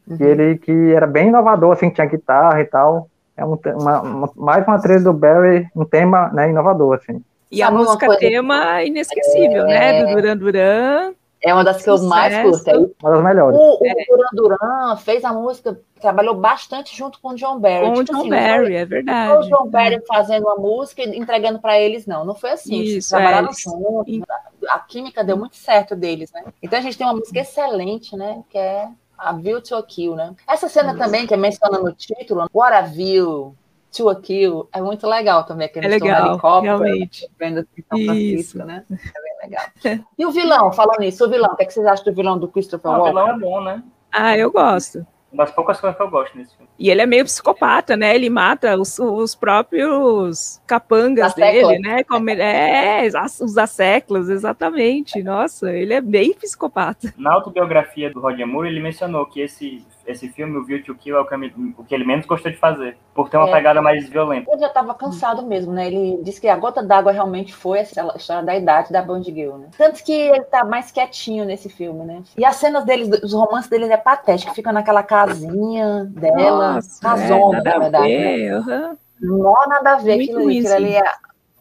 [0.07, 0.17] Uhum.
[0.19, 3.09] E ele que era bem inovador, assim, tinha guitarra e tal.
[3.37, 7.21] É um, uma, uma- mais uma trilha do Barry, um tema né, inovador, assim.
[7.51, 10.03] E a Sabe música coisa- tema inesquecível, né?
[10.05, 11.13] Do Duran Duran.
[11.43, 12.69] É uma das que eu mais curto.
[12.71, 12.91] aí.
[13.03, 13.57] Uma das melhores.
[13.59, 17.85] O, o Duran Duran fez a música, trabalhou bastante junto com o John Barry.
[17.85, 19.33] Com o Tipo John assim, não foi- Barry, é Não foi verdade.
[19.37, 22.25] o John Barry fazendo uma música e entregando para eles, não.
[22.25, 22.81] Não foi assim.
[22.81, 24.21] Isso, trabalharam é, juntos.
[24.69, 26.43] A química deu muito certo deles, né?
[26.63, 28.41] Então a gente tem uma música excelente, né?
[28.49, 28.87] Que é
[29.17, 30.35] a View to a Kill, né?
[30.47, 33.55] Essa cena também, que é mencionada no título, What a View
[33.95, 35.67] to a Kill, é muito legal também.
[35.69, 37.29] Que É eles estão no legal, helicóptero, realmente.
[37.39, 38.05] Vendo assim, São Isso.
[38.11, 38.85] Francisco, né?
[38.89, 39.65] É bem legal.
[40.17, 42.37] E o vilão, falando nisso, o vilão, o que, é que vocês acham do vilão
[42.37, 43.09] do Christopher o Walken?
[43.13, 43.83] vilão é bom, né?
[44.11, 45.05] Ah, eu gosto.
[45.35, 46.69] Uma das poucas coisas que eu gosto nesse filme.
[46.79, 48.15] E ele é meio psicopata, né?
[48.15, 52.03] Ele mata os, os próprios capangas dele, né?
[52.05, 53.05] Como ele- é,
[53.41, 55.21] os asseclas, exatamente.
[55.21, 57.13] Nossa, ele é bem psicopata.
[57.17, 61.17] Na autobiografia do Roger Moore, ele mencionou que esse, esse filme, o View to Kill,
[61.17, 61.35] é o que,
[61.77, 63.51] o que ele menos gostou de fazer, por ter uma É.
[63.51, 64.49] pegada mais violenta.
[64.51, 65.87] Ele já estava cansado mesmo, né?
[65.87, 69.57] Ele disse que a gota d'água realmente foi essa história da idade da Bond Girl,
[69.57, 69.69] né?
[69.77, 72.23] Tanto que ele tá mais quietinho nesse filme, né?
[72.37, 77.59] E as cenas deles, os romances deles é patético, fica naquela casinha dela, Nossa, casona,
[77.59, 78.07] é, nada na a verdade.
[78.17, 78.35] né?
[78.37, 78.97] ver, aham.
[79.21, 81.03] Não nada a ver Muito aquilo Aquilo ali é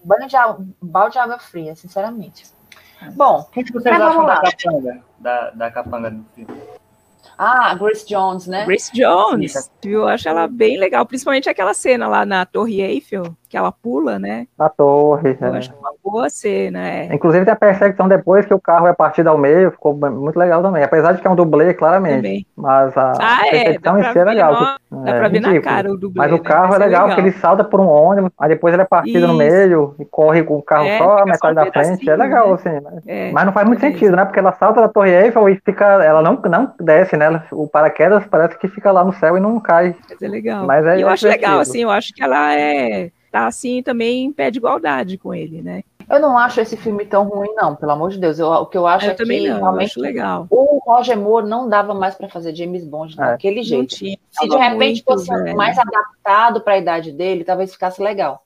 [0.04, 2.44] banho de água, balde de água fria, sinceramente.
[3.14, 5.02] Bom, O que vocês acham da capanga?
[5.18, 6.54] Da, da capanga do filme?
[7.39, 8.65] Ah, Grace Jones, né?
[8.65, 9.70] Grace Jones, Isso.
[9.85, 14.18] eu acho ela bem legal, principalmente aquela cena lá na Torre Eiffel, que ela pula,
[14.18, 14.48] né?
[14.59, 15.39] Da torre.
[15.40, 15.59] Eu é.
[15.59, 17.14] acho uma boa cena, é.
[17.14, 20.60] Inclusive tem a perseguição depois que o carro é partido ao meio, ficou muito legal
[20.60, 20.82] também.
[20.82, 22.16] Apesar de que é um dublê, claramente.
[22.16, 22.47] Também.
[22.56, 24.52] Mas a Ah, é, perseguição em si é legal.
[24.55, 24.76] dá
[25.06, 25.62] É pra ver na ridículo.
[25.74, 26.40] cara o dublê, Mas o né?
[26.43, 27.06] carro é ser legal, legal.
[27.16, 29.36] porque ele salta por um ônibus, aí depois ele é partido no Isso.
[29.39, 32.10] meio e corre com o carro É, só a só metade um da frente.
[32.10, 32.55] É legal, né?
[32.55, 32.68] assim.
[32.70, 33.02] né?
[33.06, 34.24] É, Mas não faz muito sentido, né?
[34.24, 35.85] Porque ela salta da Torre Eiffel e fica.
[36.05, 37.40] Ela não, não desce, né?
[37.52, 39.94] O paraquedas parece que fica lá no céu e não cai.
[40.10, 40.66] Mas é legal.
[40.66, 43.10] Mas é eu acho legal, assim, eu acho que ela é.
[43.35, 45.82] Tá assim também em pé de igualdade com ele, né?
[46.09, 48.39] Eu não acho esse filme tão ruim, não, pelo amor de Deus.
[48.39, 50.47] Eu- o que eu acho Eu é também que não, eu realmente acho legal.
[50.48, 53.16] o Roger Moore não dava mais para fazer James Bond É.
[53.16, 53.97] daquele jeito.
[53.97, 54.16] tinha.
[54.31, 55.56] Se de repente muito fosse velho.
[55.56, 58.43] mais adaptado para a idade dele, talvez ficasse legal.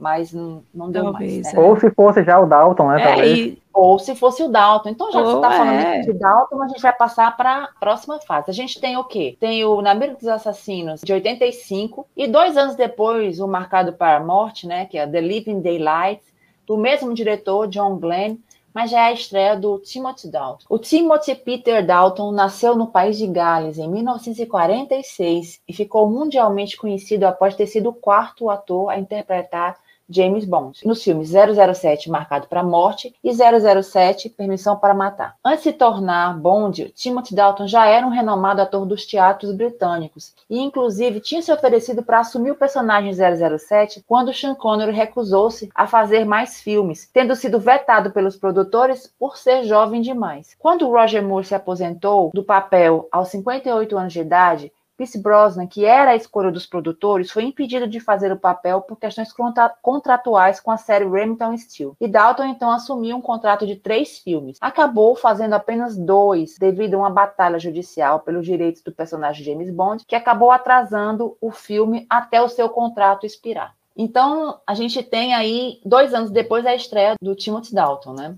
[0.00, 1.54] Mas não, não deu Talvez, mais.
[1.54, 1.60] é.
[1.60, 3.02] Ou se fosse já o Dalton, né?
[3.02, 3.38] É, talvez.
[3.38, 4.88] e Ou se fosse o Dalton.
[4.88, 6.00] Então, já que você Ou está falando é.
[6.00, 8.50] de Dalton, a gente vai passar para a próxima fase.
[8.50, 9.36] A gente tem o quê?
[9.38, 14.24] Tem o Namiro dos Assassinos, de 85, e dois anos depois, o Marcado para a
[14.24, 16.26] Morte, né, que é The Living Daylights,
[16.66, 18.38] do mesmo diretor, John Glenn,
[18.72, 20.64] mas já é a estreia do Timothy Dalton.
[20.68, 27.24] O Timothy Peter Dalton nasceu no país de Gales em 1946 e ficou mundialmente conhecido
[27.24, 29.76] após ter sido o quarto ator a interpretar
[30.10, 35.36] James Bond, nos filmes 007 Marcado para a Morte e 007 Permissão para Matar.
[35.44, 40.34] Antes de se tornar Bond, Timothy Dalton já era um renomado ator dos teatros britânicos
[40.48, 45.86] e, inclusive, tinha se oferecido para assumir o personagem 007 quando Sean Connery recusou-se a
[45.86, 50.56] fazer mais filmes, tendo sido vetado pelos produtores por ser jovem demais.
[50.58, 55.86] Quando Roger Moore se aposentou do papel aos 58 anos de idade, Pierce Brosnan, que
[55.86, 60.60] era a escolha dos produtores, foi impedido de fazer o papel por questões contra- contratuais
[60.60, 61.96] com a série Remington Steel.
[61.98, 64.58] E Dalton então assumiu um contrato de três filmes.
[64.60, 70.04] Acabou fazendo apenas dois, devido a uma batalha judicial pelos direitos do personagem James Bond,
[70.06, 73.74] que acabou atrasando o filme até o seu contrato expirar.
[73.96, 78.34] Então, a gente tem aí, dois anos depois, a estreia do Timothy Dalton, né?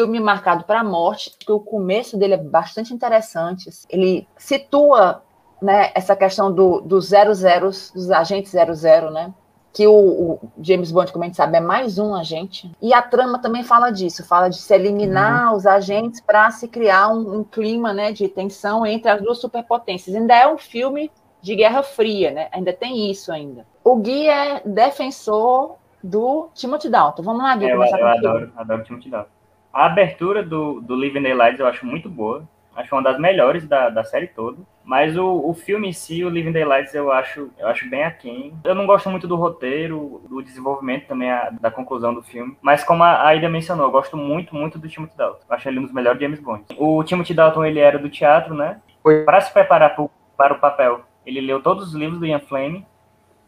[0.00, 3.68] Filme Marcado para a Morte, que o começo dele é bastante interessante.
[3.90, 5.22] Ele situa
[5.60, 9.32] né, essa questão do, dos zero zeros, dos agentes 00, né?
[9.72, 12.72] Que o, o James Bond, como a gente sabe, é mais um agente.
[12.80, 17.08] E a trama também fala disso, fala de se eliminar os agentes para se criar
[17.08, 20.16] um, um clima né, de tensão entre as duas superpotências.
[20.16, 21.10] Ainda é um filme
[21.42, 22.48] de Guerra Fria, né?
[22.52, 23.66] Ainda tem isso ainda.
[23.84, 27.22] O Gui é defensor do Timothy Dalton.
[27.22, 29.39] Vamos lá, Gui, É, eu, eu adoro, adoro o Timothy Dalton.
[29.72, 32.48] A abertura do, do Living Daylights eu acho muito boa.
[32.74, 34.58] Acho uma das melhores da, da série toda.
[34.84, 38.54] Mas o, o filme em si, o Living Daylights, eu acho, eu acho bem aquém.
[38.64, 42.56] Eu não gosto muito do roteiro, do desenvolvimento também, a- da conclusão do filme.
[42.62, 45.44] Mas como a Aida mencionou, eu gosto muito, muito do Timothy Dalton.
[45.50, 46.64] Acho ele um dos melhores James Bond.
[46.78, 48.80] O Timothy Dalton, ele era do teatro, né?
[49.24, 52.86] Para se preparar pro- para o papel, ele leu todos os livros do Ian Fleming.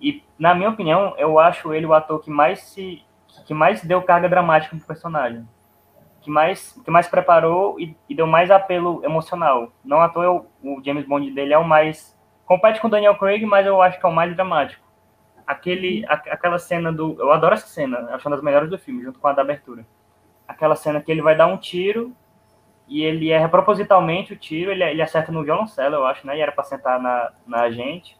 [0.01, 3.03] E, na minha opinião, eu acho ele o ator que mais se
[3.47, 5.49] que mais deu carga dramática pro personagem
[6.23, 9.73] que mais, que mais preparou e, e deu mais apelo emocional.
[9.85, 12.19] Não à toa, eu- o James Bond dele é o mais.
[12.47, 14.82] Compete com o Daniel Craig, mas eu acho que é o mais dramático.
[15.47, 17.16] Aquele, a- aquela cena do.
[17.20, 19.85] Eu adoro essa cena, acho uma das melhores do filme, junto com a da abertura.
[20.49, 22.12] Aquela cena que ele vai dar um tiro
[22.89, 26.36] e ele erra propositalmente o tiro, ele, ele acerta no violoncelo, eu acho, né?
[26.36, 28.19] E era pra sentar na, na gente.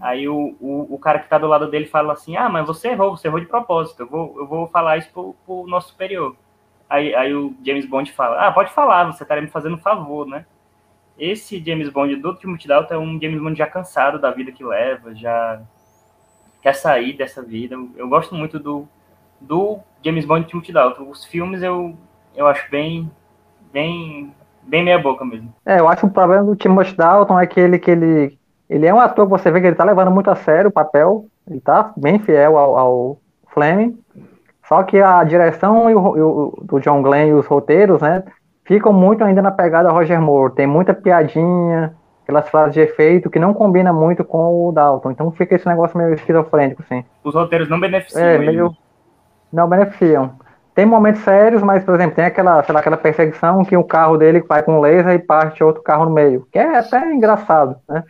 [0.00, 2.88] Aí o, o, o cara que tá do lado dele fala assim: Ah, mas você
[2.90, 6.36] errou, você errou de propósito, eu vou, eu vou falar isso pro, pro nosso superior.
[6.88, 10.26] Aí, aí o James Bond fala: Ah, pode falar, você estaria me fazendo um favor,
[10.26, 10.44] né?
[11.18, 14.64] Esse James Bond do Timothy Dalton é um James Bond já cansado da vida que
[14.64, 15.60] leva, já
[16.60, 17.76] quer sair dessa vida.
[17.96, 18.88] Eu, gosto muito do,
[19.40, 21.08] do James Bond e Timothy Dalton.
[21.08, 21.94] Os filmes eu,
[22.34, 23.08] eu acho bem,
[23.72, 25.54] bem, bem meia boca mesmo.
[25.64, 28.38] É, eu acho que o problema do Timothy Dalton é que ele, que ele,
[28.68, 30.72] ele é um ator que você vê que ele tá levando muito a sério o
[30.72, 33.20] papel, ele tá bem fiel ao, ao
[33.52, 33.96] Fleming,
[34.68, 38.22] só que a direção e o, e o- do John Glenn e os roteiros, né,
[38.64, 43.38] ficam muito ainda na pegada Roger Moore, tem muita piadinha, aquelas frases de efeito que
[43.38, 47.04] não combina muito com o Dalton, então fica esse negócio meio esquizofrênico, assim.
[47.22, 48.46] Os roteiros não beneficiam É, ele.
[48.46, 48.74] meio.
[49.52, 50.32] Não beneficiam.
[50.74, 54.16] Tem momentos sérios, mas, por exemplo, tem aquela, sei lá, aquela perseguição que o carro
[54.16, 56.48] dele vai com laser e parte outro carro no meio.
[56.50, 58.02] Que é até engraçado, né?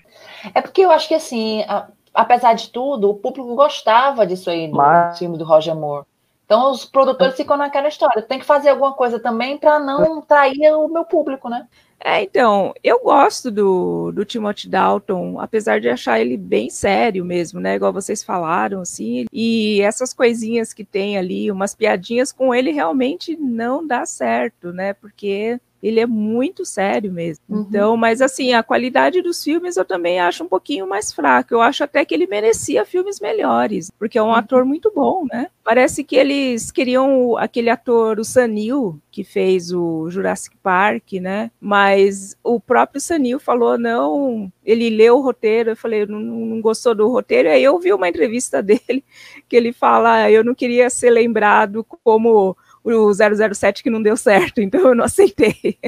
[0.55, 4.69] É porque eu acho que, assim, a- apesar de tudo, o público gostava disso aí
[4.69, 6.07] do Mas- filme do Roger Moore.
[6.45, 8.23] Então os produtores ficam naquela história.
[8.23, 11.67] Tem que fazer alguma coisa também para não trair o meu público, né?
[12.07, 17.59] É, então, eu gosto do, do Timothy Dalton, apesar de achar ele bem sério mesmo,
[17.61, 17.77] né?
[17.77, 19.25] Igual vocês falaram, assim.
[19.33, 24.93] E essas coisinhas que tem ali, umas piadinhas com ele, realmente não dá certo, né?
[24.93, 27.45] Porque ele é muito sério mesmo.
[27.47, 27.67] Uhum.
[27.69, 31.55] Então, mas assim, a qualidade dos filmes eu também acho um pouquinho mais fraca.
[31.55, 35.49] Eu acho até que ele merecia filmes melhores, porque é um ator muito bom, né?
[35.63, 41.51] Parece que eles queriam aquele ator, o Sanil, que fez o Jurassic Park, né?
[41.61, 46.95] Mas o próprio Sanil falou, não, ele leu o roteiro, eu falei, não, não gostou
[46.95, 49.05] do roteiro, aí eu vi uma entrevista dele,
[49.47, 54.17] que ele fala, "Ah, eu não queria ser lembrado como o 007 que não deu
[54.17, 55.79] certo, então eu não aceitei.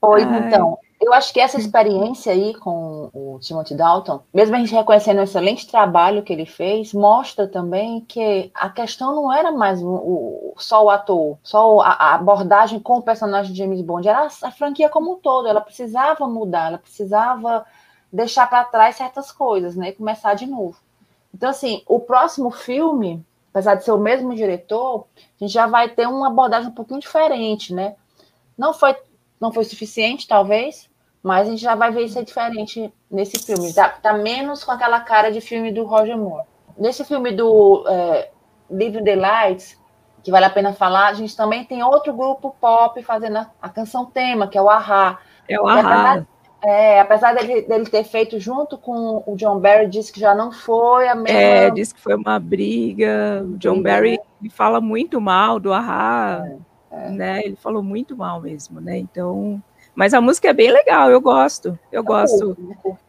[0.00, 0.48] Pois Ai.
[0.48, 5.18] então, eu acho que essa experiência aí com o Timothy Dalton, mesmo a gente reconhecendo
[5.18, 10.54] o excelente trabalho que ele fez, mostra também que a questão não era mais o,
[10.58, 14.48] só o ator, só a, a abordagem com o personagem de James Bond, era a,
[14.48, 15.48] a franquia como um todo.
[15.48, 17.66] Ela precisava mudar, ela precisava
[18.12, 20.76] deixar para trás certas coisas, né, e começar de novo.
[21.34, 25.90] Então, assim, o próximo filme, apesar de ser o mesmo diretor, a gente já vai
[25.90, 27.94] ter uma abordagem um pouquinho diferente, né?
[28.56, 28.96] Não foi
[29.38, 30.88] não foi suficiente, talvez,
[31.20, 33.72] mas a gente já vai ver isso aí diferente nesse filme.
[33.72, 36.46] Tá, tá menos com aquela cara de filme do Roger Moore.
[36.78, 38.30] Nesse filme do é,
[38.70, 39.76] Living the Lights,
[40.22, 43.68] que vale a pena falar, a gente também tem outro grupo pop fazendo a, a
[43.68, 45.18] canção tema, que é o Ahá.
[45.48, 46.24] É o Ahá.
[46.64, 50.52] É, apesar dele, dele ter feito junto com o John Barry, disse que já não
[50.52, 51.38] foi a mesma.
[51.38, 53.44] É, diz que foi uma briga.
[53.44, 54.18] O John Briga, Barry né?
[54.40, 56.48] ele fala muito mal do Ahá,
[56.90, 57.40] É, né?
[57.44, 58.96] Ele falou muito mal mesmo, né?
[58.96, 59.60] Então,
[59.94, 61.76] mas a música é bem legal, eu gosto.
[61.90, 62.56] Eu gosto.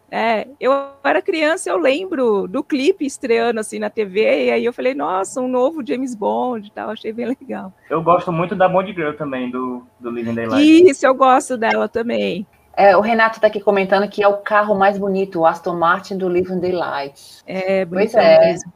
[0.10, 0.72] É, eu
[1.04, 5.42] era criança, eu lembro do clipe estreando assim na TV, e aí eu falei, nossa,
[5.42, 7.74] um novo James Bond e tal, achei bem legal.
[7.90, 10.90] Eu gosto muito da Bond Girl também, do, do Living Daylight.
[10.90, 12.46] Isso, eu gosto dela também.
[12.76, 16.18] É, o Renato está aqui comentando que é o carro mais bonito, o Aston Martin
[16.18, 17.44] do Living Daylights.
[17.46, 18.40] É, Pois é.
[18.40, 18.74] mesmo.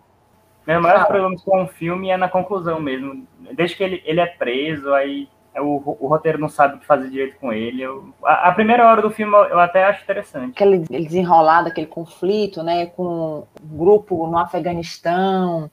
[0.68, 1.14] Meus maiores Fala.
[1.14, 3.26] problemas com o filme é na conclusão mesmo.
[3.54, 7.10] Desde que ele, ele é preso, aí o, o roteiro não sabe o que fazer
[7.10, 7.82] direito com ele.
[7.82, 10.52] Eu- a, a primeira hora do filme eu, até acho interessante.
[10.52, 15.72] aquele desenrolado, aquele conflito, né, com um grupo no Afeganistão.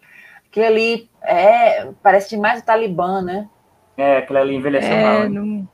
[0.49, 3.49] Aquilo ali é, parece demais o Talibã, né?
[3.97, 5.15] É, aquilo ali envelheceu mal.
[5.15, 5.29] É, hein?
[5.29, 5.69] não,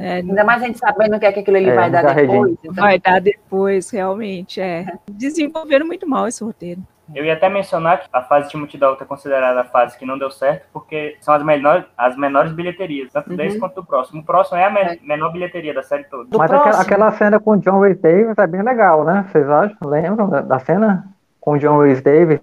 [0.00, 1.90] é, não Ainda mais a gente sabendo o que é que aquilo ali É, vai
[1.90, 2.52] dar depois.
[2.62, 4.86] Então, vai dar depois, realmente, é.
[5.10, 6.80] Desenvolveram muito mal esse roteiro.
[7.14, 10.06] Eu ia até mencionar que a fase de Timothy Dalton é considerada a fase que
[10.06, 13.36] não deu certo, porque são as menores, as menores bilheterias, tanto Uhum.
[13.36, 14.22] desse quanto do próximo.
[14.22, 16.24] O próximo é a me- menor bilheteria da série toda.
[16.24, 19.26] do Mas aquela, aquela cena com o John Rhys Davis é bem legal, né?
[19.30, 19.76] Vocês acham?
[19.84, 21.04] Lembram da, da cena
[21.40, 22.40] com o John Rhys Davis?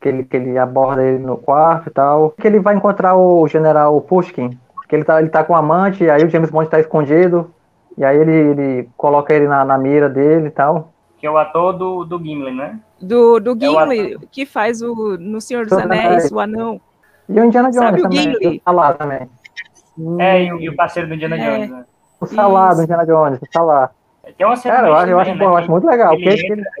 [0.00, 2.30] Que ele, que ele aborda ele no quarto e tal.
[2.32, 4.58] Que ele vai encontrar o general Pushkin.
[4.90, 7.54] Que ele tá, ele tá com o amante, e aí o James Bond tá escondido.
[7.96, 10.92] E aí ele, ele coloca ele na, na mira dele e tal.
[11.16, 12.78] Que é o ator do, do Gimli, né?
[13.00, 16.80] Do, do É Gimli, que faz o no Senhor dos Anéis, o anão.
[17.28, 18.22] E o Indiana Sabe Jones o também.
[18.40, 18.58] Gimli?
[18.58, 19.30] O Salah também.
[20.18, 21.56] É, e, o- e o parceiro do Indiana É.
[21.56, 21.84] Jones, né?
[22.20, 22.82] O Salah do.
[22.82, 23.40] Indiana Jones.
[23.40, 23.90] O Salah.
[24.36, 26.14] Tem uma cena Cara, eu acho, eu acho, eu né, acho muito legal.
[26.14, 26.72] Ele Porque ele, entra,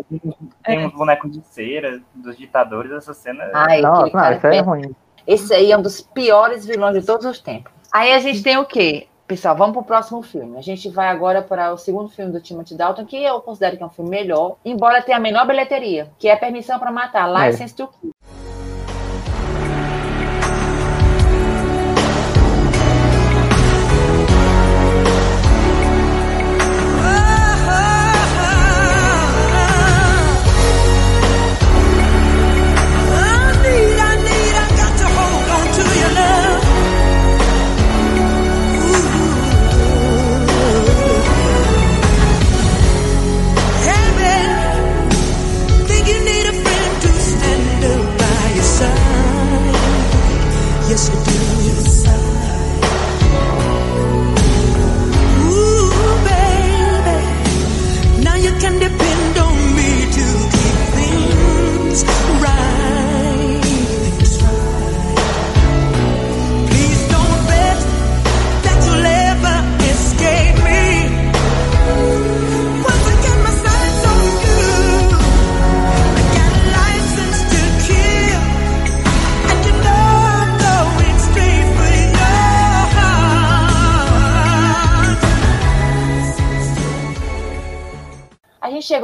[0.64, 3.44] tem uns bonecos de cera dos ditadores, essa cena.
[3.44, 4.94] é- Ai, não, cara isso aí é é ruim.
[5.26, 7.72] Esse aí é um dos piores vilões de todos os tempos.
[7.92, 9.08] Aí a gente tem o quê?
[9.26, 10.56] Pessoal, vamos pro próximo filme.
[10.56, 13.82] A gente vai agora para o segundo filme do Timothy Dalton, que eu considero que
[13.82, 17.74] é um filme melhor, embora tenha a menor bilheteria, que é Permissão para Matar, License
[17.74, 18.10] to Kill.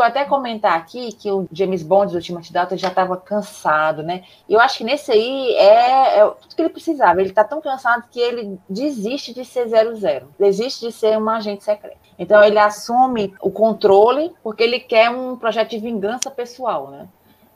[0.06, 4.24] Até comentar aqui que o James Bond do Ultimate Data já estava cansado, né?
[4.48, 7.20] E eu acho que nesse aí é, é tudo que ele precisava.
[7.20, 11.64] Ele está tão cansado que ele desiste de ser 00, desiste de ser um agente
[11.64, 11.98] secreto.
[12.18, 17.08] Então ele assume o controle porque ele quer um projeto de vingança pessoal, né?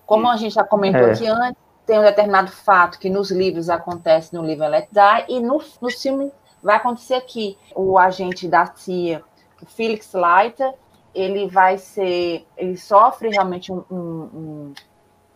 [0.06, 1.12] Como a gente já comentou É.
[1.12, 5.40] aqui antes, tem um determinado fato que nos livros acontece no livro Let Die e
[5.40, 6.30] no, no filme
[6.62, 7.56] vai acontecer aqui.
[7.74, 9.22] O agente da CIA,
[9.62, 10.74] o Felix Leiter,
[11.14, 13.96] ele vai ser, ele sofre realmente um, um-
[14.34, 14.74] um-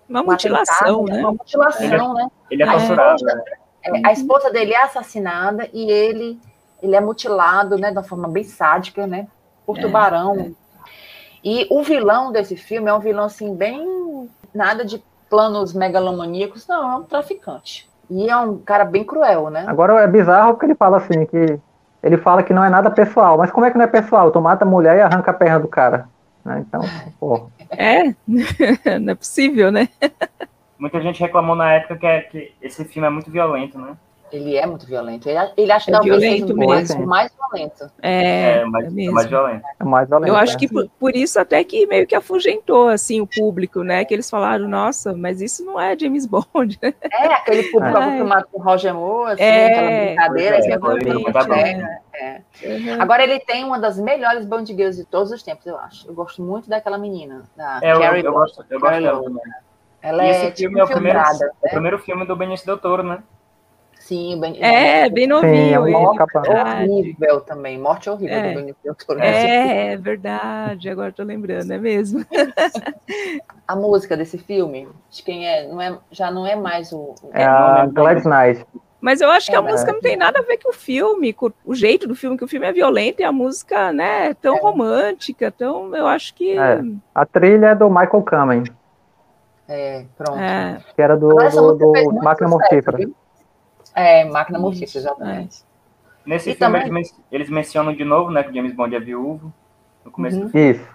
[0.09, 1.19] Uma um mutilação, atentado, né?
[1.21, 2.29] Uma mutilação, né?
[2.51, 3.15] Ele é A torturado.
[3.17, 3.43] esposa- né?
[3.87, 6.41] É, a esposa dele é assassinada e ele,
[6.83, 9.27] ele é mutilado, né, de uma forma bem sádica, né,
[9.67, 10.55] por É, tubarão.
[11.45, 16.91] E o vilão desse filme é um vilão assim bem nada de planos megalomaníacos, não,
[16.93, 17.87] é um traficante.
[18.09, 19.65] E é um cara bem cruel, né?
[19.67, 21.59] Agora é bizarro porque ele fala assim que
[22.05, 24.31] ele fala que não é nada pessoal, mas como é que não é pessoal?
[24.31, 26.09] Tu mata a mulher e arranca a perna do cara.
[26.45, 26.65] né?
[26.69, 26.83] Então,
[27.19, 28.05] pô, É,
[29.01, 29.89] não é possível, né?
[30.79, 33.97] Muita gente reclamou na época que, é- que esse filme é muito violento, né?
[34.35, 35.29] Ele é muito violento.
[35.29, 36.69] Ele, ele acha que É talvez violento seja o mesmo.
[37.07, 37.91] mais, mais violento.
[38.03, 39.15] É, É, mais, é é mesmo.
[39.15, 39.63] mais violento.
[39.79, 40.29] é mais violento.
[40.29, 40.59] Eu acho né?
[40.59, 44.05] que por, por isso até que meio que afugentou assim o público, né?
[44.05, 46.79] Que eles falaram, nossa, mas isso não é James Bond.
[46.83, 46.93] né?
[47.13, 50.57] É, aquele público acostumado com o Roger Moore, assim, É, aquela brincadeira.
[50.57, 51.47] é, assim, bronca.
[51.47, 52.01] né?
[52.15, 52.41] É.
[52.65, 53.01] Uhum.
[53.03, 56.09] Agora ele tem uma das melhores Bond Girls de todos os tempos, eu acho.
[56.09, 58.41] Eu gosto muito daquela menina, da É, eu, Carrie eu Law.
[58.41, 59.23] gosto, eu gosto dela.
[60.03, 61.71] Ela E é esse tipo filme é o primeiro, infiltrada, é o né?
[61.71, 63.23] primeiro filme do Benício Del Toro, né?
[64.05, 66.11] Sim, bem, É, bem novinho Sim, ele, é
[66.61, 67.79] horrível também.
[67.79, 68.53] Morte horrível É.
[68.55, 69.19] do Toro.
[69.19, 72.23] É, é verdade, agora tô lembrando, é mesmo.
[73.67, 77.15] A música desse filme, de quem é, não é, já não é mais o.
[77.33, 78.67] É a Gladys Knight.
[79.01, 81.33] Mas eu acho que a É, música não tem nada a ver com o filme,
[81.33, 84.35] com o jeito do filme, que o filme é violento e a música, né, é
[84.35, 86.83] tão romântica, então eu acho que É.
[87.15, 88.65] A trilha é do Michael Kamen,
[89.67, 90.39] É, pronto.
[90.39, 92.99] é, que era do, Agora do, do Máquina Mortífera.
[92.99, 93.15] viu?
[93.95, 95.63] É, Máquina Mortífera, exatamente.
[96.27, 98.95] Nesse E filme também- eles, men- eles mencionam de novo, né, que o James Bond
[98.97, 99.53] é viúvo.
[100.05, 100.45] No começo Uhum.
[100.45, 100.71] do filme.
[100.73, 100.95] Isso.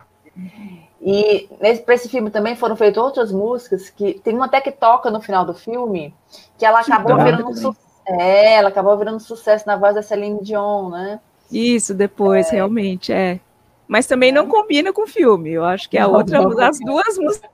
[1.02, 4.72] E nesse, pra esse filme também foram feitas outras músicas que tem uma até que
[4.72, 6.14] toca no final do filme,
[6.58, 10.02] que ela acabou dó virando um su- é, ela acabou virando sucesso na voz da
[10.02, 11.20] Celine Dion, né?
[11.52, 13.40] isso depois, realmente, é.
[13.88, 17.18] Mas também não combina com o filme, eu acho que a Não, outra, as duas
[17.18, 17.50] músicas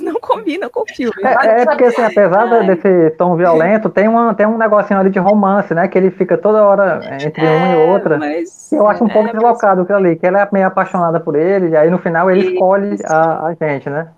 [0.00, 1.14] não combinam com o filme.
[1.24, 2.66] É, é porque, assim, apesar Ai.
[2.66, 5.88] desse tom violento, tem, uma, tem um negocinho ali de romance, né?
[5.88, 8.18] Que ele fica toda hora entre uma e outra.
[8.18, 11.36] Mas, eu acho um é, pouco deslocado aquilo ali, que ela é meio apaixonada por
[11.36, 12.52] ele, e aí no final ele Isso.
[12.52, 14.08] escolhe a, a gente, né?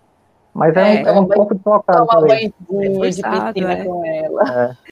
[0.55, 2.53] Mas é, É, um, é um pouco deslocado Toma banho
[3.11, 3.85] de piscina é.
[3.85, 4.77] com ela.
[4.77, 4.91] É.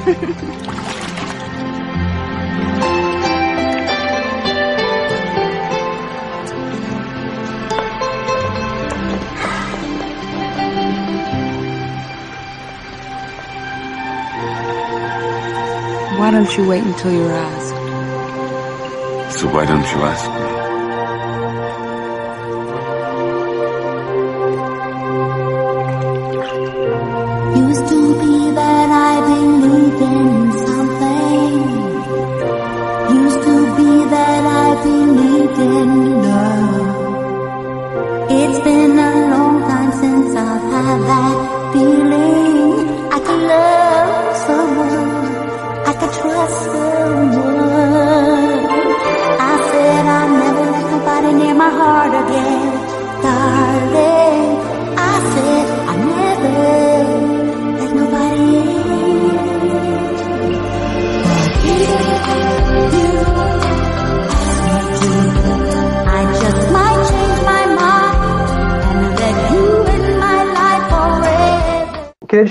[0.00, 0.14] Why
[16.30, 17.74] don't you wait until you're asked?
[19.38, 20.49] So why don't you ask me?
[72.30, 72.44] Queria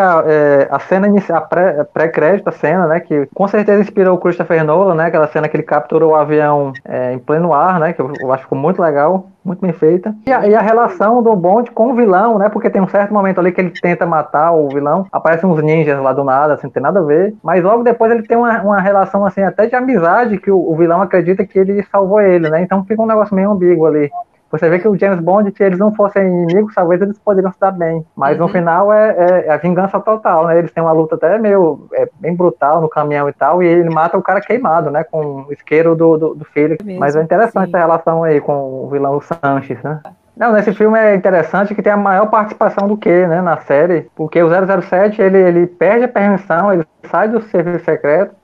[0.00, 3.00] é, a cena inicial, a pré-crédito, a cena, né?
[3.00, 5.06] Que com certeza inspirou o Christopher Nolan, né?
[5.06, 7.92] Aquela cena que ele capturou o avião é, em pleno ar, né?
[7.92, 10.14] Que eu, eu acho que ficou muito legal, muito bem feita.
[10.26, 12.48] E a, e a relação do Bond com o vilão, né?
[12.48, 16.00] Porque tem um certo momento ali que ele tenta matar o vilão, aparecem uns ninjas
[16.00, 17.34] lá do nada, assim, não tem nada a ver.
[17.42, 20.76] Mas logo depois ele tem uma, uma relação, assim, até de amizade, que o, o
[20.76, 22.62] vilão acredita que ele salvou ele, né?
[22.62, 24.10] Então fica um negócio meio ambíguo ali.
[24.58, 27.60] Você vê que o James Bond, se eles não fossem inimigos, talvez eles poderiam se
[27.60, 28.04] dar bem.
[28.16, 28.52] Mas no Uhum.
[28.52, 30.58] final é, é- é a vingança total, né?
[30.58, 33.90] Eles têm uma luta até meio é, bem brutal no caminhão e tal, e ele
[33.90, 35.04] mata o cara queimado, né?
[35.04, 36.84] Com o isqueiro do, do, do Felix.
[36.84, 37.68] Mesmo, Mas é interessante sim.
[37.68, 40.00] essa relação aí com o vilão Sanches, né?
[40.36, 44.10] Não, nesse filme é interessante que tem a maior participação do Q, né, na série,
[44.14, 48.34] porque o 007, ele, ele perde a permissão, ele sai do serviço secreto,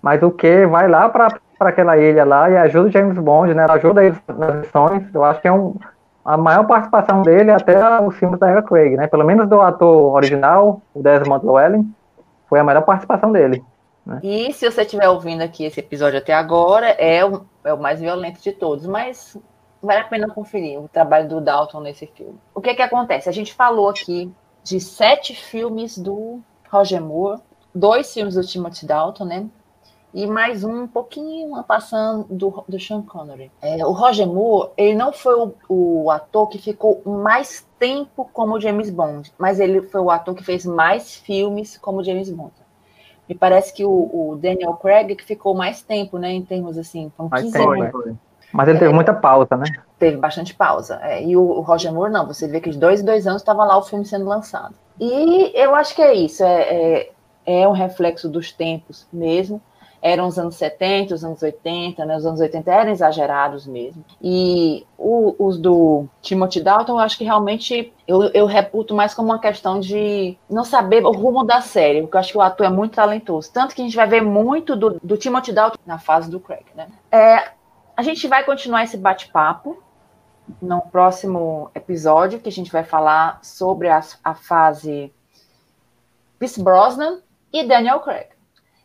[0.00, 1.28] mas o Q vai lá para
[1.60, 5.40] aquela ilha lá e ajuda o James Bond, né, ajuda ele nas missões, eu acho
[5.40, 5.74] que é um,
[6.24, 10.14] a maior participação dele até o filme da Era Craig, né, pelo menos do ator
[10.14, 11.94] original, o Desmond Llewellyn,
[12.48, 13.62] foi a maior participação dele.
[14.04, 14.20] Né?
[14.22, 18.00] E se você estiver ouvindo aqui esse episódio até agora, é o, é o mais
[18.00, 19.36] violento de todos, mas
[19.82, 22.38] vale a pena conferir o trabalho do Dalton nesse filme.
[22.54, 23.28] O que é que acontece?
[23.28, 24.30] A gente falou aqui
[24.62, 26.40] de sete filmes do
[26.70, 27.40] Roger Moore,
[27.74, 29.46] dois filmes do Timothy Dalton, né?
[30.14, 33.50] E mais um, um pouquinho passando do, do Sean Connery.
[33.60, 38.60] É, o Roger Moore, ele não foi o, o, ator que ficou mais tempo como
[38.60, 42.52] James Bond, mas ele foi o ator que fez mais filmes como James Bond.
[43.28, 47.10] Me parece que o, o Daniel Craig que ficou mais tempo, né, em termos assim,
[47.16, 48.06] com 15 tempo, anos.
[48.06, 48.16] Né?
[48.52, 48.94] Mas ele teve É.
[48.94, 49.64] muita pausa, né?
[49.98, 51.00] Teve bastante pausa.
[51.02, 52.24] É, e o, o Roger Moore, não.
[52.24, 54.76] Você vê que de dois em dois anos estava lá o filme sendo lançado.
[55.00, 56.44] E eu acho que é isso.
[56.44, 57.12] É, é,
[57.46, 59.60] é um reflexo dos tempos mesmo.
[60.06, 62.14] Eram os anos 70, os anos 80, né?
[62.18, 64.04] Os anos 80 eram exagerados mesmo.
[64.22, 69.30] E o- os do Timothy Dalton, eu acho que realmente eu, eu reputo mais como
[69.30, 72.66] uma questão de não saber o rumo da série, porque eu acho que o ator
[72.66, 73.50] é muito talentoso.
[73.50, 76.66] Tanto que a gente vai ver muito do, do Timothy Dalton na fase do Craig,
[76.76, 76.86] né?
[77.10, 77.52] É,
[77.96, 79.82] a gente vai continuar esse bate-papo
[80.60, 85.10] no próximo episódio, que a gente vai falar sobre a, a fase
[86.38, 87.20] Pierce Brosnan
[87.50, 88.33] e Daniel Craig.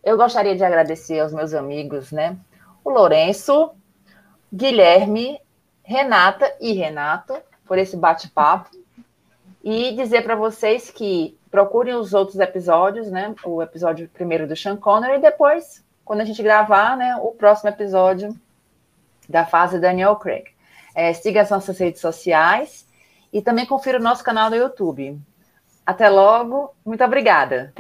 [0.04, 2.38] Eu gostaria de agradecer aos meus amigos, né?
[2.84, 3.72] O Lourenço,
[4.54, 5.40] Guilherme,
[5.84, 7.36] Renata e Renato
[7.66, 8.70] por esse bate-papo
[9.64, 13.34] e dizer para vocês que procurem os outros episódios, né?
[13.44, 17.70] O episódio primeiro do Sean Connery e depois, quando a gente gravar, né, o próximo
[17.70, 18.36] episódio
[19.28, 20.46] da fase Daniel Craig.
[20.96, 22.88] É, siga as nossas redes sociais
[23.32, 25.20] e também confira o nosso canal no YouTube.
[25.86, 27.74] Até logo, muito obrigada.